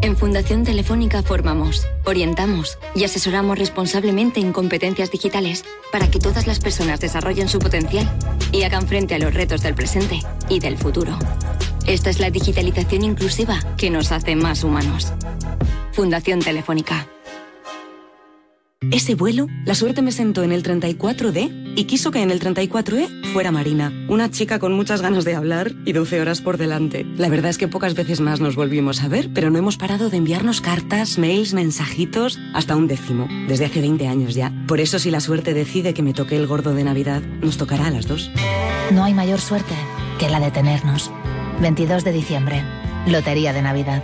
En 0.02 0.16
Fundación 0.16 0.64
Telefónica 0.64 1.22
formamos, 1.22 1.86
orientamos 2.06 2.78
y 2.94 3.04
asesoramos 3.04 3.58
responsablemente 3.58 4.40
en 4.40 4.52
competencias 4.52 5.10
digitales 5.10 5.62
para 5.92 6.10
que 6.10 6.18
todas 6.18 6.46
las 6.46 6.58
personas 6.58 7.00
desarrollen 7.00 7.48
su 7.50 7.58
potencial 7.58 8.10
y 8.50 8.62
hagan 8.62 8.86
frente 8.86 9.14
a 9.14 9.18
los 9.18 9.34
retos 9.34 9.60
del 9.60 9.74
presente 9.74 10.20
y 10.48 10.58
del 10.58 10.78
futuro. 10.78 11.18
Esta 11.86 12.08
es 12.08 12.18
la 12.18 12.30
digitalización 12.30 13.04
inclusiva 13.04 13.60
que 13.76 13.90
nos 13.90 14.10
hace 14.10 14.36
más 14.36 14.64
humanos. 14.64 15.12
Fundación 15.92 16.40
Telefónica. 16.40 17.06
Ese 18.90 19.14
vuelo, 19.14 19.46
la 19.66 19.74
suerte 19.74 20.00
me 20.00 20.10
sentó 20.10 20.42
en 20.42 20.52
el 20.52 20.62
34D 20.62 21.74
y 21.76 21.84
quiso 21.84 22.10
que 22.10 22.22
en 22.22 22.30
el 22.30 22.40
34E 22.40 23.30
fuera 23.32 23.52
Marina, 23.52 23.92
una 24.08 24.30
chica 24.30 24.58
con 24.58 24.72
muchas 24.72 25.02
ganas 25.02 25.26
de 25.26 25.34
hablar 25.34 25.72
y 25.84 25.92
12 25.92 26.18
horas 26.18 26.40
por 26.40 26.56
delante. 26.56 27.04
La 27.18 27.28
verdad 27.28 27.50
es 27.50 27.58
que 27.58 27.68
pocas 27.68 27.94
veces 27.94 28.20
más 28.20 28.40
nos 28.40 28.56
volvimos 28.56 29.02
a 29.02 29.08
ver, 29.08 29.28
pero 29.34 29.50
no 29.50 29.58
hemos 29.58 29.76
parado 29.76 30.08
de 30.08 30.16
enviarnos 30.16 30.62
cartas, 30.62 31.18
mails, 31.18 31.52
mensajitos, 31.52 32.40
hasta 32.54 32.74
un 32.74 32.88
décimo, 32.88 33.28
desde 33.46 33.66
hace 33.66 33.82
20 33.82 34.08
años 34.08 34.34
ya. 34.34 34.50
Por 34.66 34.80
eso 34.80 34.98
si 34.98 35.10
la 35.10 35.20
suerte 35.20 35.52
decide 35.52 35.92
que 35.92 36.02
me 36.02 36.14
toque 36.14 36.36
el 36.36 36.46
gordo 36.46 36.72
de 36.74 36.82
Navidad, 36.82 37.20
nos 37.42 37.58
tocará 37.58 37.88
a 37.88 37.90
las 37.90 38.08
dos. 38.08 38.30
No 38.92 39.04
hay 39.04 39.12
mayor 39.12 39.40
suerte 39.40 39.74
que 40.18 40.30
la 40.30 40.40
de 40.40 40.50
tenernos. 40.50 41.12
22 41.60 42.02
de 42.02 42.12
diciembre, 42.12 42.64
Lotería 43.06 43.52
de 43.52 43.60
Navidad. 43.60 44.02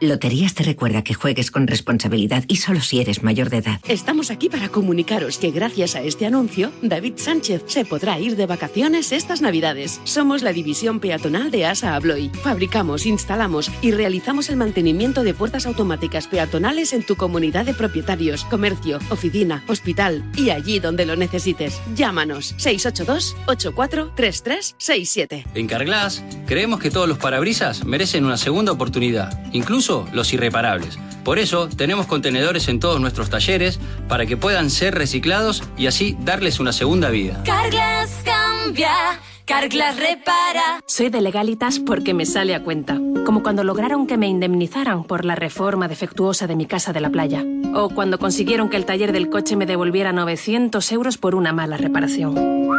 Loterías 0.00 0.52
te 0.52 0.62
recuerda 0.62 1.02
que 1.02 1.14
juegues 1.14 1.50
con 1.50 1.66
responsabilidad 1.66 2.44
y 2.48 2.56
solo 2.56 2.82
si 2.82 3.00
eres 3.00 3.22
mayor 3.22 3.48
de 3.48 3.58
edad. 3.58 3.80
Estamos 3.88 4.30
aquí 4.30 4.50
para 4.50 4.68
comunicaros 4.68 5.38
que 5.38 5.50
gracias 5.50 5.96
a 5.96 6.02
este 6.02 6.26
anuncio, 6.26 6.70
David 6.82 7.14
Sánchez 7.16 7.62
se 7.66 7.86
podrá 7.86 8.20
ir 8.20 8.36
de 8.36 8.44
vacaciones 8.44 9.12
estas 9.12 9.40
Navidades. 9.40 10.02
Somos 10.04 10.42
la 10.42 10.52
división 10.52 11.00
peatonal 11.00 11.50
de 11.50 11.64
ASA 11.64 11.94
Abloy. 11.94 12.30
Fabricamos, 12.42 13.06
instalamos 13.06 13.70
y 13.80 13.92
realizamos 13.92 14.50
el 14.50 14.56
mantenimiento 14.56 15.24
de 15.24 15.32
puertas 15.32 15.64
automáticas 15.64 16.26
peatonales 16.26 16.92
en 16.92 17.02
tu 17.02 17.16
comunidad 17.16 17.64
de 17.64 17.72
propietarios, 17.72 18.44
comercio, 18.44 18.98
oficina, 19.08 19.64
hospital 19.66 20.30
y 20.36 20.50
allí 20.50 20.78
donde 20.78 21.06
lo 21.06 21.16
necesites. 21.16 21.80
Llámanos 21.94 22.54
682 22.58 23.34
843367. 23.46 25.46
En 25.54 25.66
Carglass 25.66 26.22
creemos 26.46 26.80
que 26.80 26.90
todos 26.90 27.08
los 27.08 27.16
parabrisas 27.16 27.86
merecen 27.86 28.26
una 28.26 28.36
segunda 28.36 28.72
oportunidad, 28.72 29.42
incluso 29.54 29.85
los 30.12 30.32
irreparables. 30.32 30.98
Por 31.24 31.38
eso 31.38 31.68
tenemos 31.68 32.06
contenedores 32.06 32.68
en 32.68 32.80
todos 32.80 33.00
nuestros 33.00 33.30
talleres 33.30 33.78
para 34.08 34.26
que 34.26 34.36
puedan 34.36 34.70
ser 34.70 34.94
reciclados 34.94 35.62
y 35.76 35.86
así 35.86 36.16
darles 36.20 36.60
una 36.60 36.72
segunda 36.72 37.10
vida. 37.10 37.42
Cambia, 37.44 38.06
Carglass 39.46 39.96
repara. 39.96 40.82
Soy 40.86 41.08
de 41.08 41.20
legalitas 41.20 41.78
porque 41.78 42.14
me 42.14 42.26
sale 42.26 42.52
a 42.56 42.64
cuenta. 42.64 42.98
Como 43.24 43.44
cuando 43.44 43.62
lograron 43.62 44.08
que 44.08 44.18
me 44.18 44.26
indemnizaran 44.26 45.04
por 45.04 45.24
la 45.24 45.36
reforma 45.36 45.86
defectuosa 45.86 46.48
de 46.48 46.56
mi 46.56 46.66
casa 46.66 46.92
de 46.92 47.00
la 47.00 47.10
playa. 47.10 47.44
O 47.72 47.90
cuando 47.90 48.18
consiguieron 48.18 48.68
que 48.68 48.76
el 48.76 48.84
taller 48.84 49.12
del 49.12 49.30
coche 49.30 49.54
me 49.54 49.64
devolviera 49.64 50.12
900 50.12 50.90
euros 50.90 51.16
por 51.16 51.36
una 51.36 51.52
mala 51.52 51.76
reparación. 51.76 52.34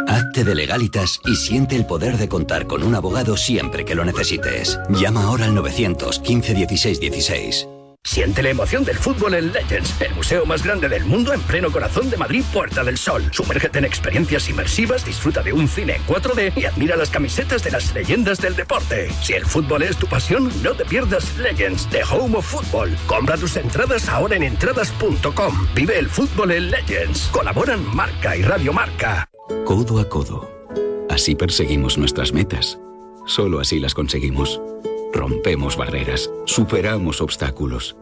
Hazte 0.10 0.44
de 0.44 0.56
legalitas 0.56 1.22
y 1.26 1.38
siente 1.38 1.78
el 1.78 1.86
poder 1.86 2.18
de 2.18 2.28
contar 2.28 2.68
con 2.68 2.84
un 2.84 2.96
abogado 2.96 3.38
siempre 3.38 3.86
que 3.86 3.96
lo 3.96 4.04
necesites. 4.04 4.78
Llama 4.90 5.24
ahora 5.24 5.46
al 5.46 5.56
915 5.56 6.54
16 6.54 7.00
16. 7.00 7.68
Siente 8.08 8.42
la 8.42 8.52
emoción 8.52 8.86
del 8.86 8.98
fútbol 8.98 9.34
en 9.34 9.52
Legends, 9.52 10.00
el 10.00 10.16
museo 10.16 10.46
más 10.46 10.64
grande 10.64 10.88
del 10.88 11.04
mundo 11.04 11.34
en 11.34 11.42
pleno 11.42 11.70
corazón 11.70 12.10
de 12.10 12.16
Madrid, 12.16 12.42
Puerta 12.54 12.82
del 12.82 12.98
Sol. 12.98 13.22
Sumérgete 13.34 13.80
en 13.80 13.86
experiencias 13.86 14.50
inmersivas, 14.50 15.06
disfruta 15.06 15.44
de 15.44 15.52
un 15.52 15.68
cine 15.68 15.98
en 15.98 16.04
4D 16.06 16.54
y 16.56 16.64
admira 16.64 16.96
las 16.96 17.10
camisetas 17.10 17.66
de 17.66 17.72
las 17.72 17.94
leyendas 17.94 18.40
del 18.40 18.56
deporte. 18.56 19.12
Si 19.22 19.34
el 19.34 19.46
fútbol 19.46 19.84
es 19.84 19.98
tu 19.98 20.08
pasión, 20.08 20.50
no 20.64 20.72
te 20.72 20.86
pierdas 20.86 21.38
Legends, 21.38 21.90
The 21.90 22.04
Home 22.04 22.38
of 22.38 22.50
Football. 22.50 22.96
Compra 23.08 23.36
tus 23.36 23.58
entradas 23.58 24.08
ahora 24.08 24.38
en 24.38 24.44
entradas.com. 24.44 25.68
Vive 25.76 26.00
el 26.00 26.08
fútbol 26.08 26.52
en 26.52 26.72
Legends. 26.72 27.28
Colaboran 27.34 27.94
Marca 27.94 28.38
y 28.38 28.42
Radio 28.42 28.72
Marca. 28.72 29.28
Codo 29.66 30.00
a 30.00 30.08
codo. 30.08 30.50
Así 31.10 31.36
perseguimos 31.36 31.98
nuestras 31.98 32.32
metas. 32.32 32.80
Solo 33.26 33.60
así 33.60 33.82
las 33.82 33.94
conseguimos. 33.94 34.62
Rompemos 35.14 35.78
barreras, 35.78 36.30
superamos 36.46 37.22
obstáculos. 37.22 37.96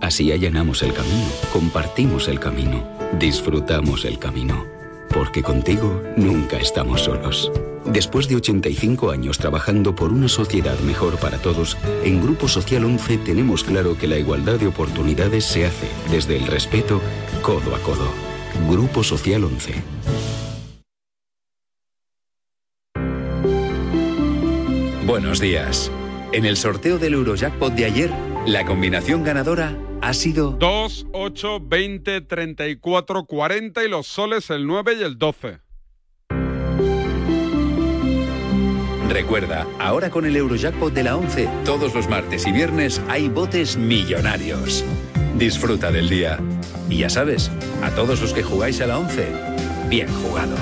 Así 0.00 0.32
allanamos 0.32 0.82
el 0.82 0.92
camino, 0.92 1.28
compartimos 1.52 2.28
el 2.28 2.38
camino, 2.38 2.86
disfrutamos 3.18 4.04
el 4.04 4.18
camino. 4.18 4.66
Porque 5.12 5.42
contigo 5.42 6.02
nunca 6.16 6.58
estamos 6.58 7.02
solos. 7.02 7.50
Después 7.84 8.28
de 8.28 8.36
85 8.36 9.10
años 9.10 9.38
trabajando 9.38 9.94
por 9.94 10.12
una 10.12 10.28
sociedad 10.28 10.78
mejor 10.80 11.16
para 11.16 11.38
todos, 11.38 11.76
en 12.04 12.22
Grupo 12.22 12.46
Social 12.46 12.84
11 12.84 13.18
tenemos 13.18 13.64
claro 13.64 13.96
que 13.96 14.06
la 14.06 14.18
igualdad 14.18 14.60
de 14.60 14.68
oportunidades 14.68 15.44
se 15.44 15.66
hace 15.66 15.88
desde 16.10 16.36
el 16.36 16.46
respeto, 16.46 17.00
codo 17.42 17.74
a 17.74 17.78
codo. 17.80 18.08
Grupo 18.68 19.02
Social 19.02 19.44
11. 19.44 19.82
Buenos 25.06 25.40
días. 25.40 25.90
En 26.32 26.44
el 26.44 26.56
sorteo 26.56 26.98
del 26.98 27.14
Eurojackpot 27.14 27.72
de 27.74 27.86
ayer, 27.86 28.10
la 28.46 28.64
combinación 28.64 29.24
ganadora 29.24 29.76
ha 30.00 30.14
sido 30.14 30.52
2, 30.52 31.08
8, 31.12 31.60
20, 31.60 32.20
34, 32.20 33.24
40 33.24 33.84
y 33.84 33.88
los 33.88 34.06
soles 34.06 34.48
el 34.50 34.64
9 34.64 34.94
y 35.00 35.02
el 35.02 35.18
12. 35.18 35.58
Recuerda, 39.08 39.66
ahora 39.80 40.10
con 40.10 40.24
el 40.24 40.36
Eurojackpot 40.36 40.94
de 40.94 41.02
la 41.02 41.16
11, 41.16 41.48
todos 41.64 41.96
los 41.96 42.08
martes 42.08 42.46
y 42.46 42.52
viernes 42.52 43.02
hay 43.08 43.28
botes 43.28 43.76
millonarios. 43.76 44.84
Disfruta 45.36 45.90
del 45.90 46.08
día. 46.08 46.38
Y 46.88 46.98
ya 46.98 47.10
sabes, 47.10 47.50
a 47.82 47.90
todos 47.90 48.20
los 48.20 48.32
que 48.32 48.44
jugáis 48.44 48.80
a 48.80 48.86
la 48.86 48.98
11, 48.98 49.26
bien 49.88 50.06
jugado. 50.22 50.54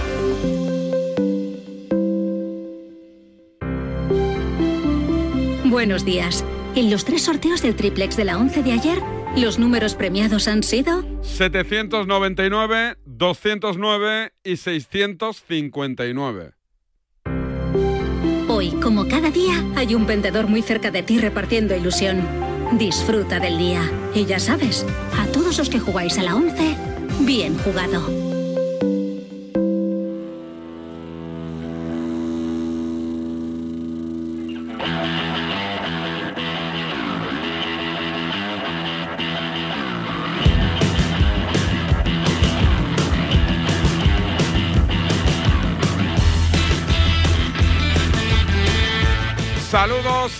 Buenos 5.78 6.04
días. 6.04 6.44
En 6.74 6.90
los 6.90 7.04
tres 7.04 7.22
sorteos 7.22 7.62
del 7.62 7.76
triplex 7.76 8.16
de 8.16 8.24
la 8.24 8.36
11 8.36 8.64
de 8.64 8.72
ayer, 8.72 8.98
los 9.36 9.60
números 9.60 9.94
premiados 9.94 10.48
han 10.48 10.64
sido 10.64 11.04
799, 11.22 12.96
209 13.04 14.32
y 14.42 14.56
659. 14.56 16.54
Hoy, 18.48 18.70
como 18.82 19.06
cada 19.06 19.30
día, 19.30 19.64
hay 19.76 19.94
un 19.94 20.04
vendedor 20.04 20.48
muy 20.48 20.62
cerca 20.62 20.90
de 20.90 21.04
ti 21.04 21.20
repartiendo 21.20 21.76
ilusión. 21.76 22.26
Disfruta 22.72 23.38
del 23.38 23.56
día. 23.56 23.88
Y 24.16 24.24
ya 24.24 24.40
sabes, 24.40 24.84
a 25.16 25.26
todos 25.26 25.58
los 25.58 25.70
que 25.70 25.78
jugáis 25.78 26.18
a 26.18 26.24
la 26.24 26.34
11, 26.34 26.76
bien 27.20 27.56
jugado. 27.56 28.27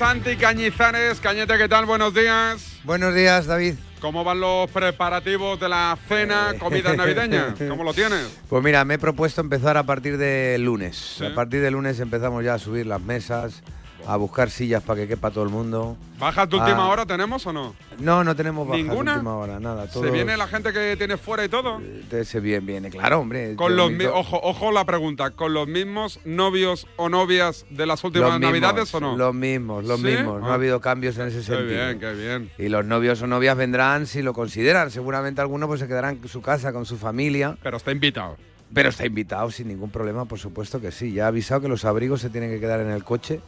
Santi 0.09 0.39
Cañizares. 0.39 1.21
Cañete, 1.21 1.59
¿qué 1.59 1.69
tal? 1.69 1.85
Buenos 1.85 2.15
días. 2.15 2.79
Buenos 2.83 3.15
días, 3.15 3.45
David. 3.45 3.75
¿Cómo 4.01 4.25
van 4.25 4.41
los 4.41 4.71
preparativos 4.71 5.61
de 5.61 5.69
la 5.69 5.99
cena, 6.09 6.55
comida 6.59 6.97
navideña? 6.97 7.55
¿Cómo 7.69 7.85
lo 7.85 7.93
tienes? 7.93 8.27
Pues 8.49 8.65
mira, 8.65 8.87
me 8.87 8.95
he 8.95 8.99
propuesto 8.99 9.43
empezar 9.43 9.77
a 9.77 9.83
partir 9.83 10.17
del 10.17 10.65
lunes. 10.65 11.17
Sí. 11.19 11.27
A 11.27 11.35
partir 11.35 11.61
del 11.61 11.75
lunes 11.75 12.01
empezamos 12.01 12.43
ya 12.43 12.55
a 12.55 12.59
subir 12.59 12.87
las 12.87 13.03
mesas, 13.03 13.63
a 14.09 14.17
buscar 14.17 14.51
sillas 14.51 14.83
para 14.83 15.01
que 15.03 15.09
quepa 15.09 15.31
todo 15.31 15.45
el 15.45 15.51
mundo. 15.51 15.97
¿Bajas 16.19 16.49
de 16.49 16.57
última 16.57 16.85
Ah, 16.87 16.89
hora 16.89 17.05
tenemos 17.07 17.47
o 17.47 17.53
no? 17.53 17.75
No, 17.99 18.25
no 18.25 18.35
tenemos 18.35 18.67
bajas 18.67 18.83
de 18.83 18.89
¿Ninguna? 18.89 19.13
última 19.15 19.37
hora, 19.37 19.61
nada. 19.61 19.87
¿Se 19.87 20.11
viene 20.11 20.37
la 20.37 20.47
gente 20.49 20.73
que 20.73 20.97
tiene 20.97 21.17
fuera 21.19 21.45
y 21.45 21.49
todo? 21.51 21.81
Se 22.25 22.41
viene, 22.41 22.67
viene, 22.67 22.91
claro, 22.91 23.21
hombre. 23.21 23.55
Con 23.55 23.77
los 23.77 23.91
mi- 23.93 24.07
ojo, 24.07 24.41
ojo 24.43 24.73
la 24.73 24.85
pregunta, 24.87 25.31
¿con 25.33 25.53
los 25.53 25.69
mismos 25.69 26.21
novios 26.25 26.87
o 26.97 27.09
novias 27.11 27.67
de 27.71 27.85
las 27.87 28.03
últimas 28.03 28.31
Los 28.31 28.41
mismos, 28.41 28.61
navidades 28.61 28.95
o 28.95 29.01
no? 29.01 29.17
Los 29.17 29.35
mismos, 29.35 29.85
los 29.85 30.01
¿Sí? 30.01 30.07
mismos. 30.07 30.41
No 30.41 30.49
Ah. 30.49 30.53
ha 30.53 30.55
habido 30.55 30.81
cambios 30.81 31.19
en 31.19 31.29
ese 31.29 31.39
Qué 31.39 31.45
sentido. 31.45 31.69
bien, 31.69 32.01
qué 32.01 32.13
bien. 32.15 32.51
Y 32.59 32.69
los 32.71 32.85
novios 32.87 33.21
o 33.21 33.27
novias 33.27 33.57
vendrán 33.59 34.07
si 34.07 34.23
lo 34.23 34.33
consideran. 34.33 34.91
Seguramente 34.91 35.41
algunos 35.43 35.69
pues 35.69 35.81
se 35.81 35.87
quedarán 35.87 36.19
en 36.23 36.29
su 36.29 36.41
casa 36.41 36.73
con 36.73 36.87
su 36.87 36.97
familia. 36.97 37.59
Pero 37.63 37.77
está 37.77 37.93
invitado. 37.93 38.37
Pero 38.73 38.89
está 38.91 39.07
invitado 39.07 39.51
sin 39.51 39.69
ningún 39.69 39.91
problema, 39.91 40.25
por 40.27 40.39
supuesto 40.39 40.81
que 40.81 40.93
sí. 40.93 41.13
Ya 41.13 41.25
ha 41.25 41.29
avisado 41.29 41.61
que 41.63 41.69
los 41.69 41.85
abrigos 41.85 42.21
se 42.21 42.29
tienen 42.31 42.51
que 42.51 42.61
quedar 42.61 42.81
en 42.81 42.91
el 42.91 43.03
coche, 43.03 43.41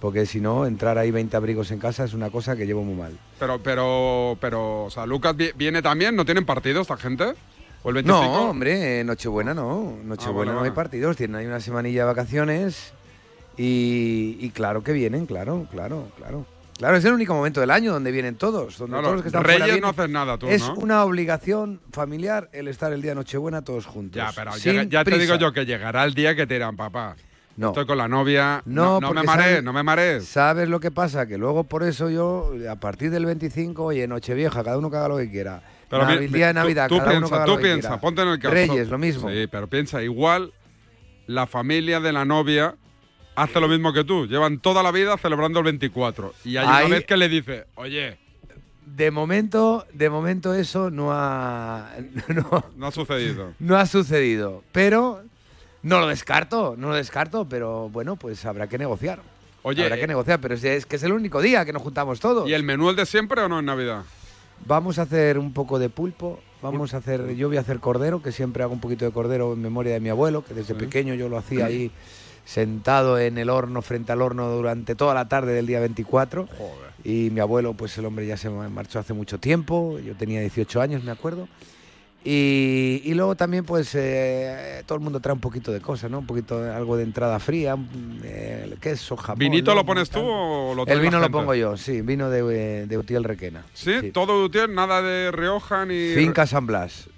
porque 0.00 0.26
si 0.26 0.40
no, 0.40 0.66
entrar 0.66 0.96
ahí 0.98 1.10
20 1.10 1.36
abrigos 1.36 1.70
en 1.70 1.78
casa 1.78 2.04
es 2.04 2.14
una 2.14 2.30
cosa 2.30 2.54
que 2.56 2.66
llevo 2.66 2.82
muy 2.84 2.94
mal. 2.94 3.18
Pero, 3.38 3.60
pero, 3.62 4.38
pero, 4.40 4.84
o 4.84 4.90
sea, 4.90 5.06
Lucas 5.06 5.36
vi- 5.36 5.52
viene 5.56 5.82
también, 5.82 6.14
¿no 6.16 6.24
tienen 6.24 6.44
partido 6.46 6.80
esta 6.82 6.96
gente? 6.96 7.34
¿O 7.82 7.88
el 7.90 7.94
25? 7.94 8.24
No, 8.24 8.50
hombre, 8.50 9.02
Nochebuena 9.04 9.54
no. 9.54 9.96
Nochebuena 10.04 10.52
Ah, 10.52 10.54
no 10.56 10.62
hay 10.62 10.70
partidos, 10.72 11.16
tienen 11.16 11.36
ahí 11.36 11.46
una 11.46 11.60
semanilla 11.60 12.00
de 12.02 12.06
vacaciones 12.06 12.92
y, 13.56 14.36
y 14.40 14.50
claro 14.50 14.82
que 14.82 14.92
vienen, 14.92 15.26
claro, 15.26 15.66
claro, 15.70 16.08
claro. 16.16 16.46
Claro, 16.76 16.96
es 16.96 17.04
el 17.04 17.12
único 17.12 17.34
momento 17.34 17.58
del 17.60 17.72
año 17.72 17.92
donde 17.92 18.12
vienen 18.12 18.36
todos, 18.36 18.78
donde 18.78 18.92
Claro, 18.92 19.02
todos 19.02 19.14
los 19.16 19.22
que 19.22 19.28
están 19.30 19.42
Reyes 19.42 19.62
fuera 19.66 19.80
no 19.80 19.88
hacen 19.88 20.12
nada 20.12 20.38
tú, 20.38 20.46
Es 20.46 20.62
¿no? 20.62 20.74
una 20.74 21.02
obligación 21.04 21.80
familiar 21.90 22.48
el 22.52 22.68
estar 22.68 22.92
el 22.92 23.02
día 23.02 23.10
de 23.12 23.14
Nochebuena 23.16 23.62
todos 23.62 23.84
juntos. 23.86 24.16
Ya, 24.16 24.30
pero 24.32 24.56
ya 24.56 25.02
te 25.04 25.18
digo 25.18 25.34
yo 25.34 25.52
que 25.52 25.66
llegará 25.66 26.04
el 26.04 26.14
día 26.14 26.36
que 26.36 26.46
te 26.46 26.54
dirán, 26.54 26.76
papá. 26.76 27.16
No. 27.58 27.68
Estoy 27.68 27.86
con 27.86 27.98
la 27.98 28.06
novia. 28.08 28.62
No, 28.66 29.00
No, 29.00 29.08
no 29.08 29.14
me 29.14 29.22
marees, 29.24 29.62
no 29.64 29.72
me 29.72 29.82
marees. 29.82 30.24
¿Sabes 30.26 30.68
lo 30.68 30.78
que 30.80 30.90
pasa? 30.92 31.26
Que 31.26 31.36
luego 31.38 31.64
por 31.64 31.82
eso 31.82 32.08
yo, 32.08 32.52
a 32.70 32.76
partir 32.76 33.10
del 33.10 33.26
25, 33.26 33.82
oye, 33.84 34.06
Nochevieja, 34.06 34.62
cada 34.62 34.78
uno 34.78 34.90
que 34.90 34.96
haga 34.96 35.08
lo 35.08 35.16
que 35.16 35.28
quiera. 35.30 35.60
Pero 35.90 36.06
mi- 36.06 36.28
día 36.28 36.46
de 36.48 36.54
Navidad, 36.54 36.88
tú, 36.88 36.98
cada 36.98 37.18
uno 37.18 37.26
que 37.26 37.30
piensa, 37.30 37.34
haga 37.36 37.44
tú 37.46 37.50
lo 37.50 37.56
que 37.56 37.62
piensa, 37.64 37.88
quiera. 37.88 38.00
ponte 38.00 38.22
en 38.22 38.28
el 38.28 38.38
caso. 38.38 38.54
Reyes, 38.54 38.88
lo 38.88 38.98
mismo. 38.98 39.28
Sí, 39.28 39.46
pero 39.50 39.66
piensa, 39.66 40.02
igual 40.02 40.52
la 41.26 41.46
familia 41.48 41.98
de 42.00 42.12
la 42.12 42.24
novia 42.24 42.76
hace 43.34 43.60
lo 43.60 43.66
mismo 43.68 43.92
que 43.92 44.04
tú. 44.04 44.26
Llevan 44.26 44.60
toda 44.60 44.82
la 44.84 44.92
vida 44.92 45.16
celebrando 45.18 45.58
el 45.58 45.64
24. 45.64 46.34
Y 46.44 46.56
hay 46.58 46.66
Ahí- 46.68 46.86
una 46.86 46.94
vez 46.96 47.06
que 47.06 47.16
le 47.16 47.28
dice, 47.28 47.66
oye, 47.74 48.18
De 48.86 49.10
momento, 49.10 49.84
de 49.92 50.08
momento 50.10 50.54
eso 50.54 50.90
no 50.90 51.08
ha, 51.12 51.90
no, 52.28 52.64
no 52.76 52.86
ha 52.86 52.90
sucedido. 52.92 53.52
no 53.58 53.76
ha 53.76 53.84
sucedido. 53.84 54.62
Pero 54.72 55.22
no 55.82 56.00
lo 56.00 56.08
descarto, 56.08 56.74
no 56.76 56.88
lo 56.88 56.94
descarto, 56.94 57.48
pero 57.48 57.88
bueno, 57.88 58.16
pues 58.16 58.44
habrá 58.44 58.66
que 58.66 58.78
negociar. 58.78 59.20
Oye, 59.62 59.82
habrá 59.84 59.96
que 59.96 60.04
eh, 60.04 60.08
negociar, 60.08 60.40
pero 60.40 60.54
es, 60.54 60.86
que 60.86 60.96
es 60.96 61.02
el 61.02 61.12
único 61.12 61.40
día 61.40 61.64
que 61.64 61.72
nos 61.72 61.82
juntamos 61.82 62.20
todos. 62.20 62.48
¿Y 62.48 62.54
el 62.54 62.62
menú 62.62 62.90
el 62.90 62.96
de 62.96 63.06
siempre 63.06 63.42
o 63.42 63.48
no 63.48 63.58
en 63.58 63.66
Navidad? 63.66 64.02
Vamos 64.66 64.98
a 64.98 65.02
hacer 65.02 65.38
un 65.38 65.52
poco 65.52 65.78
de 65.78 65.88
pulpo. 65.88 66.40
Vamos 66.62 66.92
a 66.94 66.96
hacer, 66.96 67.36
yo 67.36 67.48
voy 67.48 67.56
a 67.56 67.60
hacer 67.60 67.78
cordero, 67.78 68.20
que 68.20 68.32
siempre 68.32 68.64
hago 68.64 68.72
un 68.72 68.80
poquito 68.80 69.04
de 69.04 69.12
cordero 69.12 69.52
en 69.52 69.62
memoria 69.62 69.92
de 69.92 70.00
mi 70.00 70.08
abuelo, 70.08 70.44
que 70.44 70.54
desde 70.54 70.74
pequeño 70.74 71.14
yo 71.14 71.28
lo 71.28 71.38
hacía 71.38 71.66
ahí 71.66 71.92
sentado 72.44 73.18
en 73.18 73.38
el 73.38 73.50
horno, 73.50 73.82
frente 73.82 74.10
al 74.10 74.22
horno 74.22 74.50
durante 74.50 74.96
toda 74.96 75.14
la 75.14 75.28
tarde 75.28 75.52
del 75.52 75.66
día 75.66 75.78
24. 75.78 76.48
Y 77.04 77.30
mi 77.30 77.38
abuelo, 77.38 77.74
pues 77.74 77.96
el 77.98 78.06
hombre 78.06 78.26
ya 78.26 78.36
se 78.36 78.50
marchó 78.50 78.98
hace 78.98 79.12
mucho 79.12 79.38
tiempo, 79.38 80.00
yo 80.00 80.16
tenía 80.16 80.40
18 80.40 80.80
años, 80.80 81.04
me 81.04 81.12
acuerdo. 81.12 81.46
Y, 82.30 83.00
y 83.06 83.14
luego 83.14 83.36
también, 83.36 83.64
pues, 83.64 83.94
eh, 83.94 84.82
todo 84.84 84.98
el 84.98 85.02
mundo 85.02 85.18
trae 85.18 85.32
un 85.32 85.40
poquito 85.40 85.72
de 85.72 85.80
cosas, 85.80 86.10
¿no? 86.10 86.18
Un 86.18 86.26
poquito, 86.26 86.60
de- 86.60 86.70
algo 86.74 86.94
de 86.98 87.04
entrada 87.04 87.38
fría, 87.38 87.74
eh, 88.22 88.76
queso, 88.82 89.16
jamón. 89.16 89.38
¿Vinito 89.38 89.74
lo 89.74 89.86
pones 89.86 90.10
tú 90.10 90.20
o 90.20 90.74
lo 90.74 90.84
El 90.86 91.00
vino 91.00 91.20
lo 91.20 91.30
pongo 91.30 91.54
yo, 91.54 91.78
sí, 91.78 92.02
vino 92.02 92.28
de, 92.28 92.86
de 92.86 92.98
Utiel 92.98 93.24
Requena. 93.24 93.64
¿Sí? 93.72 94.10
¿Todo 94.12 94.44
Utiel? 94.44 94.74
¿Nada 94.74 95.00
de 95.00 95.30
Rioja 95.32 95.86
ni...? 95.86 96.12
Finca 96.14 96.46
San 96.46 96.66
Blas. 96.66 97.08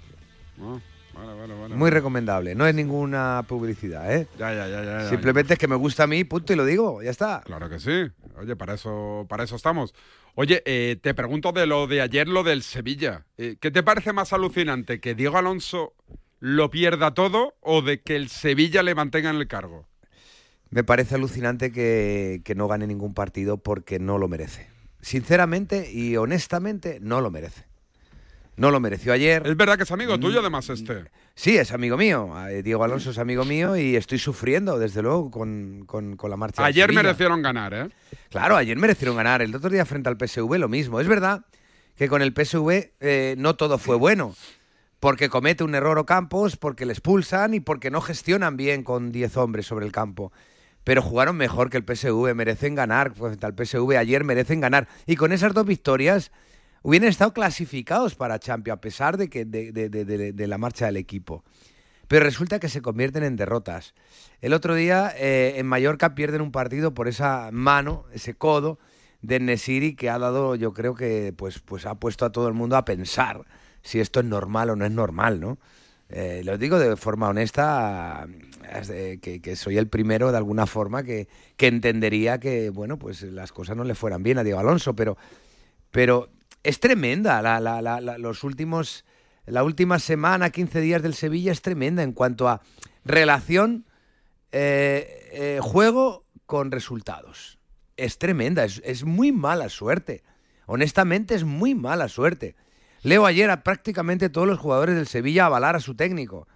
Ah, 0.61 0.79
vale, 1.13 1.33
vale, 1.41 1.59
vale. 1.59 1.75
Muy 1.75 1.89
recomendable. 1.89 2.55
No 2.55 2.65
es 2.65 2.73
ninguna 2.73 3.43
publicidad, 3.49 4.15
¿eh? 4.15 4.29
Ya, 4.39 4.53
ya, 4.53 4.67
ya, 4.69 4.81
ya, 4.81 5.01
ya. 5.01 5.09
Simplemente 5.09 5.53
es 5.55 5.59
que 5.59 5.67
me 5.67 5.75
gusta 5.75 6.03
a 6.03 6.07
mí, 6.07 6.23
punto, 6.23 6.53
y 6.53 6.55
lo 6.55 6.63
digo, 6.63 7.03
ya 7.03 7.09
está. 7.11 7.41
Claro 7.45 7.69
que 7.69 7.81
sí. 7.81 8.09
Oye, 8.39 8.55
para 8.55 8.75
eso, 8.75 9.25
para 9.27 9.43
eso 9.43 9.57
estamos. 9.57 9.93
Oye, 10.35 10.63
eh, 10.65 10.97
te 11.01 11.13
pregunto 11.13 11.51
de 11.51 11.65
lo 11.65 11.87
de 11.87 12.01
ayer, 12.01 12.27
lo 12.27 12.43
del 12.43 12.63
Sevilla. 12.63 13.25
Eh, 13.37 13.57
¿Qué 13.59 13.71
te 13.71 13.83
parece 13.83 14.13
más 14.13 14.31
alucinante? 14.33 14.99
¿Que 14.99 15.13
Diego 15.13 15.37
Alonso 15.37 15.93
lo 16.39 16.69
pierda 16.71 17.13
todo 17.13 17.55
o 17.61 17.81
de 17.81 18.01
que 18.01 18.15
el 18.15 18.29
Sevilla 18.29 18.81
le 18.81 18.95
mantenga 18.95 19.29
en 19.29 19.35
el 19.35 19.47
cargo? 19.47 19.87
Me 20.69 20.83
parece 20.85 21.15
alucinante 21.15 21.71
que, 21.71 22.41
que 22.45 22.55
no 22.55 22.67
gane 22.69 22.87
ningún 22.87 23.13
partido 23.13 23.57
porque 23.57 23.99
no 23.99 24.17
lo 24.17 24.29
merece. 24.29 24.69
Sinceramente 25.01 25.91
y 25.91 26.15
honestamente, 26.15 26.99
no 27.01 27.19
lo 27.19 27.29
merece. 27.29 27.70
No 28.57 28.69
lo 28.69 28.79
mereció 28.79 29.13
ayer. 29.13 29.41
Es 29.47 29.55
verdad 29.55 29.77
que 29.77 29.83
es 29.83 29.91
amigo 29.91 30.19
tuyo, 30.19 30.41
además, 30.41 30.69
este. 30.69 31.05
Sí, 31.35 31.57
es 31.57 31.71
amigo 31.71 31.97
mío. 31.97 32.31
Eh, 32.49 32.61
Diego 32.61 32.83
Alonso 32.83 33.11
es 33.11 33.17
amigo 33.17 33.45
mío 33.45 33.75
y 33.77 33.95
estoy 33.95 34.19
sufriendo, 34.19 34.77
desde 34.77 35.01
luego, 35.01 35.31
con, 35.31 35.85
con- 35.87 36.17
con 36.17 36.29
la 36.29 36.37
marcha. 36.37 36.63
Ayer 36.63 36.91
merecieron 36.93 37.41
ganar, 37.41 37.73
¿eh? 37.73 37.89
Claro, 38.29 38.57
ayer 38.57 38.77
merecieron 38.77 39.15
ganar. 39.15 39.41
El 39.41 39.55
otro 39.55 39.69
día 39.69 39.85
frente 39.85 40.09
al 40.09 40.17
PSV 40.19 40.57
lo 40.59 40.67
mismo. 40.67 40.99
Es 40.99 41.07
verdad 41.07 41.45
que 41.95 42.07
con 42.09 42.21
el 42.21 42.33
PSV 42.33 42.91
eh, 42.99 43.35
no 43.37 43.55
todo 43.55 43.77
fue 43.77 43.95
bueno. 43.95 44.35
Porque 44.99 45.29
comete 45.29 45.63
un 45.63 45.73
error 45.73 45.97
Ocampos, 45.97 46.57
porque 46.57 46.85
le 46.85 46.91
expulsan 46.93 47.55
y 47.55 47.59
porque 47.59 47.89
no 47.89 48.01
gestionan 48.01 48.55
bien 48.57 48.83
con 48.83 49.11
10 49.11 49.35
hombres 49.37 49.65
sobre 49.65 49.85
el 49.87 49.91
campo. 49.91 50.31
Pero 50.83 51.01
jugaron 51.01 51.37
mejor 51.37 51.69
que 51.71 51.77
el 51.77 51.83
PSV, 51.85 52.35
merecen 52.35 52.75
ganar 52.75 53.13
frente 53.15 53.45
al 53.45 53.55
PSV. 53.55 53.97
Ayer 53.97 54.23
merecen 54.23 54.59
ganar. 54.61 54.87
Y 55.07 55.15
con 55.15 55.31
esas 55.31 55.53
dos 55.53 55.65
victorias 55.65 56.31
hubieran 56.83 57.09
estado 57.09 57.33
clasificados 57.33 58.15
para 58.15 58.39
Champions, 58.39 58.77
a 58.77 58.81
pesar 58.81 59.17
de, 59.17 59.29
que, 59.29 59.45
de, 59.45 60.47
la 60.47 60.57
marcha 60.57 60.85
del 60.85 60.97
equipo. 60.97 61.43
Pero 62.07 62.25
resulta 62.25 62.59
que 62.59 62.69
se 62.69 62.81
convierten 62.81 63.23
en 63.23 63.35
derrotas. 63.35 63.93
El 64.41 64.53
otro 64.53 64.75
día 64.75 65.13
eh, 65.15 65.53
en 65.57 65.65
Mallorca 65.65 66.13
pierden 66.15 66.41
un 66.41 66.51
partido 66.51 66.93
por 66.93 67.07
esa 67.07 67.49
mano, 67.51 68.05
ese 68.13 68.33
codo 68.33 68.79
de 69.21 69.39
Nesiri 69.39 69.95
que 69.95 70.09
ha 70.09 70.17
dado, 70.17 70.55
yo 70.55 70.73
creo 70.73 70.95
que 70.95 71.33
pues, 71.35 71.59
pues 71.59 71.85
ha 71.85 71.95
puesto 71.95 72.25
a 72.25 72.31
todo 72.31 72.47
el 72.47 72.53
mundo 72.53 72.75
a 72.75 72.85
pensar 72.85 73.45
si 73.83 73.99
esto 73.99 74.19
es 74.19 74.25
normal 74.25 74.71
o 74.71 74.75
no 74.75 74.85
es 74.85 74.91
normal, 74.91 75.39
¿no? 75.39 75.57
Eh, 76.09 76.41
lo 76.43 76.57
digo 76.57 76.77
de 76.77 76.97
forma 76.97 77.29
honesta, 77.29 78.27
que, 79.21 79.39
que 79.41 79.55
soy 79.55 79.77
el 79.77 79.87
primero 79.87 80.31
de 80.31 80.37
alguna 80.37 80.65
forma 80.65 81.03
que, 81.03 81.29
que 81.55 81.67
entendería 81.67 82.37
que, 82.37 82.69
bueno, 82.69 82.99
pues 82.99 83.21
las 83.21 83.53
cosas 83.53 83.77
no 83.77 83.85
le 83.85 83.95
fueran 83.95 84.21
bien 84.21 84.37
a 84.37 84.43
Diego 84.43 84.59
Alonso, 84.59 84.93
pero, 84.93 85.17
pero 85.89 86.29
es 86.63 86.79
tremenda 86.79 87.41
la, 87.41 87.59
la- 87.59 87.81
la- 87.81 88.17
los 88.17 88.43
últimos, 88.43 89.05
la 89.45 89.63
última 89.63 89.99
semana, 89.99 90.49
15 90.49 90.79
días 90.81 91.01
del 91.01 91.13
Sevilla 91.13 91.51
es 91.51 91.61
tremenda 91.61 92.03
en 92.03 92.13
cuanto 92.13 92.47
a 92.47 92.61
relación 93.03 93.85
eh, 94.51 95.29
eh, 95.31 95.59
juego 95.61 96.25
con 96.45 96.71
resultados. 96.71 97.57
Es 97.97 98.17
tremenda, 98.17 98.63
es, 98.65 98.81
es 98.83 99.03
muy 99.03 99.31
mala 99.31 99.69
suerte. 99.69 100.23
Honestamente 100.65 101.35
es 101.35 101.43
muy 101.43 101.75
mala 101.75 102.07
suerte. 102.07 102.55
Leo 103.03 103.25
ayer 103.25 103.49
a 103.49 103.63
prácticamente 103.63 104.29
todos 104.29 104.47
los 104.47 104.59
jugadores 104.59 104.95
del 104.95 105.07
Sevilla 105.07 105.45
avalar 105.45 105.75
a 105.75 105.79
su 105.79 105.95
técnico. 105.95 106.47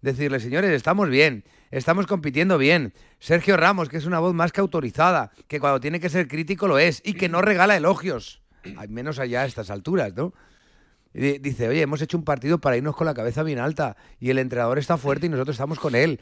Decirle, 0.00 0.40
señores, 0.40 0.70
estamos 0.72 1.08
bien, 1.08 1.44
estamos 1.70 2.08
compitiendo 2.08 2.58
bien. 2.58 2.92
Sergio 3.20 3.56
Ramos, 3.56 3.88
que 3.88 3.98
es 3.98 4.04
una 4.04 4.18
voz 4.18 4.34
más 4.34 4.50
que 4.50 4.60
autorizada, 4.60 5.30
que 5.46 5.60
cuando 5.60 5.78
tiene 5.78 6.00
que 6.00 6.08
ser 6.10 6.26
crítico 6.26 6.66
lo 6.66 6.78
es, 6.80 7.00
y 7.04 7.14
que 7.14 7.28
no 7.28 7.40
regala 7.40 7.76
elogios. 7.76 8.41
Al 8.76 8.88
menos 8.88 9.18
allá 9.18 9.42
a 9.42 9.46
estas 9.46 9.70
alturas, 9.70 10.14
¿no? 10.14 10.32
Y 11.14 11.38
dice, 11.38 11.68
oye, 11.68 11.82
hemos 11.82 12.00
hecho 12.00 12.16
un 12.16 12.24
partido 12.24 12.58
para 12.60 12.76
irnos 12.76 12.96
con 12.96 13.06
la 13.06 13.14
cabeza 13.14 13.42
bien 13.42 13.58
alta, 13.58 13.96
y 14.18 14.30
el 14.30 14.38
entrenador 14.38 14.78
está 14.78 14.96
fuerte 14.96 15.26
y 15.26 15.28
nosotros 15.28 15.54
estamos 15.54 15.78
con 15.78 15.94
él. 15.94 16.20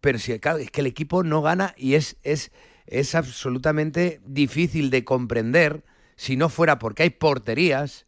Pero 0.00 0.18
si, 0.18 0.38
claro, 0.38 0.58
es 0.58 0.70
que 0.70 0.80
el 0.80 0.86
equipo 0.86 1.22
no 1.22 1.42
gana 1.42 1.74
y 1.76 1.94
es, 1.94 2.16
es, 2.22 2.52
es 2.86 3.14
absolutamente 3.14 4.20
difícil 4.24 4.90
de 4.90 5.04
comprender, 5.04 5.84
si 6.16 6.36
no 6.36 6.48
fuera 6.48 6.78
porque 6.78 7.02
hay 7.02 7.10
porterías, 7.10 8.06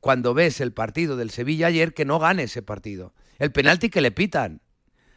cuando 0.00 0.34
ves 0.34 0.60
el 0.60 0.72
partido 0.72 1.16
del 1.16 1.30
Sevilla 1.30 1.66
ayer, 1.66 1.92
que 1.92 2.04
no 2.04 2.18
gane 2.18 2.44
ese 2.44 2.62
partido. 2.62 3.14
El 3.38 3.50
penalti 3.52 3.88
que 3.88 4.00
le 4.00 4.12
pitan. 4.12 4.60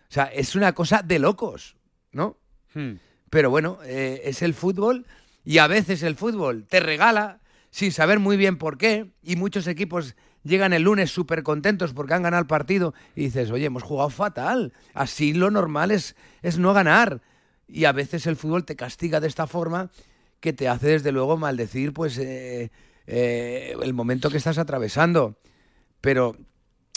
O 0.10 0.14
sea, 0.14 0.26
es 0.26 0.56
una 0.56 0.74
cosa 0.74 1.04
de 1.04 1.20
locos, 1.20 1.78
¿no? 2.12 2.38
Hmm. 2.74 2.94
Pero 3.30 3.50
bueno, 3.50 3.80
eh, 3.86 4.22
es 4.26 4.42
el 4.42 4.54
fútbol 4.54 5.06
y 5.46 5.60
a 5.60 5.68
veces 5.68 6.04
el 6.04 6.16
fútbol 6.16 6.66
te 6.68 6.80
regala 6.80 7.40
sin 7.72 7.92
saber 7.92 8.20
muy 8.20 8.38
bien 8.38 8.58
por 8.58 8.78
qué 8.78 9.12
y 9.24 9.36
muchos 9.36 9.66
equipos 9.68 10.16
llegan 10.44 10.74
el 10.74 10.84
lunes 10.84 11.12
súper 11.12 11.44
contentos 11.44 11.94
porque 11.94 12.14
han 12.14 12.24
ganado 12.24 12.42
el 12.42 12.48
partido 12.48 12.94
y 13.16 13.26
dices, 13.26 13.50
oye, 13.52 13.66
hemos 13.66 13.84
jugado 13.84 14.10
fatal. 14.10 14.74
Así 14.94 15.34
lo 15.34 15.50
normal 15.50 15.92
es, 15.92 16.16
es 16.42 16.58
no 16.58 16.74
ganar. 16.74 17.22
Y 17.68 17.86
a 17.86 17.92
veces 17.92 18.28
el 18.28 18.36
fútbol 18.36 18.66
te 18.66 18.76
castiga 18.76 19.20
de 19.20 19.28
esta 19.28 19.48
forma 19.48 19.90
que 20.40 20.54
te 20.54 20.68
hace 20.68 20.90
desde 20.90 21.12
luego 21.12 21.38
maldecir 21.38 21.94
pues 21.94 22.18
eh, 22.18 22.72
eh, 23.08 23.76
el 23.82 23.94
momento 23.94 24.30
que 24.30 24.38
estás 24.38 24.58
atravesando. 24.58 25.38
Pero 26.02 26.36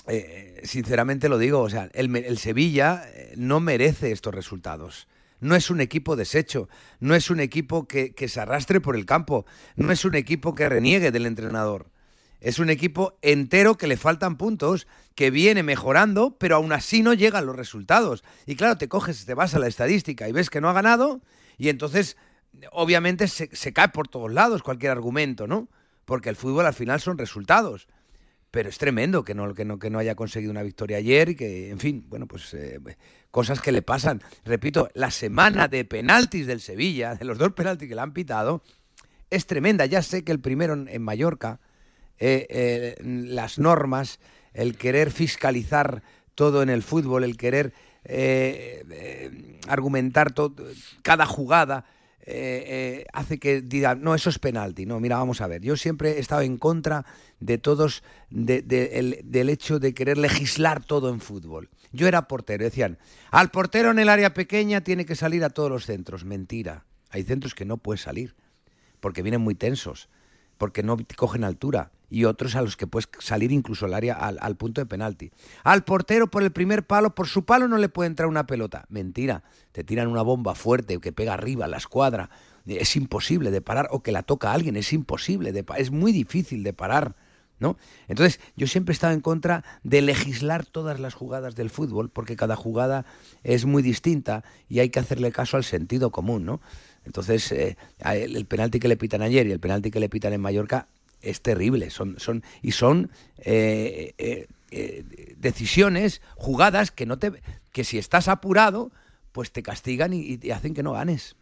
eh, 0.06 0.60
sinceramente 0.64 1.28
lo 1.28 1.38
digo, 1.38 1.60
o 1.60 1.70
sea, 1.70 1.88
el, 1.94 2.14
el 2.16 2.38
Sevilla 2.38 3.04
eh, 3.14 3.34
no 3.36 3.60
merece 3.60 4.12
estos 4.12 4.34
resultados. 4.34 5.08
No 5.44 5.54
es 5.56 5.68
un 5.68 5.82
equipo 5.82 6.16
deshecho, 6.16 6.70
no 7.00 7.14
es 7.14 7.28
un 7.28 7.38
equipo 7.38 7.86
que, 7.86 8.14
que 8.14 8.28
se 8.28 8.40
arrastre 8.40 8.80
por 8.80 8.96
el 8.96 9.04
campo, 9.04 9.44
no 9.76 9.92
es 9.92 10.06
un 10.06 10.14
equipo 10.14 10.54
que 10.54 10.70
reniegue 10.70 11.10
del 11.10 11.26
entrenador. 11.26 11.90
Es 12.40 12.58
un 12.58 12.70
equipo 12.70 13.18
entero 13.20 13.76
que 13.76 13.86
le 13.86 13.98
faltan 13.98 14.38
puntos, 14.38 14.86
que 15.14 15.30
viene 15.30 15.62
mejorando, 15.62 16.38
pero 16.38 16.56
aún 16.56 16.72
así 16.72 17.02
no 17.02 17.12
llegan 17.12 17.44
los 17.44 17.56
resultados. 17.56 18.24
Y 18.46 18.56
claro, 18.56 18.78
te 18.78 18.88
coges, 18.88 19.26
te 19.26 19.34
vas 19.34 19.54
a 19.54 19.58
la 19.58 19.66
estadística 19.66 20.26
y 20.26 20.32
ves 20.32 20.48
que 20.48 20.62
no 20.62 20.70
ha 20.70 20.72
ganado, 20.72 21.20
y 21.58 21.68
entonces, 21.68 22.16
obviamente, 22.72 23.28
se, 23.28 23.72
cae 23.74 23.88
por 23.90 24.08
todos 24.08 24.32
lados 24.32 24.62
cualquier 24.62 24.92
argumento, 24.92 25.46
¿no? 25.46 25.68
Porque 26.06 26.30
el 26.30 26.36
fútbol 26.36 26.64
al 26.64 26.74
final 26.74 27.02
son 27.02 27.18
resultados. 27.18 27.86
pero 28.50 28.68
es 28.70 28.78
tremendo 28.78 29.24
que 29.24 29.34
no, 29.34 29.52
que 29.52 29.64
no, 29.64 29.78
que 29.78 29.90
no 29.90 29.98
haya 29.98 30.14
conseguido 30.14 30.52
una 30.52 30.62
victoria 30.62 30.96
ayer 30.96 31.30
y 31.30 31.34
que, 31.34 31.70
en 31.70 31.78
fin, 31.80 32.06
bueno, 32.08 32.26
pues 32.26 32.54
eh, 32.54 32.78
cosas 33.34 33.60
que 33.60 33.72
le 33.72 33.82
pasan. 33.82 34.22
Repito, 34.44 34.88
la 34.94 35.10
semana 35.10 35.66
de 35.66 35.84
penaltis 35.84 36.46
del 36.46 36.60
Sevilla, 36.60 37.16
de 37.16 37.24
los 37.24 37.36
dos 37.36 37.52
penaltis 37.52 37.88
que 37.88 37.96
le 37.96 38.00
han 38.00 38.12
pitado, 38.12 38.62
es 39.28 39.46
tremenda. 39.46 39.86
Ya 39.86 40.02
sé 40.02 40.22
que 40.22 40.30
el 40.30 40.38
primero 40.38 40.74
en, 40.74 41.02
Mallorca, 41.02 41.58
eh, 42.16 42.46
eh, 42.48 42.94
las 43.02 43.58
normas, 43.58 44.20
el 44.52 44.76
querer 44.76 45.10
fiscalizar 45.10 46.04
todo 46.36 46.62
en 46.62 46.70
el 46.70 46.84
fútbol, 46.84 47.24
el 47.24 47.36
querer 47.36 47.72
argumentar 49.66 50.30
todo, 50.32 50.54
cada 51.02 51.26
jugada, 51.26 51.86
eh, 52.26 52.64
eh, 52.66 53.06
hace 53.12 53.38
que 53.38 53.60
digan, 53.60 54.02
no, 54.02 54.14
eso 54.14 54.30
es 54.30 54.38
penalti. 54.38 54.86
No, 54.86 54.98
mira, 54.98 55.18
vamos 55.18 55.42
a 55.42 55.46
ver. 55.46 55.60
Yo 55.60 55.76
siempre 55.76 56.12
he 56.12 56.20
estado 56.20 56.40
en 56.40 56.56
contra 56.56 57.04
de 57.38 57.58
todos, 57.58 58.02
del 58.30 59.48
hecho 59.50 59.78
de 59.78 59.92
querer 59.92 60.16
legislar 60.16 60.82
todo 60.82 61.10
en 61.10 61.20
fútbol. 61.20 61.68
Yo 61.94 62.08
era 62.08 62.26
portero, 62.26 62.64
decían, 62.64 62.98
al 63.30 63.52
portero 63.52 63.92
en 63.92 64.00
el 64.00 64.08
área 64.08 64.34
pequeña 64.34 64.80
tiene 64.80 65.06
que 65.06 65.14
salir 65.14 65.44
a 65.44 65.50
todos 65.50 65.70
los 65.70 65.86
centros. 65.86 66.24
Mentira. 66.24 66.84
Hay 67.10 67.22
centros 67.22 67.54
que 67.54 67.64
no 67.64 67.76
puede 67.76 67.98
salir, 67.98 68.34
porque 68.98 69.22
vienen 69.22 69.40
muy 69.40 69.54
tensos, 69.54 70.08
porque 70.58 70.82
no 70.82 70.96
cogen 71.16 71.44
altura 71.44 71.92
y 72.10 72.24
otros 72.24 72.56
a 72.56 72.62
los 72.62 72.76
que 72.76 72.88
puedes 72.88 73.08
salir 73.20 73.52
incluso 73.52 73.86
al 73.86 73.94
área 73.94 74.14
al, 74.14 74.56
punto 74.56 74.80
de 74.80 74.86
penalti. 74.86 75.30
Al 75.62 75.84
portero 75.84 76.28
por 76.28 76.42
el 76.42 76.50
primer 76.50 76.84
palo, 76.84 77.14
por 77.14 77.28
su 77.28 77.44
palo 77.44 77.68
no 77.68 77.78
le 77.78 77.88
puede 77.88 78.08
entrar 78.08 78.28
una 78.28 78.46
pelota. 78.46 78.86
Mentira, 78.88 79.44
te 79.70 79.84
tiran 79.84 80.08
una 80.08 80.22
bomba 80.22 80.56
fuerte 80.56 80.98
que 80.98 81.12
pega 81.12 81.34
arriba 81.34 81.68
la 81.68 81.76
escuadra. 81.76 82.28
Es 82.66 82.96
imposible 82.96 83.52
de 83.52 83.60
parar 83.60 83.86
o 83.92 84.02
que 84.02 84.10
la 84.10 84.24
toca 84.24 84.52
alguien, 84.52 84.74
es 84.74 84.92
imposible 84.92 85.52
de 85.52 85.64
es 85.76 85.92
muy 85.92 86.10
difícil 86.10 86.64
de 86.64 86.72
parar. 86.72 87.14
¿No? 87.64 87.78
Entonces, 88.08 88.40
yo 88.56 88.66
siempre 88.66 88.92
he 88.92 88.96
estado 88.96 89.14
en 89.14 89.22
contra 89.22 89.64
de 89.84 90.02
legislar 90.02 90.66
todas 90.66 91.00
las 91.00 91.14
jugadas 91.14 91.54
del 91.54 91.70
fútbol, 91.70 92.10
porque 92.10 92.36
cada 92.36 92.56
jugada 92.56 93.06
es 93.42 93.64
muy 93.64 93.82
distinta 93.82 94.44
y 94.68 94.80
hay 94.80 94.90
que 94.90 95.00
hacerle 95.00 95.32
caso 95.32 95.56
al 95.56 95.64
sentido 95.64 96.10
común, 96.10 96.44
¿no? 96.44 96.60
Entonces, 97.06 97.50
eh, 97.52 97.78
el 98.04 98.44
penalti 98.44 98.80
que 98.80 98.88
le 98.88 98.98
pitan 98.98 99.22
ayer 99.22 99.46
y 99.46 99.52
el 99.52 99.60
penalti 99.60 99.90
que 99.90 99.98
le 99.98 100.10
pitan 100.10 100.34
en 100.34 100.42
Mallorca 100.42 100.88
es 101.22 101.40
terrible. 101.40 101.88
Son, 101.88 102.18
son, 102.18 102.42
y 102.60 102.72
son 102.72 103.10
eh, 103.38 104.12
eh, 104.18 105.34
decisiones, 105.38 106.20
jugadas 106.34 106.90
que, 106.90 107.06
no 107.06 107.18
te, 107.18 107.32
que 107.72 107.84
si 107.84 107.96
estás 107.96 108.28
apurado, 108.28 108.92
pues 109.32 109.52
te 109.52 109.62
castigan 109.62 110.12
y, 110.12 110.36
te 110.36 110.52
hacen 110.52 110.74
que 110.74 110.82
no 110.82 110.92
ganes. 110.92 111.34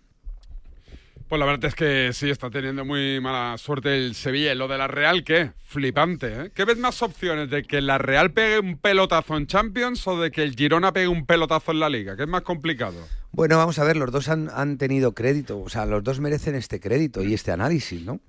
Pues 1.32 1.40
la 1.40 1.46
verdad 1.46 1.64
es 1.64 1.74
que 1.74 2.10
sí, 2.12 2.28
está 2.28 2.50
teniendo 2.50 2.84
muy 2.84 3.18
mala 3.18 3.56
suerte 3.56 3.96
el 3.96 4.14
Sevilla. 4.14 4.54
Lo 4.54 4.68
de 4.68 4.76
la 4.76 4.86
Real, 4.86 5.24
¿qué? 5.24 5.52
Flipante, 5.64 6.26
¿eh? 6.26 6.50
¿Qué 6.54 6.66
ves 6.66 6.76
más 6.76 7.00
opciones? 7.00 7.48
¿De 7.48 7.62
que 7.62 7.80
la 7.80 7.96
Real 7.96 8.32
pegue 8.32 8.58
un 8.58 8.76
pelotazo 8.76 9.38
en 9.38 9.46
Champions 9.46 10.06
o 10.06 10.20
de 10.20 10.30
que 10.30 10.42
el 10.42 10.54
Girona 10.54 10.92
pegue 10.92 11.08
un 11.08 11.24
pelotazo 11.24 11.72
en 11.72 11.80
la 11.80 11.88
Liga? 11.88 12.16
¿Qué 12.16 12.24
es 12.24 12.28
más 12.28 12.42
complicado? 12.42 12.96
Bueno, 13.30 13.56
vamos 13.56 13.78
a 13.78 13.84
ver, 13.84 13.96
los 13.96 14.12
dos 14.12 14.28
han, 14.28 14.50
han 14.52 14.76
tenido 14.76 15.14
crédito, 15.14 15.58
o 15.58 15.70
sea, 15.70 15.86
los 15.86 16.04
dos 16.04 16.20
merecen 16.20 16.54
este 16.54 16.80
crédito 16.80 17.22
y 17.22 17.32
este 17.32 17.50
análisis, 17.50 18.02
¿no? 18.02 18.20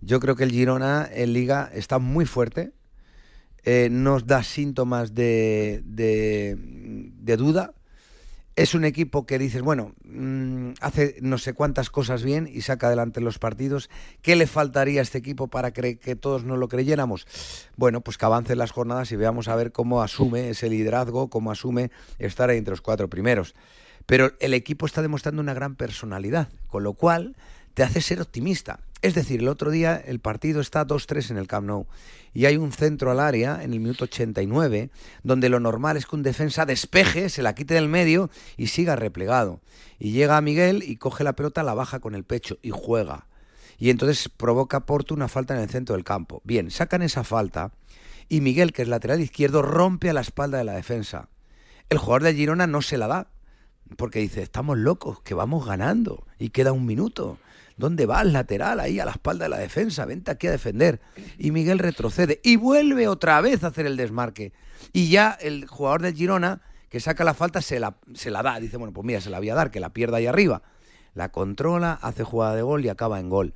Yo 0.00 0.20
creo 0.20 0.36
que 0.36 0.44
el 0.44 0.52
Girona 0.52 1.08
en 1.12 1.32
Liga 1.32 1.68
está 1.74 1.98
muy 1.98 2.24
fuerte, 2.24 2.70
eh, 3.64 3.88
nos 3.90 4.28
da 4.28 4.44
síntomas 4.44 5.12
de, 5.12 5.82
de, 5.84 7.36
duda. 7.36 7.74
Es 8.56 8.74
un 8.74 8.84
equipo 8.84 9.26
que 9.26 9.38
dices, 9.38 9.62
bueno, 9.62 9.94
mm, 10.04 10.74
hace 10.80 11.16
no 11.20 11.38
sé 11.38 11.54
cuántas 11.54 11.90
cosas 11.90 12.22
bien 12.22 12.48
y 12.52 12.60
saca 12.60 12.86
adelante 12.86 13.20
los 13.20 13.40
partidos. 13.40 13.90
¿Qué 14.22 14.36
le 14.36 14.46
faltaría 14.46 15.00
a 15.00 15.02
este 15.02 15.18
equipo 15.18 15.48
para 15.48 15.72
que 15.72 16.16
todos 16.16 16.44
no 16.44 16.56
lo 16.56 16.68
creyéramos? 16.68 17.26
Bueno, 17.76 18.00
pues 18.00 18.16
que 18.16 18.26
avancen 18.26 18.58
las 18.58 18.70
jornadas 18.70 19.10
y 19.10 19.16
veamos 19.16 19.48
a 19.48 19.56
ver 19.56 19.72
cómo 19.72 20.02
asume 20.02 20.50
ese 20.50 20.70
liderazgo, 20.70 21.30
cómo 21.30 21.50
asume 21.50 21.90
estar 22.20 22.48
ahí 22.48 22.58
entre 22.58 22.72
los 22.72 22.80
cuatro 22.80 23.08
primeros. 23.08 23.56
Pero 24.06 24.32
el 24.38 24.54
equipo 24.54 24.86
está 24.86 25.02
demostrando 25.02 25.42
una 25.42 25.54
gran 25.54 25.74
personalidad, 25.74 26.48
con 26.68 26.84
lo 26.84 26.92
cual 26.92 27.34
te 27.74 27.82
hace 27.82 28.00
ser 28.00 28.20
optimista. 28.20 28.78
Es 29.04 29.12
decir, 29.14 29.40
el 29.40 29.48
otro 29.48 29.70
día 29.70 29.96
el 29.96 30.18
partido 30.18 30.62
está 30.62 30.86
2-3 30.86 31.32
en 31.32 31.36
el 31.36 31.46
Camp 31.46 31.66
Nou 31.66 31.86
y 32.32 32.46
hay 32.46 32.56
un 32.56 32.72
centro 32.72 33.10
al 33.10 33.20
área 33.20 33.62
en 33.62 33.74
el 33.74 33.80
minuto 33.80 34.04
89 34.04 34.88
donde 35.22 35.50
lo 35.50 35.60
normal 35.60 35.98
es 35.98 36.06
que 36.06 36.16
un 36.16 36.22
defensa 36.22 36.64
despeje, 36.64 37.28
se 37.28 37.42
la 37.42 37.54
quite 37.54 37.74
del 37.74 37.86
medio 37.86 38.30
y 38.56 38.68
siga 38.68 38.96
replegado. 38.96 39.60
Y 39.98 40.12
llega 40.12 40.38
a 40.38 40.40
Miguel 40.40 40.82
y 40.82 40.96
coge 40.96 41.22
la 41.22 41.34
pelota, 41.34 41.62
la 41.62 41.74
baja 41.74 42.00
con 42.00 42.14
el 42.14 42.24
pecho 42.24 42.56
y 42.62 42.70
juega. 42.70 43.26
Y 43.76 43.90
entonces 43.90 44.30
provoca 44.30 44.86
Porto 44.86 45.12
una 45.12 45.28
falta 45.28 45.54
en 45.54 45.60
el 45.60 45.68
centro 45.68 45.96
del 45.96 46.04
campo. 46.04 46.40
Bien, 46.42 46.70
sacan 46.70 47.02
esa 47.02 47.24
falta 47.24 47.72
y 48.30 48.40
Miguel, 48.40 48.72
que 48.72 48.80
es 48.80 48.88
lateral 48.88 49.20
izquierdo, 49.20 49.60
rompe 49.60 50.08
a 50.08 50.14
la 50.14 50.22
espalda 50.22 50.56
de 50.56 50.64
la 50.64 50.76
defensa. 50.76 51.28
El 51.90 51.98
jugador 51.98 52.22
de 52.22 52.32
Girona 52.32 52.66
no 52.66 52.80
se 52.80 52.96
la 52.96 53.06
da 53.06 53.28
porque 53.98 54.20
dice, 54.20 54.40
estamos 54.40 54.78
locos, 54.78 55.20
que 55.20 55.34
vamos 55.34 55.66
ganando 55.66 56.26
y 56.38 56.48
queda 56.48 56.72
un 56.72 56.86
minuto. 56.86 57.36
¿Dónde 57.76 58.06
va 58.06 58.22
el 58.22 58.32
lateral 58.32 58.78
ahí 58.78 59.00
a 59.00 59.04
la 59.04 59.12
espalda 59.12 59.46
de 59.46 59.48
la 59.48 59.58
defensa? 59.58 60.04
Vente 60.04 60.30
aquí 60.30 60.46
a 60.46 60.52
defender. 60.52 61.00
Y 61.38 61.50
Miguel 61.50 61.78
retrocede 61.80 62.40
y 62.44 62.56
vuelve 62.56 63.08
otra 63.08 63.40
vez 63.40 63.64
a 63.64 63.68
hacer 63.68 63.86
el 63.86 63.96
desmarque. 63.96 64.52
Y 64.92 65.08
ya 65.08 65.36
el 65.40 65.66
jugador 65.66 66.02
del 66.02 66.14
Girona, 66.14 66.62
que 66.88 67.00
saca 67.00 67.24
la 67.24 67.34
falta, 67.34 67.60
se 67.60 67.80
la, 67.80 67.96
se 68.14 68.30
la 68.30 68.42
da. 68.42 68.60
Dice, 68.60 68.76
bueno, 68.76 68.92
pues 68.92 69.04
mira, 69.04 69.20
se 69.20 69.30
la 69.30 69.38
voy 69.38 69.50
a 69.50 69.54
dar, 69.54 69.70
que 69.72 69.80
la 69.80 69.92
pierda 69.92 70.18
ahí 70.18 70.26
arriba. 70.26 70.62
La 71.14 71.30
controla, 71.30 71.98
hace 72.00 72.22
jugada 72.22 72.54
de 72.54 72.62
gol 72.62 72.84
y 72.84 72.88
acaba 72.88 73.18
en 73.18 73.28
gol. 73.28 73.54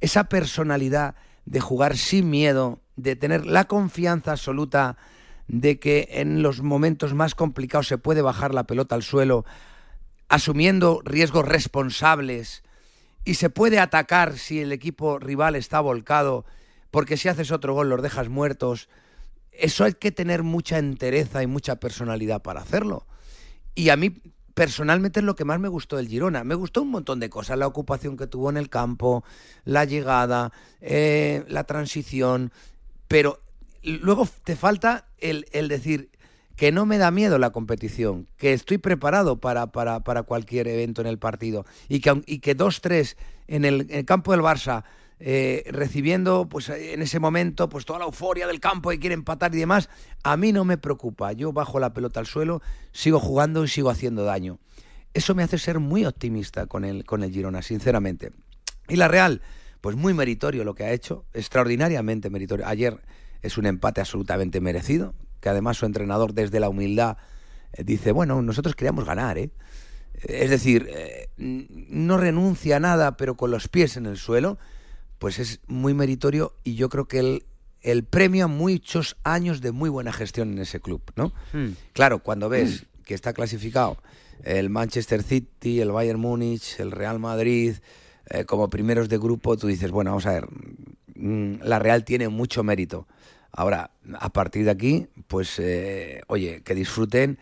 Esa 0.00 0.24
personalidad 0.24 1.14
de 1.46 1.60
jugar 1.60 1.96
sin 1.96 2.28
miedo, 2.28 2.80
de 2.96 3.16
tener 3.16 3.46
la 3.46 3.64
confianza 3.64 4.32
absoluta 4.32 4.96
de 5.48 5.78
que 5.78 6.08
en 6.10 6.42
los 6.42 6.62
momentos 6.62 7.14
más 7.14 7.34
complicados 7.34 7.88
se 7.88 7.98
puede 7.98 8.22
bajar 8.22 8.54
la 8.54 8.64
pelota 8.64 8.94
al 8.94 9.02
suelo, 9.02 9.44
asumiendo 10.28 11.00
riesgos 11.04 11.46
responsables, 11.46 12.62
y 13.24 13.34
se 13.34 13.50
puede 13.50 13.78
atacar 13.78 14.38
si 14.38 14.60
el 14.60 14.72
equipo 14.72 15.18
rival 15.18 15.56
está 15.56 15.80
volcado, 15.80 16.44
porque 16.90 17.16
si 17.16 17.28
haces 17.28 17.50
otro 17.50 17.74
gol 17.74 17.88
los 17.88 18.02
dejas 18.02 18.28
muertos. 18.28 18.88
Eso 19.52 19.84
hay 19.84 19.94
que 19.94 20.12
tener 20.12 20.42
mucha 20.42 20.78
entereza 20.78 21.42
y 21.42 21.46
mucha 21.46 21.76
personalidad 21.76 22.42
para 22.42 22.60
hacerlo. 22.60 23.06
Y 23.74 23.88
a 23.88 23.96
mí 23.96 24.20
personalmente 24.54 25.20
es 25.20 25.26
lo 25.26 25.34
que 25.34 25.44
más 25.44 25.58
me 25.58 25.68
gustó 25.68 25.96
del 25.96 26.08
Girona. 26.08 26.44
Me 26.44 26.54
gustó 26.54 26.82
un 26.82 26.90
montón 26.90 27.20
de 27.20 27.30
cosas, 27.30 27.58
la 27.58 27.66
ocupación 27.66 28.16
que 28.16 28.26
tuvo 28.26 28.50
en 28.50 28.56
el 28.56 28.68
campo, 28.68 29.24
la 29.64 29.84
llegada, 29.84 30.52
eh, 30.80 31.44
la 31.48 31.64
transición, 31.64 32.52
pero 33.08 33.40
luego 33.82 34.28
te 34.44 34.56
falta 34.56 35.08
el, 35.18 35.46
el 35.52 35.68
decir, 35.68 36.10
que 36.56 36.72
no 36.72 36.86
me 36.86 36.98
da 36.98 37.10
miedo 37.10 37.38
la 37.38 37.50
competición, 37.50 38.28
que 38.36 38.52
estoy 38.52 38.78
preparado 38.78 39.40
para, 39.40 39.68
para, 39.68 40.00
para 40.00 40.22
cualquier 40.22 40.68
evento 40.68 41.00
en 41.00 41.08
el 41.08 41.18
partido 41.18 41.64
y 41.88 42.00
que, 42.00 42.22
y 42.26 42.38
que 42.38 42.56
2-3 42.56 43.16
en 43.48 43.64
el, 43.64 44.04
campo 44.04 44.32
del 44.32 44.40
Barça, 44.40 44.84
eh, 45.18 45.64
recibiendo 45.70 46.48
pues 46.48 46.68
en 46.68 47.02
ese 47.02 47.18
momento 47.18 47.68
pues 47.68 47.84
toda 47.84 47.98
la 47.98 48.04
euforia 48.04 48.46
del 48.46 48.60
campo 48.60 48.92
y 48.92 48.98
quiere 48.98 49.14
empatar 49.14 49.54
y 49.54 49.58
demás, 49.58 49.88
a 50.22 50.36
mí 50.36 50.52
no 50.52 50.64
me 50.64 50.78
preocupa. 50.78 51.32
Yo 51.32 51.52
bajo 51.52 51.80
la 51.80 51.92
pelota 51.92 52.20
al 52.20 52.26
suelo, 52.26 52.62
sigo 52.92 53.20
jugando 53.20 53.64
y 53.64 53.68
sigo 53.68 53.90
haciendo 53.90 54.24
daño. 54.24 54.58
Eso 55.12 55.34
me 55.34 55.42
hace 55.42 55.58
ser 55.58 55.78
muy 55.78 56.04
optimista 56.04 56.66
con 56.66 56.84
el, 56.84 57.04
con 57.04 57.22
el 57.22 57.30
Girona, 57.30 57.62
sinceramente. 57.62 58.32
Y 58.88 58.96
la 58.96 59.08
Real, 59.08 59.42
pues 59.80 59.96
muy 59.96 60.14
meritorio 60.14 60.64
lo 60.64 60.74
que 60.74 60.84
ha 60.84 60.92
hecho, 60.92 61.24
extraordinariamente 61.32 62.30
meritorio. 62.30 62.66
Ayer 62.66 63.00
es 63.42 63.58
un 63.58 63.66
empate 63.66 64.00
absolutamente 64.00 64.60
merecido, 64.60 65.14
que 65.44 65.50
además 65.50 65.76
su 65.76 65.84
entrenador 65.84 66.32
desde 66.32 66.58
la 66.58 66.70
humildad 66.70 67.18
eh, 67.74 67.84
dice, 67.84 68.12
bueno, 68.12 68.40
nosotros 68.40 68.74
queríamos 68.74 69.04
ganar, 69.04 69.36
¿eh? 69.36 69.50
Es 70.22 70.48
decir, 70.48 70.88
eh, 70.88 71.28
no 71.36 72.16
renuncia 72.16 72.76
a 72.76 72.80
nada, 72.80 73.18
pero 73.18 73.36
con 73.36 73.50
los 73.50 73.68
pies 73.68 73.98
en 73.98 74.06
el 74.06 74.16
suelo, 74.16 74.56
pues 75.18 75.38
es 75.38 75.60
muy 75.66 75.92
meritorio 75.92 76.54
y 76.64 76.76
yo 76.76 76.88
creo 76.88 77.08
que 77.08 77.18
el, 77.18 77.44
el 77.82 78.04
premio 78.04 78.46
a 78.46 78.48
muchos 78.48 79.18
años 79.22 79.60
de 79.60 79.72
muy 79.72 79.90
buena 79.90 80.14
gestión 80.14 80.50
en 80.52 80.60
ese 80.60 80.80
club, 80.80 81.02
¿no? 81.14 81.34
Hmm. 81.52 81.72
Claro, 81.92 82.20
cuando 82.20 82.48
ves 82.48 82.86
que 83.04 83.12
está 83.12 83.34
clasificado 83.34 83.98
el 84.44 84.70
Manchester 84.70 85.22
City, 85.22 85.82
el 85.82 85.92
Bayern 85.92 86.18
Múnich, 86.18 86.80
el 86.80 86.90
Real 86.90 87.18
Madrid, 87.18 87.74
como 88.46 88.70
primeros 88.70 89.10
de 89.10 89.18
grupo, 89.18 89.58
tú 89.58 89.66
dices, 89.66 89.90
bueno, 89.90 90.12
vamos 90.12 90.24
a 90.24 90.32
ver, 90.32 90.48
mm, 91.16 91.56
la 91.64 91.78
Real 91.78 92.02
tiene 92.02 92.30
mucho 92.30 92.62
mérito. 92.62 93.06
Ahora, 93.56 93.92
a 94.18 94.30
partir 94.30 94.64
de 94.64 94.72
aquí, 94.72 95.06
pues, 95.28 95.60
eh, 95.60 96.22
oye, 96.26 96.62
que 96.64 96.74
disfruten, 96.74 97.38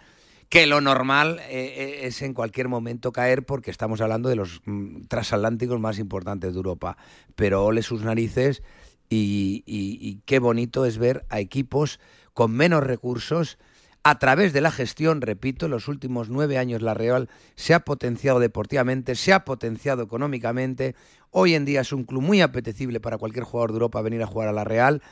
que 0.50 0.66
lo 0.66 0.82
normal 0.82 1.40
eh, 1.48 1.72
eh, 1.74 2.00
es 2.02 2.20
en 2.20 2.34
cualquier 2.34 2.68
momento 2.68 3.12
caer 3.12 3.46
porque 3.46 3.70
estamos 3.70 4.02
hablando 4.02 4.28
de 4.28 4.36
los 4.36 4.60
mm, 4.66 5.04
transatlánticos 5.08 5.80
más 5.80 5.98
importantes 5.98 6.52
de 6.52 6.56
Europa. 6.58 6.98
Pero 7.34 7.64
ole 7.64 7.82
sus 7.82 8.02
narices 8.02 8.62
y, 9.08 10.20
qué 10.26 10.38
bonito 10.38 10.84
es 10.84 10.98
ver 10.98 11.24
a 11.30 11.40
equipos 11.40 11.98
con 12.34 12.52
menos 12.52 12.84
recursos 12.84 13.58
a 14.02 14.18
través 14.18 14.52
de 14.52 14.60
la 14.60 14.70
gestión, 14.70 15.20
repito, 15.20 15.66
en 15.66 15.70
los 15.70 15.88
últimos 15.88 16.28
nueve 16.28 16.58
años 16.58 16.82
la 16.82 16.92
Real 16.92 17.30
se 17.54 17.72
ha 17.72 17.80
potenciado 17.80 18.40
deportivamente, 18.40 19.14
se 19.14 19.32
ha 19.32 19.44
potenciado 19.44 20.02
económicamente. 20.02 20.94
Hoy 21.30 21.54
en 21.54 21.64
día 21.64 21.82
es 21.82 21.92
un 21.92 22.04
club 22.04 22.20
muy 22.20 22.42
apetecible 22.42 23.00
para 23.00 23.16
cualquier 23.16 23.44
jugador 23.44 23.70
de 23.70 23.76
Europa 23.76 24.02
venir 24.02 24.22
a 24.22 24.26
jugar 24.26 24.48
a 24.48 24.52
la 24.52 24.64
Real 24.64 25.02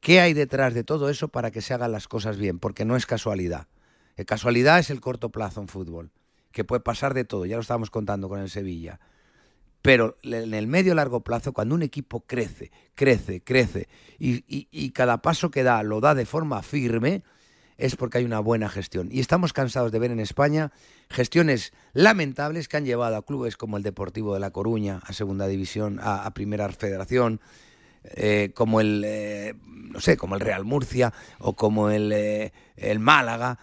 ¿Qué 0.00 0.20
hay 0.20 0.32
detrás 0.32 0.72
de 0.72 0.82
todo 0.82 1.10
eso 1.10 1.28
para 1.28 1.50
que 1.50 1.60
se 1.60 1.74
hagan 1.74 1.92
las 1.92 2.08
cosas 2.08 2.38
bien? 2.38 2.58
Porque 2.58 2.86
no 2.86 2.96
es 2.96 3.04
casualidad. 3.04 3.68
La 4.16 4.24
casualidad 4.24 4.78
es 4.78 4.90
el 4.90 5.00
corto 5.00 5.30
plazo 5.30 5.60
en 5.60 5.68
fútbol, 5.68 6.10
que 6.52 6.64
puede 6.64 6.80
pasar 6.80 7.14
de 7.14 7.24
todo, 7.24 7.46
ya 7.46 7.56
lo 7.56 7.62
estábamos 7.62 7.90
contando 7.90 8.28
con 8.28 8.40
el 8.40 8.50
Sevilla. 8.50 8.98
Pero 9.82 10.18
en 10.22 10.52
el 10.54 10.66
medio 10.66 10.94
largo 10.94 11.20
plazo, 11.20 11.52
cuando 11.52 11.74
un 11.74 11.82
equipo 11.82 12.20
crece, 12.20 12.70
crece, 12.94 13.42
crece, 13.42 13.88
y, 14.18 14.90
cada 14.90 15.22
paso 15.22 15.50
que 15.50 15.62
da 15.62 15.82
lo 15.82 16.00
da 16.00 16.14
de 16.14 16.26
forma 16.26 16.62
firme, 16.62 17.22
es 17.78 17.96
porque 17.96 18.18
hay 18.18 18.24
una 18.26 18.40
buena 18.40 18.68
gestión. 18.68 19.08
Y 19.10 19.20
estamos 19.20 19.54
cansados 19.54 19.90
de 19.90 19.98
ver 19.98 20.10
en 20.10 20.20
España 20.20 20.70
gestiones 21.08 21.72
lamentables 21.94 22.68
que 22.68 22.76
han 22.76 22.84
llevado 22.84 23.16
a 23.16 23.24
clubes 23.24 23.56
como 23.56 23.78
el 23.78 23.82
Deportivo 23.82 24.34
de 24.34 24.40
La 24.40 24.50
Coruña 24.50 25.00
a 25.02 25.14
Segunda 25.14 25.46
División, 25.46 25.98
a 26.02 26.30
Primera 26.34 26.68
Federación, 26.68 27.40
eh, 28.04 28.50
como 28.54 28.80
el, 28.80 29.02
eh, 29.06 29.54
no 29.64 30.00
sé, 30.00 30.16
como 30.16 30.34
el 30.34 30.40
Real 30.40 30.64
Murcia 30.64 31.12
o 31.38 31.54
como 31.54 31.90
el, 31.90 32.12
eh, 32.12 32.52
el 32.76 32.98
Málaga. 33.00 33.58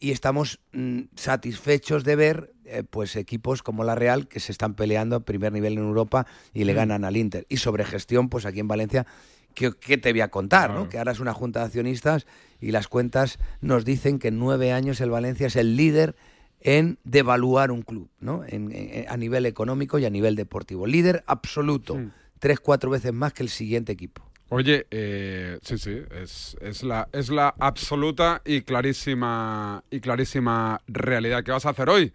y 0.00 0.12
estamos 0.12 0.60
mm, 0.72 1.00
satisfechos 1.16 2.04
de 2.04 2.16
ver 2.16 2.52
pues 2.90 3.16
equipos 3.16 3.62
como 3.62 3.82
la 3.84 3.94
Real 3.94 4.28
que 4.28 4.40
se 4.40 4.52
están 4.52 4.74
peleando 4.74 5.16
a 5.16 5.20
primer 5.20 5.52
nivel 5.52 5.72
en 5.74 5.78
Europa 5.80 6.26
y 6.52 6.64
le 6.64 6.72
Mm. 6.72 6.76
ganan 6.76 7.04
al 7.04 7.16
Inter. 7.16 7.46
Y 7.48 7.56
sobre 7.58 7.84
gestión, 7.84 8.28
pues 8.28 8.44
aquí 8.46 8.60
en 8.60 8.68
Valencia, 8.68 9.06
¿qué, 9.54 9.70
te 9.98 10.12
voy 10.12 10.20
a 10.20 10.28
contar? 10.28 10.70
¿no? 10.72 10.88
Que 10.88 10.98
ahora 10.98 11.12
es 11.12 11.20
una 11.20 11.32
junta 11.34 11.60
de 11.60 11.66
accionistas 11.66 12.26
y 12.60 12.70
las 12.70 12.86
cuentas 12.88 13.38
nos 13.62 13.84
dicen 13.86 14.18
que 14.18 14.28
en 14.28 14.38
nueve 14.38 14.72
años 14.72 15.00
el 15.00 15.10
Valencia 15.10 15.46
es 15.46 15.56
el 15.56 15.76
líder 15.76 16.14
en 16.60 16.98
devaluar 17.04 17.70
un 17.70 17.82
club, 17.82 18.10
¿no? 18.20 18.44
En- 18.46 18.70
en- 18.72 19.08
a 19.08 19.16
nivel 19.16 19.46
económico 19.46 19.98
y 19.98 20.04
a 20.04 20.10
nivel 20.10 20.36
deportivo. 20.36 20.86
Líder 20.86 21.24
absoluto, 21.26 21.98
tres, 22.38 22.60
cuatro 22.60 22.90
veces 22.90 23.12
más 23.12 23.32
que 23.32 23.42
el 23.42 23.48
siguiente 23.48 23.92
equipo. 23.92 24.22
Oye, 24.50 24.86
eh, 24.90 25.58
sí, 25.62 25.76
sí, 25.76 26.00
es, 26.22 26.56
es 26.62 26.82
la, 26.82 27.08
es 27.12 27.28
la 27.28 27.54
absoluta 27.58 28.40
y 28.46 28.62
clarísima 28.62 29.84
y 29.90 30.00
clarísima 30.00 30.80
realidad. 30.86 31.44
¿Qué 31.44 31.50
vas 31.50 31.66
a 31.66 31.70
hacer 31.70 31.90
hoy? 31.90 32.12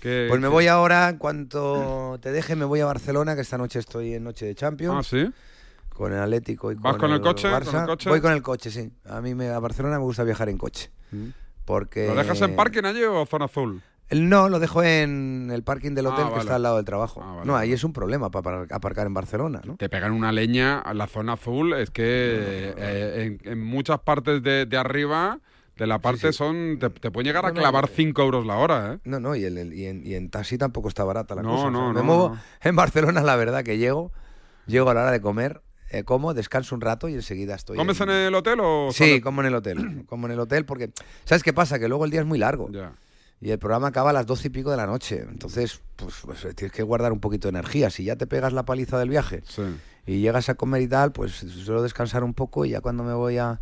¿Qué- 0.00 0.26
Pues 0.28 0.40
me 0.40 0.46
qué- 0.48 0.52
voy 0.52 0.66
ahora, 0.66 1.08
en 1.08 1.16
cuanto 1.16 2.18
te 2.20 2.32
deje, 2.32 2.54
me 2.56 2.64
voy 2.66 2.80
a 2.80 2.86
Barcelona, 2.86 3.34
que 3.34 3.40
esta 3.40 3.56
noche 3.58 3.78
estoy 3.78 4.14
en 4.14 4.24
Noche 4.24 4.44
de 4.46 4.54
Champions. 4.54 4.94
Ah, 4.98 5.02
¿sí? 5.02 5.30
Con 5.88 6.12
el 6.12 6.18
Atlético 6.20 6.70
y 6.72 6.74
¿Vas 6.74 6.92
con, 6.92 7.00
con 7.00 7.12
el 7.12 7.20
coche? 7.20 7.48
¿Con 7.50 7.60
Barça. 7.62 7.80
el 7.80 7.86
coche? 7.86 8.08
Voy 8.10 8.20
con 8.20 8.32
el 8.32 8.42
coche, 8.42 8.70
sí. 8.70 8.90
A 9.06 9.20
mí 9.20 9.34
me, 9.34 9.48
a 9.48 9.58
Barcelona 9.58 9.98
me 9.98 10.04
gusta 10.04 10.22
viajar 10.24 10.48
en 10.48 10.56
coche. 10.58 10.90
Porque... 11.64 12.06
¿Lo 12.06 12.14
dejas 12.14 12.40
en 12.42 12.56
parking 12.56 12.84
allí 12.84 13.02
o 13.04 13.24
zona 13.26 13.44
azul? 13.46 13.82
No, 14.10 14.48
lo 14.48 14.58
dejo 14.58 14.82
en 14.82 15.50
el 15.52 15.62
parking 15.62 15.92
del 15.94 16.06
Ah, 16.06 16.10
hotel 16.10 16.32
que 16.32 16.38
está 16.40 16.56
al 16.56 16.62
lado 16.62 16.76
del 16.76 16.84
trabajo. 16.84 17.20
vale, 17.20 17.44
no, 17.46 17.56
ahí 17.56 17.72
es 17.72 17.84
un 17.84 17.92
problema 17.92 18.30
para 18.30 18.66
aparcar 18.70 19.06
en 19.06 19.14
Barcelona, 19.14 19.60
¿no? 19.64 19.76
Te 19.76 19.88
pegan 19.88 20.12
una 20.12 20.32
leña 20.32 20.78
a 20.80 20.94
la 20.94 21.06
zona 21.06 21.34
azul, 21.34 21.74
es 21.74 21.90
que 21.90 22.02
eh, 22.76 23.38
en, 23.44 23.50
en 23.52 23.64
muchas 23.64 24.00
partes 24.00 24.42
de, 24.42 24.66
de 24.66 24.76
arriba 24.76 25.38
de 25.76 25.86
la 25.86 25.98
parte 26.00 26.32
son 26.32 26.78
te, 26.78 26.90
te 26.90 27.10
pueden 27.10 27.26
llegar 27.28 27.44
a 27.46 27.48
No, 27.48 27.54
no, 27.54 27.60
clavar 27.60 27.84
eh, 27.86 27.92
5 27.94 28.22
euros 28.22 28.44
la 28.44 28.56
hora, 28.56 28.94
¿eh? 28.94 28.98
No, 29.04 29.20
no, 29.20 29.34
y, 29.36 29.44
el- 29.44 29.56
el- 29.56 29.72
y 29.72 29.86
en, 29.86 30.06
y 30.06 30.14
en 30.14 30.28
taxi 30.28 30.58
tampoco 30.58 30.88
está 30.88 31.04
barata 31.04 31.34
la 31.36 31.42
No, 31.42 31.50
cosa. 31.52 31.68
o 31.68 31.70
sea, 31.70 31.80
no, 31.80 31.88
me 31.88 31.94
no, 32.00 32.02
muevo 32.04 32.28
no. 32.30 32.38
en 32.68 32.76
Barcelona, 32.76 33.22
la 33.22 33.36
verdad 33.36 33.62
que 33.62 33.78
llego, 33.78 34.12
llego 34.66 34.90
a 34.90 34.94
la 34.94 35.02
hora 35.02 35.10
de 35.12 35.20
comer, 35.20 35.62
eh, 35.90 36.04
como, 36.04 36.34
descanso 36.34 36.74
un 36.74 36.80
rato 36.82 37.08
y 37.08 37.14
enseguida 37.14 37.54
estoy. 37.54 37.76
¿Comes 37.78 38.00
en 38.00 38.10
el 38.10 38.34
hotel 38.34 38.58
o 38.62 38.90
Sí, 38.92 39.20
como 39.20 39.40
en 39.40 39.46
el 39.48 39.54
hotel. 39.54 40.04
Como 40.06 40.26
en 40.26 40.32
el 40.32 40.40
hotel, 40.40 40.64
porque 40.66 40.90
¿sabes 41.24 41.42
qué 41.42 41.52
pasa? 41.52 41.78
Que 41.78 41.88
luego 41.88 42.04
el 42.04 42.10
día 42.10 42.20
es 42.20 42.26
muy 42.26 42.38
largo. 42.38 42.68
Y 43.40 43.50
el 43.50 43.58
programa 43.58 43.88
acaba 43.88 44.10
a 44.10 44.12
las 44.12 44.26
doce 44.26 44.48
y 44.48 44.50
pico 44.50 44.70
de 44.70 44.76
la 44.76 44.86
noche. 44.86 45.24
Entonces, 45.28 45.80
pues, 45.96 46.14
pues, 46.24 46.40
tienes 46.54 46.72
que 46.72 46.82
guardar 46.82 47.10
un 47.12 47.20
poquito 47.20 47.48
de 47.48 47.50
energía. 47.58 47.88
Si 47.90 48.04
ya 48.04 48.16
te 48.16 48.26
pegas 48.26 48.52
la 48.52 48.64
paliza 48.64 48.98
del 48.98 49.08
viaje 49.08 49.42
y 50.06 50.20
llegas 50.20 50.48
a 50.50 50.54
comer 50.56 50.82
y 50.82 50.88
tal, 50.88 51.12
pues 51.12 51.32
suelo 51.36 51.82
descansar 51.82 52.22
un 52.22 52.34
poco 52.34 52.64
y 52.66 52.70
ya 52.70 52.80
cuando 52.82 53.02
me 53.02 53.14
voy 53.14 53.38
a, 53.38 53.58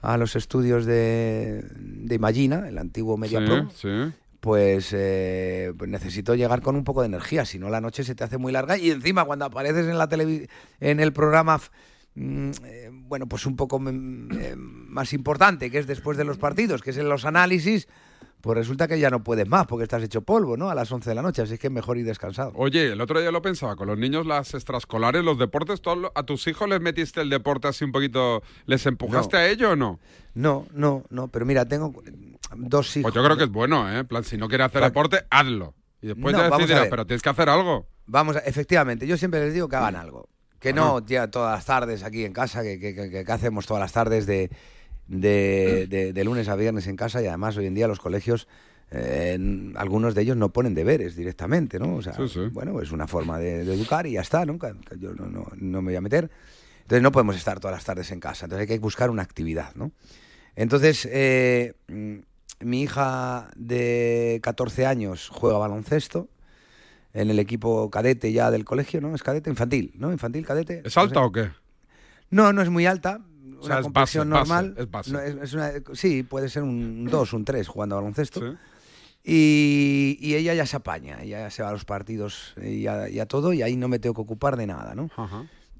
a 0.00 0.16
los 0.16 0.34
estudios 0.34 0.86
de, 0.86 1.62
de 1.76 2.14
Imagina, 2.14 2.68
el 2.68 2.78
antiguo 2.78 3.18
Media 3.18 3.40
Sí, 3.40 3.44
Pro, 3.44 3.70
sí. 3.74 4.14
pues, 4.40 4.90
eh, 4.92 5.72
pues 5.76 5.90
necesito 5.90 6.34
llegar 6.34 6.62
con 6.62 6.74
un 6.76 6.84
poco 6.84 7.02
de 7.02 7.08
energía, 7.08 7.44
si 7.44 7.58
no 7.58 7.68
la 7.68 7.80
noche 7.82 8.04
se 8.04 8.14
te 8.14 8.24
hace 8.24 8.38
muy 8.38 8.52
larga 8.52 8.78
y 8.78 8.90
encima 8.90 9.24
cuando 9.26 9.44
apareces 9.44 9.86
en 9.88 9.98
la 9.98 10.08
televi- 10.08 10.48
en 10.80 11.00
el 11.00 11.12
programa 11.12 11.60
mm, 12.14 12.50
eh, 12.64 12.90
bueno, 12.92 13.26
pues 13.26 13.44
un 13.44 13.56
poco 13.56 13.78
mm, 13.78 14.28
eh, 14.38 14.54
más 14.56 15.12
importante, 15.12 15.70
que 15.70 15.78
es 15.78 15.86
después 15.86 16.16
de 16.16 16.24
los 16.24 16.38
partidos, 16.38 16.80
que 16.82 16.90
es 16.90 16.96
en 16.98 17.08
los 17.08 17.24
análisis, 17.24 17.88
pues 18.40 18.56
resulta 18.56 18.86
que 18.86 18.98
ya 19.00 19.10
no 19.10 19.22
puedes 19.24 19.48
más 19.48 19.66
porque 19.66 19.82
estás 19.82 20.02
hecho 20.02 20.22
polvo, 20.22 20.56
¿no? 20.56 20.70
A 20.70 20.74
las 20.74 20.90
11 20.92 21.10
de 21.10 21.14
la 21.14 21.22
noche, 21.22 21.42
así 21.42 21.58
que 21.58 21.66
es 21.66 21.72
mejor 21.72 21.98
ir 21.98 22.06
descansado. 22.06 22.52
Oye, 22.54 22.92
el 22.92 23.00
otro 23.00 23.20
día 23.20 23.30
lo 23.32 23.42
pensaba, 23.42 23.74
con 23.76 23.88
los 23.88 23.98
niños 23.98 24.26
las 24.26 24.54
extraescolares, 24.54 25.24
los 25.24 25.38
deportes, 25.38 25.80
¿tú 25.82 25.90
a 26.14 26.22
tus 26.22 26.46
hijos 26.46 26.68
les 26.68 26.80
metiste 26.80 27.20
el 27.20 27.30
deporte 27.30 27.68
así 27.68 27.84
un 27.84 27.92
poquito, 27.92 28.42
les 28.66 28.86
empujaste 28.86 29.36
No. 29.36 29.42
a 29.42 29.46
ello 29.46 29.70
o 29.72 29.76
no? 29.76 29.98
No, 30.34 30.66
no, 30.72 31.04
no, 31.10 31.28
pero 31.28 31.44
mira, 31.46 31.66
tengo 31.66 31.92
dos 32.56 32.96
hijos. 32.96 33.10
Pues 33.10 33.14
yo 33.14 33.24
creo 33.24 33.36
que 33.36 33.44
es 33.44 33.50
bueno, 33.50 33.90
¿eh? 33.90 33.98
En 33.98 34.06
plan, 34.06 34.22
si 34.24 34.36
no 34.36 34.48
quieres 34.48 34.66
hacer 34.68 34.82
deporte, 34.82 35.24
hazlo. 35.30 35.74
Y 36.00 36.06
después 36.06 36.32
No, 36.32 36.38
ya 36.48 36.50
decidirás, 36.56 36.86
pero 36.88 37.06
tienes 37.06 37.22
que 37.22 37.28
hacer 37.30 37.48
algo. 37.48 37.88
Vamos, 38.06 38.36
a- 38.36 38.40
efectivamente, 38.40 39.06
yo 39.06 39.16
siempre 39.16 39.40
les 39.40 39.52
digo 39.52 39.68
que 39.68 39.76
hagan 39.76 39.94
Mm. 39.94 39.98
algo. 39.98 40.28
Que 40.60 40.72
no 40.72 41.04
ya 41.04 41.28
todas 41.30 41.54
las 41.56 41.64
tardes 41.66 42.02
aquí 42.02 42.24
en 42.24 42.32
casa, 42.32 42.62
que, 42.62 42.78
que- 42.80 42.94
que- 42.94 43.24
que 43.24 43.32
hacemos 43.32 43.66
todas 43.66 43.80
las 43.80 43.92
tardes 43.92 44.26
de, 44.26 44.50
de, 45.08 45.86
de- 45.88 46.12
de 46.12 46.24
lunes 46.24 46.48
a 46.48 46.56
viernes 46.56 46.86
en 46.86 46.96
casa 46.96 47.20
y 47.22 47.26
además 47.26 47.56
hoy 47.56 47.66
en 47.66 47.74
día 47.74 47.88
los 47.88 47.98
colegios, 47.98 48.46
eh, 48.90 49.32
en- 49.34 49.74
algunos 49.76 50.14
de 50.14 50.22
ellos 50.22 50.36
no 50.36 50.50
ponen 50.50 50.74
deberes 50.74 51.16
directamente, 51.16 51.78
¿no? 51.78 51.96
O 51.96 52.02
sea, 52.02 52.12
bueno, 52.52 52.80
es 52.80 52.92
una 52.92 53.06
forma 53.06 53.38
de, 53.38 53.64
de 53.64 53.74
educar 53.74 54.06
y 54.06 54.12
ya 54.12 54.20
está, 54.20 54.44
nunca 54.46 54.74
yo 54.98 55.12
no, 55.14 55.26
no- 55.26 55.48
no 55.56 55.82
me 55.82 55.88
voy 55.92 55.96
a 55.96 56.00
meter. 56.00 56.30
Entonces 56.82 57.02
no 57.02 57.12
podemos 57.12 57.36
estar 57.36 57.60
todas 57.60 57.76
las 57.76 57.84
tardes 57.84 58.10
en 58.12 58.20
casa, 58.20 58.46
entonces 58.46 58.62
hay 58.68 58.74
que 58.76 58.78
buscar 58.80 59.10
una 59.10 59.22
actividad, 59.22 59.74
¿no? 59.74 59.92
Entonces, 60.56 61.06
eh, 61.10 61.74
mi 62.60 62.82
hija 62.82 63.50
de 63.56 64.40
14 64.42 64.86
años 64.86 65.28
juega 65.30 65.58
baloncesto 65.58 66.28
en 67.14 67.30
el 67.30 67.38
equipo 67.38 67.90
cadete 67.90 68.32
ya 68.32 68.50
del 68.50 68.64
colegio, 68.64 69.00
¿no? 69.00 69.14
Es 69.14 69.22
cadete 69.22 69.50
infantil, 69.50 69.92
¿no? 69.96 70.12
Infantil, 70.12 70.44
cadete. 70.46 70.82
¿Es 70.84 70.96
no 70.96 71.02
alta 71.02 71.20
sé. 71.20 71.26
o 71.26 71.32
qué? 71.32 71.50
No, 72.30 72.52
no 72.52 72.62
es 72.62 72.70
muy 72.70 72.86
alta. 72.86 73.20
O 73.58 73.62
sea, 73.62 73.72
una 73.72 73.78
es 73.80 73.82
complexión 73.84 74.30
base, 74.30 74.40
base, 74.50 74.62
normal. 74.64 74.74
es 74.78 74.90
base. 74.90 75.12
No, 75.12 75.20
es 75.20 75.52
una- 75.52 75.72
sí, 75.94 76.22
puede 76.22 76.48
ser 76.48 76.62
un 76.62 77.04
2, 77.06 77.32
un 77.32 77.44
3 77.44 77.66
jugando 77.68 77.96
a 77.96 78.00
baloncesto. 78.00 78.56
Y, 79.24 80.16
y 80.20 80.34
ella 80.36 80.54
ya 80.54 80.64
se 80.64 80.76
apaña, 80.76 81.22
ya 81.24 81.50
se 81.50 81.62
va 81.62 81.68
a 81.68 81.72
los 81.72 81.84
partidos 81.84 82.54
y 82.62 82.86
a, 82.86 83.08
y 83.10 83.18
a 83.20 83.26
todo, 83.26 83.52
y 83.52 83.62
ahí 83.62 83.76
no 83.76 83.88
me 83.88 83.98
tengo 83.98 84.14
que 84.14 84.20
ocupar 84.22 84.56
de 84.56 84.66
nada, 84.66 84.94
¿no? 84.94 85.10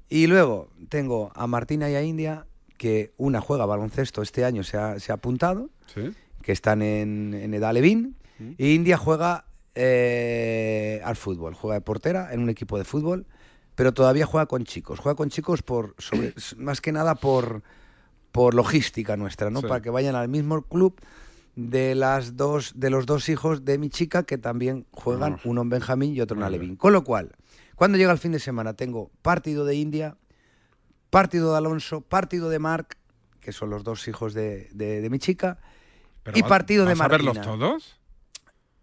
Y 0.09 0.27
luego 0.27 0.69
tengo 0.89 1.31
a 1.35 1.47
Martina 1.47 1.89
y 1.89 1.95
a 1.95 2.03
India, 2.03 2.45
que 2.77 3.13
una 3.17 3.41
juega 3.41 3.65
baloncesto 3.65 4.21
este 4.21 4.45
año, 4.45 4.63
se 4.63 4.77
ha, 4.77 4.99
se 4.99 5.11
ha 5.11 5.15
apuntado, 5.15 5.69
Sí. 5.93 6.11
que 6.43 6.51
están 6.51 6.81
en, 6.81 7.33
en 7.33 7.53
edad 7.53 7.73
Levin, 7.73 8.15
y 8.57 8.73
India 8.75 8.97
juega 8.97 9.45
eh, 9.75 11.01
al 11.03 11.15
fútbol, 11.15 11.53
juega 11.53 11.75
de 11.75 11.81
portera 11.81 12.33
en 12.33 12.41
un 12.41 12.49
equipo 12.49 12.77
de 12.77 12.83
fútbol, 12.85 13.25
pero 13.79 13.93
todavía 13.93 14.25
juega 14.25 14.45
con 14.45 14.65
chicos, 14.65 14.99
juega 14.99 15.15
con 15.15 15.29
chicos 15.29 15.61
por 15.63 15.95
sobre, 15.99 16.33
más 16.57 16.81
que 16.81 16.91
nada 16.91 17.15
por, 17.15 17.63
por 18.33 18.53
logística 18.53 19.15
nuestra, 19.15 19.49
¿no? 19.49 19.61
Sí. 19.61 19.67
Para 19.67 19.81
que 19.81 19.89
vayan 19.89 20.15
al 20.15 20.27
mismo 20.27 20.61
club 20.63 20.99
de 21.55 21.95
las 21.95 22.35
dos 22.35 22.73
de 22.75 22.89
los 22.89 23.05
dos 23.05 23.29
hijos 23.29 23.63
de 23.63 23.77
mi 23.77 23.89
chica 23.89 24.23
que 24.23 24.37
también 24.37 24.85
juegan, 24.91 25.39
uno 25.45 25.61
en 25.61 25.69
Benjamín 25.69 26.13
y 26.13 26.19
otro 26.19 26.35
en 26.35 26.43
Alevín. 26.43 26.75
Con 26.75 26.91
lo 26.91 27.05
cual, 27.05 27.31
cuando 27.75 27.97
llega 27.97 28.11
el 28.11 28.17
fin 28.17 28.33
de 28.33 28.39
semana 28.39 28.73
tengo 28.73 29.11
partido 29.21 29.63
de 29.63 29.75
India, 29.75 30.17
partido 31.09 31.51
de 31.53 31.57
Alonso, 31.57 32.01
partido 32.01 32.49
de 32.49 32.59
Marc, 32.59 32.97
que 33.39 33.53
son 33.53 33.69
los 33.69 33.85
dos 33.85 34.07
hijos 34.09 34.33
de, 34.33 34.67
de- 34.73 34.99
de 34.99 35.09
mi 35.09 35.19
chica, 35.19 35.57
Pero 36.23 36.37
y 36.37 36.43
partido 36.43 36.83
de 36.83 36.95
¿vas 36.95 36.99
a 36.99 37.07
Martina. 37.07 37.31
verlos 37.31 37.45
todos? 37.45 37.98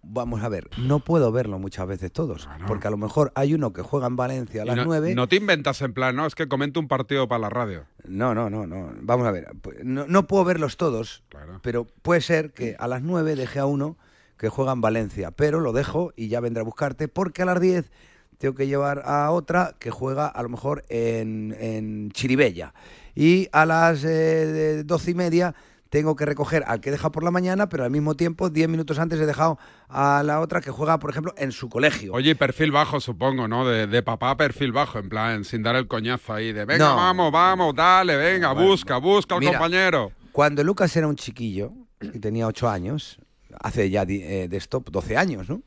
Vamos 0.09 0.43
a 0.43 0.49
ver, 0.49 0.69
no 0.79 1.01
puedo 1.01 1.33
verlo 1.33 1.59
muchas 1.59 1.87
veces 1.87 2.13
todos, 2.13 2.49
porque 2.67 2.87
a 2.87 2.91
lo 2.91 2.97
mejor 2.97 3.33
hay 3.35 3.55
uno 3.55 3.73
que 3.73 3.83
juega 3.83 4.07
en 4.07 4.17
Valencia 4.17 4.63
a 4.63 4.65
las 4.65 4.77
no, 4.77 4.85
9. 4.85 5.15
no 5.15 5.29
te 5.29 5.37
inventas 5.37 5.83
en 5.83 5.93
plan, 5.93 6.15
no, 6.15 6.27
es 6.27 6.35
que 6.35 6.49
comento 6.49 6.79
un 6.79 6.89
partido 6.89 7.27
para 7.29 7.41
la 7.41 7.51
radio. 7.51 7.85
No, 8.07 8.35
no, 8.35 8.49
no, 8.49 8.67
no. 8.67 8.93
Vamos 9.01 9.27
a 9.27 9.33
ver. 9.33 9.49
No, 9.83 10.07
no 10.07 10.27
puedo 10.27 10.45
verlos 10.45 10.77
todos, 10.77 11.25
pero 11.63 11.87
puede 12.03 12.21
ser 12.21 12.53
que 12.53 12.77
a 12.79 12.87
las 12.87 13.03
9 13.03 13.35
deje 13.35 13.59
a 13.59 13.67
uno 13.67 13.97
que 14.37 14.49
juega 14.49 14.73
en 14.73 14.81
Valencia, 14.81 15.31
pero 15.31 15.61
lo 15.61 15.73
dejo 15.73 16.13
y 16.15 16.29
ya 16.29 16.41
vendré 16.41 16.61
a 16.61 16.65
buscarte 16.65 17.09
porque 17.09 17.43
a 17.43 17.47
las 17.47 17.61
10 17.61 17.91
tengo 18.39 18.55
que 18.55 18.67
llevar 18.67 19.03
a 19.05 19.31
otra 19.31 19.75
que 19.79 19.91
juega 19.91 20.27
a 20.27 20.43
lo 20.43 20.49
mejor 20.49 20.85
en, 20.89 21.57
en 21.59 22.11
Chiribella. 22.11 22.75
Y 23.15 23.49
a 23.53 23.65
las 23.65 24.05
eh, 24.05 24.09
de 24.09 24.85
12 24.85 25.11
y 25.11 25.15
media 25.15 25.55
tengo 25.97 26.15
que 26.15 26.27
recoger 26.27 26.63
al 26.67 26.83
que 26.83 26.91
he 26.91 26.93
dejado 26.93 27.11
por 27.11 27.23
la 27.25 27.31
mañana, 27.31 27.71
pero 27.71 27.85
al 27.85 27.91
mismo 27.91 28.15
tiempo, 28.17 28.51
10 28.51 28.69
minutos 28.69 28.99
antes 28.99 29.19
he 29.19 29.25
dejado 29.25 29.59
a 29.89 30.23
la 30.23 30.41
otra 30.41 30.61
que 30.61 30.71
juega, 30.71 30.99
por 30.99 31.09
ejemplo, 31.09 31.33
en 31.39 31.53
su 31.53 31.71
colegio. 31.71 32.13
Oye, 32.13 32.33
y 32.33 32.35
perfil 32.35 32.71
bajo, 32.71 33.01
supongo, 33.01 33.49
¿no? 33.49 33.67
De, 33.67 33.87
de 33.87 34.03
papá, 34.03 34.37
perfil 34.37 34.73
bajo, 34.73 34.99
en 34.99 35.09
plan, 35.09 35.45
sin 35.45 35.63
dar 35.63 35.75
el 35.75 35.89
coñazo 35.89 36.35
ahí, 36.35 36.53
de 36.53 36.67
venga, 36.67 36.91
No. 36.91 36.97
vamos, 36.97 37.33
vamos, 37.33 37.75
dale, 37.75 38.15
venga, 38.17 38.53
Bueno, 38.53 38.69
busca, 38.69 38.99
busca 38.99 39.37
al 39.37 39.41
Mira, 39.41 39.53
compañero. 39.53 40.13
Cuando 40.33 40.63
Lucas 40.63 40.95
era 40.97 41.07
un 41.09 41.17
chiquillo, 41.17 41.73
y 42.03 42.19
tenía 42.19 42.47
8 42.47 42.69
años, 42.69 43.19
hace 43.59 43.89
ya 43.89 44.03
eh, 44.03 44.49
de 44.51 44.57
esto 44.59 44.85
12 44.87 45.17
años, 45.17 45.49
¿no? 45.49 45.63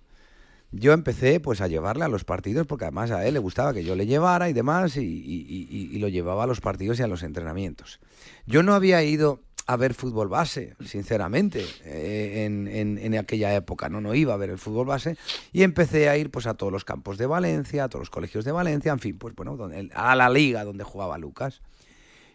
yo 0.71 0.93
empecé 0.93 1.39
pues 1.39 1.61
a 1.61 1.67
llevarle 1.67 2.05
a 2.05 2.07
los 2.07 2.25
partidos 2.25 2.67
porque 2.67 2.85
además 2.85 3.09
a 3.09 3.25
él 3.25 3.33
le 3.33 3.39
gustaba 3.39 3.73
que 3.73 3.83
yo 3.83 3.95
le 3.95 4.05
llevara 4.05 4.49
y 4.49 4.53
demás 4.53 4.97
y, 4.97 5.01
y- 5.01 5.67
y- 5.71 5.89
y 5.95 5.97
lo 5.97 6.07
llevaba 6.09 6.43
a 6.43 6.45
los 6.45 6.61
partidos 6.61 6.99
y 6.99 7.01
a 7.01 7.07
los 7.07 7.23
entrenamientos. 7.23 7.99
Yo 8.45 8.61
no 8.61 8.75
había 8.75 9.01
ido 9.01 9.41
a 9.71 9.77
ver 9.77 9.93
fútbol 9.93 10.29
base, 10.29 10.75
sinceramente, 10.83 11.63
eh, 11.85 12.45
en, 12.45 12.67
en- 12.97 13.15
aquella 13.19 13.53
época, 13.53 13.87
¿no? 13.87 14.01
no 14.01 14.15
iba 14.15 14.33
a 14.33 14.37
ver 14.37 14.49
el 14.49 14.57
fútbol 14.57 14.87
base 14.87 15.15
y 15.53 15.61
empecé 15.61 16.09
a 16.09 16.17
ir 16.17 16.31
pues 16.31 16.47
a 16.47 16.55
todos 16.55 16.71
los 16.73 16.85
campos 16.85 17.19
de 17.19 17.27
Valencia, 17.27 17.83
a 17.83 17.87
todos 17.89 18.01
los 18.01 18.09
colegios 18.09 18.45
de 18.45 18.51
Valencia, 18.51 18.91
en 18.91 18.97
fin, 18.97 19.19
pues 19.19 19.35
bueno, 19.35 19.55
donde- 19.57 19.91
a 19.93 20.15
la 20.15 20.27
liga 20.29 20.63
donde 20.63 20.83
jugaba 20.83 21.19
Lucas. 21.19 21.61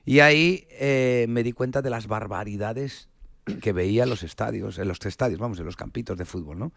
Y 0.05 0.21
ahí 0.21 0.69
eh, 0.71 1.27
me 1.29 1.43
di 1.43 1.51
cuenta 1.51 1.83
de 1.83 1.91
las 1.91 2.07
barbaridades 2.07 3.09
que 3.61 3.73
veía 3.73 4.05
en 4.05 4.11
los 4.11 4.23
estadios, 4.23 4.79
en 4.79 4.87
los 4.87 5.05
estadios, 5.05 5.41
vamos, 5.41 5.59
en 5.59 5.65
los 5.65 5.75
campitos 5.77 6.17
de 6.17 6.27
fútbol, 6.27 6.59
¿no? 6.61 6.73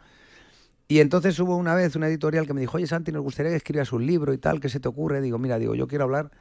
Y 0.88 1.02
entonces 1.02 1.38
hubo 1.40 1.56
una 1.56 1.76
vez 1.76 1.96
una 1.96 2.08
editorial 2.08 2.48
que 2.48 2.54
me 2.56 2.62
dijo, 2.62 2.78
oye 2.78 2.88
Santi, 2.88 3.12
nos 3.12 3.22
gustaría 3.22 3.52
que 3.52 3.58
escribas 3.58 3.92
un 3.92 4.08
libro 4.08 4.34
y 4.34 4.40
tal, 4.40 4.60
¿qué 4.60 4.70
se 4.70 4.80
te 4.80 4.88
ocurre? 4.88 5.22
Digo, 5.22 5.38
mira, 5.38 5.60
digo, 5.60 5.76
yo 5.76 5.88
quiero 5.88 6.06
hablar 6.06 6.32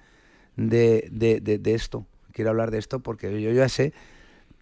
de- 0.57 1.41
de- 1.43 1.59
de 1.59 1.75
esto, 1.75 2.07
quiero 2.37 2.51
hablar 2.51 2.71
de 2.71 2.77
esto 2.77 3.01
porque 3.01 3.41
yo 3.41 3.51
ya 3.51 3.67
sé 3.71 3.95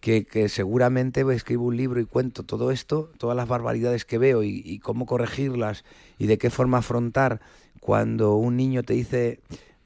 que, 0.00 0.48
seguramente 0.48 1.24
escribo 1.34 1.64
un 1.64 1.76
libro 1.76 1.98
y 2.00 2.04
cuento 2.04 2.44
todo 2.44 2.70
esto, 2.70 3.10
todas 3.18 3.36
las 3.36 3.48
barbaridades 3.48 4.04
que 4.04 4.16
veo 4.16 4.44
y, 4.44 4.78
cómo 4.78 5.06
corregirlas 5.06 5.84
y 6.16 6.28
de 6.28 6.38
qué 6.38 6.50
forma 6.50 6.78
afrontar 6.78 7.40
cuando 7.80 8.36
un 8.36 8.56
niño 8.56 8.84
te 8.84 8.94
dice, 8.94 9.40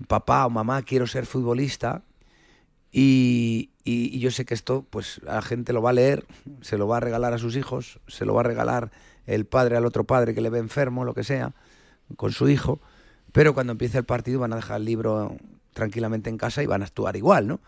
papá 0.06 0.44
o 0.44 0.50
mamá, 0.50 0.82
quiero 0.82 1.06
ser 1.06 1.24
futbolista, 1.24 2.02
y, 2.92 3.70
y- 3.84 4.14
y 4.14 4.18
yo 4.18 4.30
sé 4.30 4.44
que 4.44 4.54
esto, 4.54 4.84
pues 4.90 5.20
la 5.22 5.40
gente 5.40 5.72
lo 5.72 5.80
va 5.80 5.90
a 5.90 5.94
leer, 5.94 6.26
se 6.60 6.76
lo 6.76 6.88
va 6.88 6.98
a 6.98 7.00
regalar 7.00 7.32
a 7.32 7.38
sus 7.38 7.56
hijos, 7.56 8.00
se 8.06 8.26
lo 8.26 8.34
va 8.34 8.40
a 8.40 8.44
regalar 8.44 8.90
el 9.26 9.46
padre 9.46 9.76
al 9.76 9.86
otro 9.86 10.04
padre 10.04 10.34
que 10.34 10.40
le 10.42 10.50
ve 10.50 10.58
enfermo, 10.58 11.04
lo 11.04 11.14
que 11.14 11.24
sea, 11.24 11.54
con 12.16 12.32
su 12.32 12.48
hijo, 12.48 12.80
pero 13.32 13.54
cuando 13.54 13.72
empiece 13.72 13.98
el 13.98 14.04
partido 14.04 14.40
van 14.40 14.52
a 14.52 14.56
dejar 14.56 14.78
el 14.80 14.84
libro 14.84 15.36
tranquilamente 15.78 16.28
en 16.28 16.38
casa 16.38 16.60
y 16.60 16.66
van 16.66 16.82
a 16.82 16.86
actuar 16.86 17.16
igual, 17.16 17.46
¿no? 17.46 17.60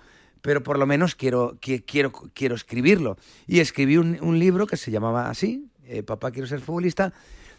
Pero 0.42 0.64
por 0.64 0.78
lo 0.78 0.86
menos 0.86 1.14
quiero, 1.14 1.60
qui- 1.60 1.84
quiero, 1.86 2.10
quiero 2.10 2.56
escribirlo. 2.56 3.16
Y 3.46 3.60
escribí 3.60 3.98
un, 3.98 4.38
libro 4.38 4.66
que 4.66 4.76
se 4.76 4.90
llamaba 4.90 5.30
así, 5.30 5.70
eh, 5.84 6.02
Papá 6.02 6.32
quiero 6.32 6.48
ser 6.48 6.60
futbolista, 6.60 7.12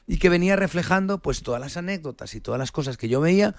y 0.08 0.18
que 0.18 0.28
venía 0.28 0.58
reflejando 0.58 1.20
pues 1.20 1.41
todas 1.41 1.62
las 1.62 1.78
anécdotas 1.78 2.36
y 2.36 2.41
todas 2.41 2.60
las 2.60 2.74
cosas 2.74 2.97
que 2.97 3.08
yo 3.08 3.22
veía 3.22 3.56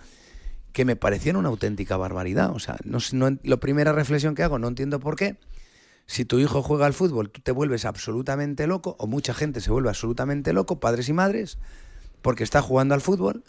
que 0.73 0.85
me 0.85 0.97
parecían 0.97 1.37
una 1.37 1.49
auténtica 1.49 1.97
barbaridad. 1.97 2.51
O 2.55 2.59
sea, 2.59 2.77
no, 2.85 2.99
la 3.43 3.57
primera 3.57 3.93
reflexión 3.93 4.35
que 4.35 4.43
hago, 4.43 4.59
no 4.59 4.69
entiendo 4.69 5.01
por 5.01 5.17
qué. 5.17 5.37
Si 6.07 6.27
tu 6.27 6.39
hijo 6.39 6.63
juega 6.63 6.85
al 6.85 6.93
fútbol, 6.93 7.31
tú 7.31 7.41
te 7.41 7.53
vuelves 7.53 7.87
absolutamente 7.87 8.67
loco, 8.67 8.97
o 8.99 9.07
mucha 9.07 9.33
gente 9.33 9.61
se 9.63 9.71
vuelve 9.71 9.89
absolutamente 9.89 10.53
loco, 10.53 10.79
padres 10.79 11.09
y 11.09 11.15
madres, 11.15 11.59
porque 12.21 12.45
está 12.45 12.61
jugando 12.61 12.95
al 12.95 13.01
fútbol. 13.01 13.45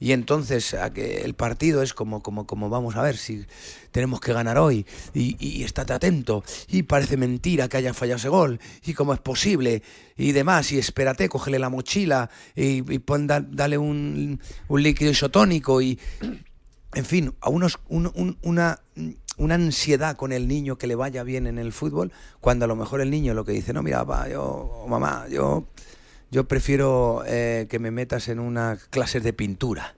Y 0.00 0.12
entonces 0.12 0.74
el 0.74 1.34
partido 1.34 1.82
es 1.82 1.92
como, 1.92 2.22
como, 2.22 2.46
como 2.46 2.70
vamos 2.70 2.96
a 2.96 3.02
ver 3.02 3.18
si 3.18 3.44
tenemos 3.92 4.20
que 4.20 4.32
ganar 4.32 4.56
hoy 4.56 4.86
y, 5.12 5.36
y 5.38 5.62
estate 5.62 5.92
atento 5.92 6.42
y 6.68 6.84
parece 6.84 7.18
mentira 7.18 7.68
que 7.68 7.76
haya 7.76 7.92
fallado 7.92 8.16
ese 8.16 8.30
gol 8.30 8.60
y 8.84 8.94
cómo 8.94 9.12
es 9.12 9.20
posible 9.20 9.82
y 10.16 10.32
demás 10.32 10.72
y 10.72 10.78
espérate, 10.78 11.28
cógele 11.28 11.58
la 11.58 11.68
mochila 11.68 12.30
y, 12.56 12.90
y 12.92 12.98
pon, 13.00 13.26
da- 13.26 13.40
dale 13.46 13.76
un, 13.76 14.40
líquido 14.70 15.10
isotónico 15.10 15.82
y 15.82 15.98
en 16.94 17.04
fin, 17.04 17.34
a 17.40 17.50
unos, 17.50 17.78
un- 17.88 18.10
un- 18.14 18.38
una, 18.42 18.80
una 19.36 19.54
ansiedad 19.54 20.16
con 20.16 20.32
el 20.32 20.48
niño 20.48 20.76
que 20.76 20.86
le 20.86 20.94
vaya 20.94 21.22
bien 21.22 21.46
en 21.46 21.58
el 21.58 21.72
fútbol, 21.72 22.10
cuando 22.40 22.64
a 22.64 22.68
lo 22.68 22.74
mejor 22.76 23.00
el 23.00 23.10
niño 23.10 23.34
lo 23.34 23.44
que 23.44 23.52
dice, 23.52 23.72
no, 23.72 23.82
mira, 23.82 24.04
papá, 24.04 24.28
yo, 24.28 24.86
mamá, 24.88 25.26
yo, 25.30 25.66
yo 26.30 26.46
prefiero 26.48 27.22
eh, 27.26 27.66
que 27.68 27.78
me 27.78 27.90
metas 27.90 28.28
en 28.28 28.38
una 28.38 28.78
clase 28.90 29.20
de 29.20 29.32
pintura 29.32 29.94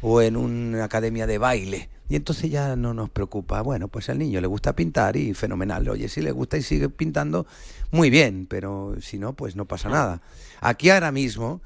o 0.00 0.20
en 0.22 0.36
una 0.36 0.84
academia 0.84 1.26
de 1.26 1.38
baile. 1.38 1.88
Y 2.08 2.16
entonces 2.16 2.50
ya 2.50 2.76
no 2.76 2.92
nos 2.92 3.08
preocupa. 3.10 3.62
Bueno, 3.62 3.88
pues 3.88 4.08
al 4.10 4.18
niño 4.18 4.40
le 4.40 4.46
gusta 4.46 4.74
pintar 4.74 5.16
y 5.16 5.32
fenomenal. 5.34 5.88
Oye, 5.88 6.08
si 6.08 6.20
le 6.20 6.30
gusta 6.32 6.56
y 6.58 6.62
sigue 6.62 6.88
pintando, 6.88 7.46
muy 7.90 8.10
bien, 8.10 8.46
pero 8.48 8.96
si 9.00 9.18
no, 9.18 9.32
pues 9.32 9.56
no 9.56 9.64
pasa 9.64 9.88
nada. 9.88 10.20
Aquí 10.60 10.90
ahora 10.90 11.10
mismo, 11.10 11.62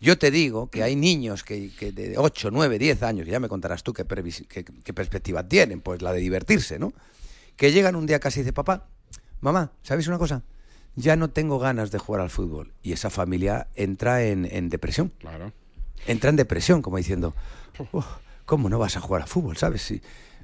yo 0.00 0.18
te 0.18 0.30
digo 0.30 0.68
que 0.70 0.82
hay 0.82 0.94
niños 0.94 1.42
que, 1.42 1.70
de 1.92 2.14
8, 2.18 2.50
9, 2.52 2.78
10 2.78 3.02
años, 3.02 3.26
ya 3.26 3.40
me 3.40 3.48
contarás 3.48 3.82
tú 3.82 3.92
qué, 3.94 4.04
qué- 4.04 4.92
perspectiva 4.92 5.48
tienen, 5.48 5.80
pues 5.80 6.02
la 6.02 6.12
de 6.12 6.20
divertirse, 6.20 6.78
¿no? 6.78 6.92
Que 7.56 7.72
llegan 7.72 7.96
un 7.96 8.06
día 8.06 8.20
casi 8.20 8.40
y 8.40 8.42
dice, 8.42 8.52
papá, 8.52 8.86
mamá, 9.40 9.72
¿sabéis 9.82 10.06
una 10.08 10.18
cosa? 10.18 10.42
Ya 10.98 11.16
no 11.16 11.28
tengo 11.28 11.58
ganas 11.58 11.90
de 11.90 11.98
jugar 11.98 12.20
al 12.22 12.30
fútbol. 12.30 12.72
Y 12.82 12.92
esa 12.92 13.10
familia 13.10 13.68
entra 13.74 14.22
en, 14.24 14.44
en 14.44 14.68
depresión. 14.68 15.12
Claro. 15.18 15.52
Entra 16.06 16.30
en 16.30 16.36
depresión, 16.36 16.82
como 16.82 16.96
diciendo, 16.96 17.34
"Uf, 17.92 18.04
¿cómo 18.44 18.68
no 18.68 18.78
vas 18.78 18.96
a 18.96 19.00
jugar 19.00 19.22
al 19.22 19.28
fútbol? 19.28 19.56
¿Sabes? 19.56 19.82
Si, 19.82 19.94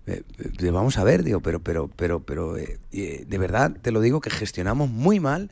eh, 0.07 0.23
eh, 0.59 0.71
vamos 0.71 0.99
a 0.99 1.05
ver, 1.05 1.23
digo, 1.23 1.41
pero, 1.41 1.61
pero, 1.61 1.89
pero, 1.89 2.21
pero, 2.21 2.57
eh, 2.57 2.79
eh, 2.93 3.25
de 3.27 3.39
verdad 3.39 3.75
te 3.81 3.91
lo 3.91 4.01
digo 4.01 4.21
que 4.21 4.31
gestionamos 4.31 4.91
muy 4.91 5.21
mal, 5.21 5.51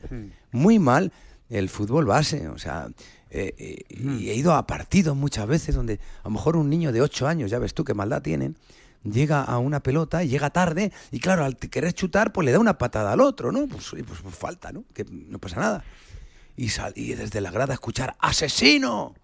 muy 0.51 0.79
mal 0.79 1.11
el 1.49 1.69
fútbol 1.69 2.05
base. 2.05 2.47
O 2.49 2.57
sea, 2.57 2.87
eh, 3.31 3.53
eh, 3.57 3.83
y 3.89 4.29
he 4.29 4.35
ido 4.35 4.53
a 4.53 4.67
partidos 4.67 5.15
muchas 5.17 5.47
veces 5.47 5.73
donde 5.75 5.99
a 6.21 6.25
lo 6.25 6.31
mejor 6.31 6.55
un 6.55 6.69
niño 6.69 6.91
de 6.91 7.01
8 7.01 7.27
años, 7.27 7.49
ya 7.49 7.59
ves 7.59 7.73
tú 7.73 7.83
qué 7.83 7.93
maldad 7.95 8.21
tienen, 8.21 8.55
llega 9.03 9.41
a 9.43 9.57
una 9.59 9.81
pelota 9.81 10.23
y 10.23 10.27
llega 10.29 10.49
tarde 10.49 10.91
y 11.11 11.19
claro, 11.19 11.45
al 11.45 11.57
querer 11.57 11.93
chutar, 11.93 12.31
pues 12.33 12.45
le 12.45 12.51
da 12.51 12.59
una 12.59 12.77
patada 12.77 13.13
al 13.13 13.21
otro, 13.21 13.51
¿no? 13.51 13.67
Pues, 13.67 13.89
pues, 13.91 14.19
pues 14.21 14.35
falta, 14.35 14.71
¿no? 14.71 14.83
Que 14.93 15.05
no 15.09 15.39
pasa 15.39 15.59
nada. 15.59 15.83
Y, 16.55 16.69
sal- 16.69 16.93
y 16.95 17.13
desde 17.13 17.41
la 17.41 17.51
grada 17.51 17.73
escuchar 17.73 18.15
¡Asesino! 18.19 19.15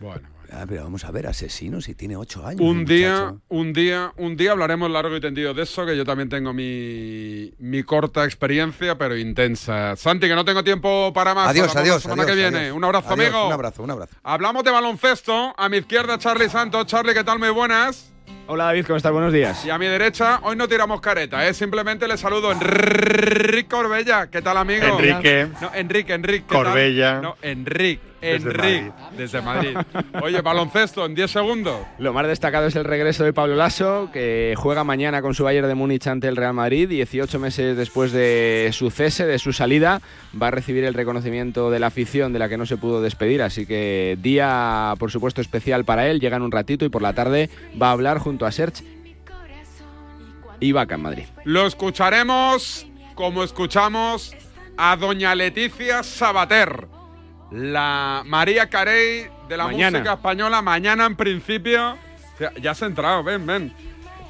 Bueno. 0.00 0.28
Ah, 0.54 0.66
pero 0.68 0.82
vamos 0.82 1.02
a 1.04 1.10
ver, 1.10 1.26
asesino 1.26 1.80
si 1.80 1.94
tiene 1.94 2.14
8 2.14 2.46
años. 2.46 2.60
Un 2.60 2.80
el 2.80 2.84
día, 2.84 3.34
un 3.48 3.72
día, 3.72 4.12
un 4.18 4.36
día 4.36 4.50
hablaremos 4.52 4.90
largo 4.90 5.16
y 5.16 5.20
tendido 5.20 5.54
de 5.54 5.62
eso, 5.62 5.86
que 5.86 5.96
yo 5.96 6.04
también 6.04 6.28
tengo 6.28 6.52
mi, 6.52 7.54
mi 7.58 7.82
corta 7.84 8.26
experiencia, 8.26 8.98
pero 8.98 9.16
intensa. 9.16 9.96
Santi, 9.96 10.28
que 10.28 10.34
no 10.34 10.44
tengo 10.44 10.62
tiempo 10.62 11.10
para 11.14 11.32
más. 11.34 11.48
Adiós, 11.48 11.74
adiós, 11.74 11.94
La 11.94 12.00
semana 12.02 12.22
adiós, 12.24 12.36
que 12.36 12.42
viene. 12.42 12.58
adiós. 12.66 12.76
Un 12.76 12.84
abrazo, 12.84 13.08
Adiós, 13.14 13.28
amigo. 13.28 13.46
Un 13.46 13.52
abrazo, 13.54 13.82
un 13.82 13.90
abrazo. 13.92 14.14
Hablamos 14.22 14.62
de 14.62 14.70
baloncesto. 14.72 15.54
A 15.56 15.68
mi 15.70 15.78
izquierda, 15.78 16.18
Charlie 16.18 16.50
Santos. 16.50 16.84
Charlie, 16.86 17.14
¿qué 17.14 17.24
tal? 17.24 17.38
Muy 17.38 17.48
buenas. 17.48 18.11
Hola 18.46 18.64
David, 18.64 18.84
¿cómo 18.86 18.96
estás? 18.96 19.12
Buenos 19.12 19.32
días. 19.32 19.64
Y 19.64 19.70
a 19.70 19.78
mi 19.78 19.86
derecha, 19.86 20.40
hoy 20.42 20.56
no 20.56 20.68
tiramos 20.68 21.00
careta, 21.00 21.46
¿eh? 21.46 21.54
simplemente 21.54 22.06
le 22.06 22.16
saludo 22.16 22.50
a 22.50 22.52
Enrique 22.52 23.68
Corbella. 23.68 24.28
¿Qué 24.28 24.42
tal, 24.42 24.56
amigo? 24.56 24.98
Enrique. 24.98 25.48
No, 25.60 25.70
Enrique, 25.74 26.12
Enrique. 26.12 26.44
¿qué 26.48 26.54
tal? 26.54 26.64
Corbella. 26.64 27.20
No, 27.20 27.36
Enrique. 27.40 28.11
Desde 28.22 28.50
Enrique. 28.50 28.92
Desde 29.16 29.42
Madrid. 29.42 29.76
Oye, 30.22 30.40
baloncesto 30.40 31.04
en 31.04 31.14
10 31.14 31.30
segundos. 31.30 31.76
Lo 31.98 32.12
más 32.12 32.26
destacado 32.26 32.66
es 32.68 32.76
el 32.76 32.84
regreso 32.84 33.24
de 33.24 33.32
Pablo 33.32 33.56
Lasso, 33.56 34.10
que 34.12 34.54
juega 34.56 34.84
mañana 34.84 35.20
con 35.22 35.34
su 35.34 35.44
Bayern 35.44 35.66
de 35.66 35.74
Múnich 35.74 36.06
ante 36.06 36.28
el 36.28 36.36
Real 36.36 36.54
Madrid. 36.54 36.88
18 36.88 37.38
meses 37.40 37.76
después 37.76 38.12
de 38.12 38.70
su 38.72 38.90
cese, 38.90 39.26
de 39.26 39.38
su 39.38 39.52
salida, 39.52 40.00
va 40.40 40.48
a 40.48 40.50
recibir 40.52 40.84
el 40.84 40.94
reconocimiento 40.94 41.70
de 41.70 41.80
la 41.80 41.88
afición 41.88 42.32
de 42.32 42.38
la 42.38 42.48
que 42.48 42.56
no 42.56 42.64
se 42.64 42.76
pudo 42.76 43.02
despedir. 43.02 43.42
Así 43.42 43.66
que 43.66 44.16
día, 44.22 44.94
por 44.98 45.10
supuesto, 45.10 45.40
especial 45.40 45.84
para 45.84 46.08
él. 46.08 46.20
Llega 46.20 46.36
en 46.36 46.42
un 46.42 46.52
ratito 46.52 46.84
y 46.84 46.88
por 46.88 47.02
la 47.02 47.12
tarde 47.14 47.50
va 47.80 47.88
a 47.88 47.92
hablar 47.92 48.18
junto 48.18 48.46
a 48.46 48.52
Serge 48.52 48.84
y 50.60 50.70
Vaca 50.70 50.94
en 50.94 51.02
Madrid. 51.02 51.24
Lo 51.44 51.66
escucharemos 51.66 52.86
como 53.14 53.42
escuchamos 53.42 54.34
a 54.76 54.96
doña 54.96 55.34
Leticia 55.34 56.02
Sabater, 56.02 56.86
la 57.52 58.22
María 58.24 58.68
Carey 58.70 59.28
de 59.48 59.56
la 59.56 59.66
Mañana. 59.66 59.98
música 59.98 60.14
española. 60.14 60.62
Mañana, 60.62 61.06
en 61.06 61.16
principio, 61.16 61.96
ya- 62.60 62.70
has 62.70 62.82
entrado, 62.82 63.22
ven, 63.22 63.46
ven. 63.46 63.74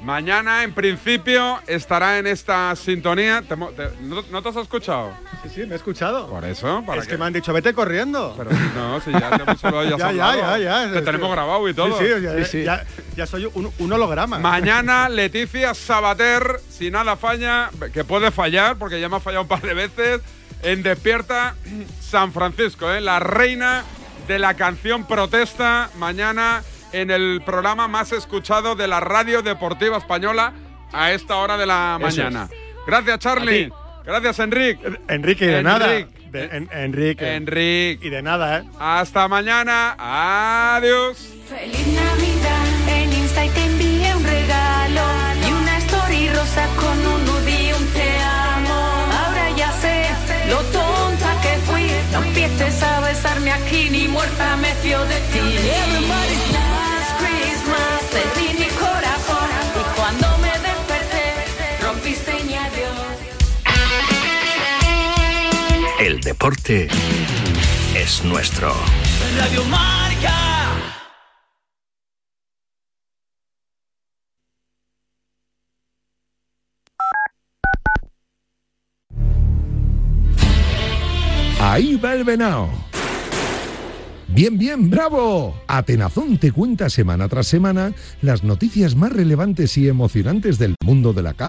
Mañana, 0.01 0.63
en 0.63 0.73
principio, 0.73 1.59
estará 1.65 2.17
en 2.19 2.27
esta 2.27 2.75
sintonía. 2.75 3.41
Te 3.41 3.55
te- 3.55 3.89
¿no, 4.01 4.21
no 4.29 4.41
te 4.41 4.49
has 4.49 4.55
escuchado? 4.57 5.13
Sí, 5.43 5.49
sí, 5.55 5.61
me 5.65 5.73
he 5.73 5.75
escuchado. 5.77 6.27
Por 6.27 6.43
eso, 6.43 6.83
para 6.85 7.01
es 7.01 7.07
que 7.07 7.17
me 7.17 7.23
han 7.23 7.31
dicho, 7.31 7.53
vete 7.53 7.73
corriendo. 7.73 8.33
Pero 8.37 8.49
si 8.51 8.57
no, 8.75 8.99
si 8.99 9.11
ya 9.13 9.29
te 9.29 9.43
hemos 9.43 9.61
ya 9.97 9.97
ya, 9.97 10.11
ya, 10.11 10.35
ya, 10.35 10.57
ya. 10.57 10.91
Te 10.91 10.99
Es 10.99 11.05
tenemos 11.05 11.29
que- 11.29 11.33
grabado 11.35 11.69
y 11.69 11.73
todo. 11.73 11.97
Sí, 11.97 12.05
sí, 12.45 12.63
ya, 12.63 12.83
Ya, 12.83 12.85
ya 13.15 13.25
soy 13.25 13.45
un, 13.53 13.71
un 13.79 13.93
holograma. 13.93 14.39
Mañana 14.39 15.07
Leticia 15.09 15.73
Sabater, 15.73 16.59
si 16.69 16.91
nada 16.91 17.15
falla, 17.15 17.69
que 17.93 18.03
puede 18.03 18.29
fallar 18.31 18.75
porque 18.77 18.99
ya 18.99 19.07
me 19.07 19.15
ha 19.15 19.19
fallado 19.21 19.43
un 19.43 19.47
par 19.47 19.61
de 19.61 19.73
veces, 19.73 20.19
en 20.63 20.83
Despierta 20.83 21.55
San 22.01 22.31
Francisco, 22.31 22.91
¿eh? 22.91 23.01
la 23.01 23.19
reina 23.19 23.83
de 24.27 24.39
la 24.39 24.53
canción 24.55 25.05
protesta, 25.05 25.89
mañana 25.97 26.63
en 26.91 27.11
el 27.11 27.41
programa 27.45 27.87
más 27.87 28.11
escuchado 28.11 28.75
de 28.75 28.87
la 28.87 28.99
radio 28.99 29.41
deportiva 29.41 29.97
española 29.97 30.53
a 30.91 31.11
esta 31.11 31.37
hora 31.37 31.57
de 31.57 31.65
la 31.65 31.97
mañana. 32.01 32.49
Gracias, 32.85 33.19
Charlie. 33.19 33.71
Gracias, 34.05 34.39
Enrique. 34.39 34.99
Enrique, 35.07 35.45
y 35.45 35.47
de 35.47 35.63
nada. 35.63 35.93
Enrique. 35.95 36.29
De- 36.31 36.43
en- 36.57 36.69
Enrique. 36.71 37.35
Enrique. 37.35 37.99
Y 38.01 38.09
de 38.09 38.21
nada, 38.21 38.59
¿eh? 38.59 38.63
Hasta 38.79 39.27
mañana. 39.27 39.95
Adiós. 39.97 41.29
Feliz 41.47 41.87
Navidad. 41.87 42.42
Besarme 53.23 53.51
aquí. 53.51 53.73
bikini 53.73 54.07
muerta 54.07 54.57
me 54.57 54.73
fío 54.75 54.99
de 55.05 55.19
ti. 55.31 55.39
Everybody's 55.39 56.51
last 56.51 57.11
Christmas, 57.19 58.01
te 58.11 58.23
di 58.39 58.47
mi 58.59 58.69
corazón 58.71 59.49
y 59.75 59.83
cuando 59.95 60.37
me 60.39 60.51
desperté 60.67 61.25
rompiste 61.81 62.33
mi 62.43 62.55
adiós. 62.55 63.17
El 65.99 66.19
deporte 66.21 66.87
es 67.95 68.23
nuestro. 68.25 68.75
Radio 69.37 69.63
Marca. 69.65 70.39
Ahí 81.59 81.95
va 81.95 82.13
el 82.13 82.25
venao. 82.25 82.82
Bien, 84.33 84.57
bien, 84.57 84.89
bravo. 84.89 85.53
Atenazón 85.67 86.39
te 86.39 86.51
cuenta 86.51 86.89
semana 86.89 87.29
tras 87.29 87.45
semana 87.45 87.93
las 88.23 88.43
noticias 88.43 88.95
más 88.95 89.13
relevantes 89.13 89.77
y 89.77 89.87
emocionantes 89.87 90.57
del 90.57 90.73
mundo 90.83 91.13
de 91.13 91.21
la 91.21 91.33
ca. 91.35 91.47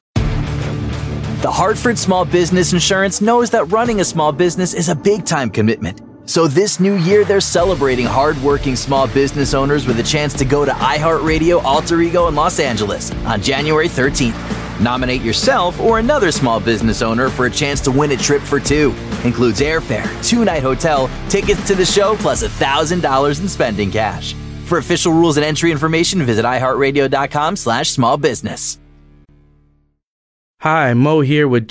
The 1.41 1.49
Hartford 1.49 1.97
Small 1.97 2.27
Business 2.27 2.75
Insurance 2.75 3.25
knows 3.25 3.51
that 3.51 3.65
running 3.71 4.01
a 4.01 4.05
small 4.05 4.33
business 4.33 4.75
is 4.75 4.91
a 4.91 4.95
big 4.95 5.25
time 5.25 5.51
commitment. 5.51 6.14
So 6.27 6.49
this 6.49 6.81
new 6.81 6.95
year, 6.95 7.25
they're 7.25 7.41
celebrating 7.41 8.07
hardworking 8.07 8.77
small 8.77 9.07
business 9.09 9.53
owners 9.53 9.87
with 9.87 9.99
a 10.01 10.03
chance 10.03 10.33
to 10.35 10.45
go 10.47 10.65
to 10.65 10.71
iHeartRadio 10.71 11.63
Alter 11.63 12.01
Ego 12.01 12.29
in 12.29 12.35
Los 12.35 12.59
Angeles 12.59 13.13
on 13.27 13.43
January 13.43 13.89
13th. 13.89 14.81
Nominate 14.81 15.21
yourself 15.21 15.79
or 15.81 15.99
another 15.99 16.33
small 16.33 16.61
business 16.61 17.03
owner 17.03 17.29
for 17.29 17.45
a 17.47 17.51
chance 17.51 17.81
to 17.83 17.91
win 17.91 18.11
a 18.13 18.17
trip 18.17 18.41
for 18.41 18.59
two. 18.59 18.95
Includes 19.23 19.61
airfare, 19.61 20.09
two-night 20.27 20.63
hotel, 20.63 21.11
tickets 21.29 21.65
to 21.67 21.75
the 21.75 21.85
show, 21.85 22.17
plus 22.17 22.43
$1,000 22.43 23.41
in 23.41 23.49
spending 23.49 23.91
cash. 23.91 24.35
For 24.65 24.79
official 24.79 25.13
rules 25.13 25.37
and 25.37 25.45
entry 25.45 25.71
information, 25.71 26.23
visit 26.23 26.47
iHeartRadio.com 26.47 27.57
slash 27.57 27.91
small 27.91 28.17
business. 28.17 28.79
Hi, 30.61 30.95
Mo 30.95 31.21
here 31.21 31.47
with 31.47 31.63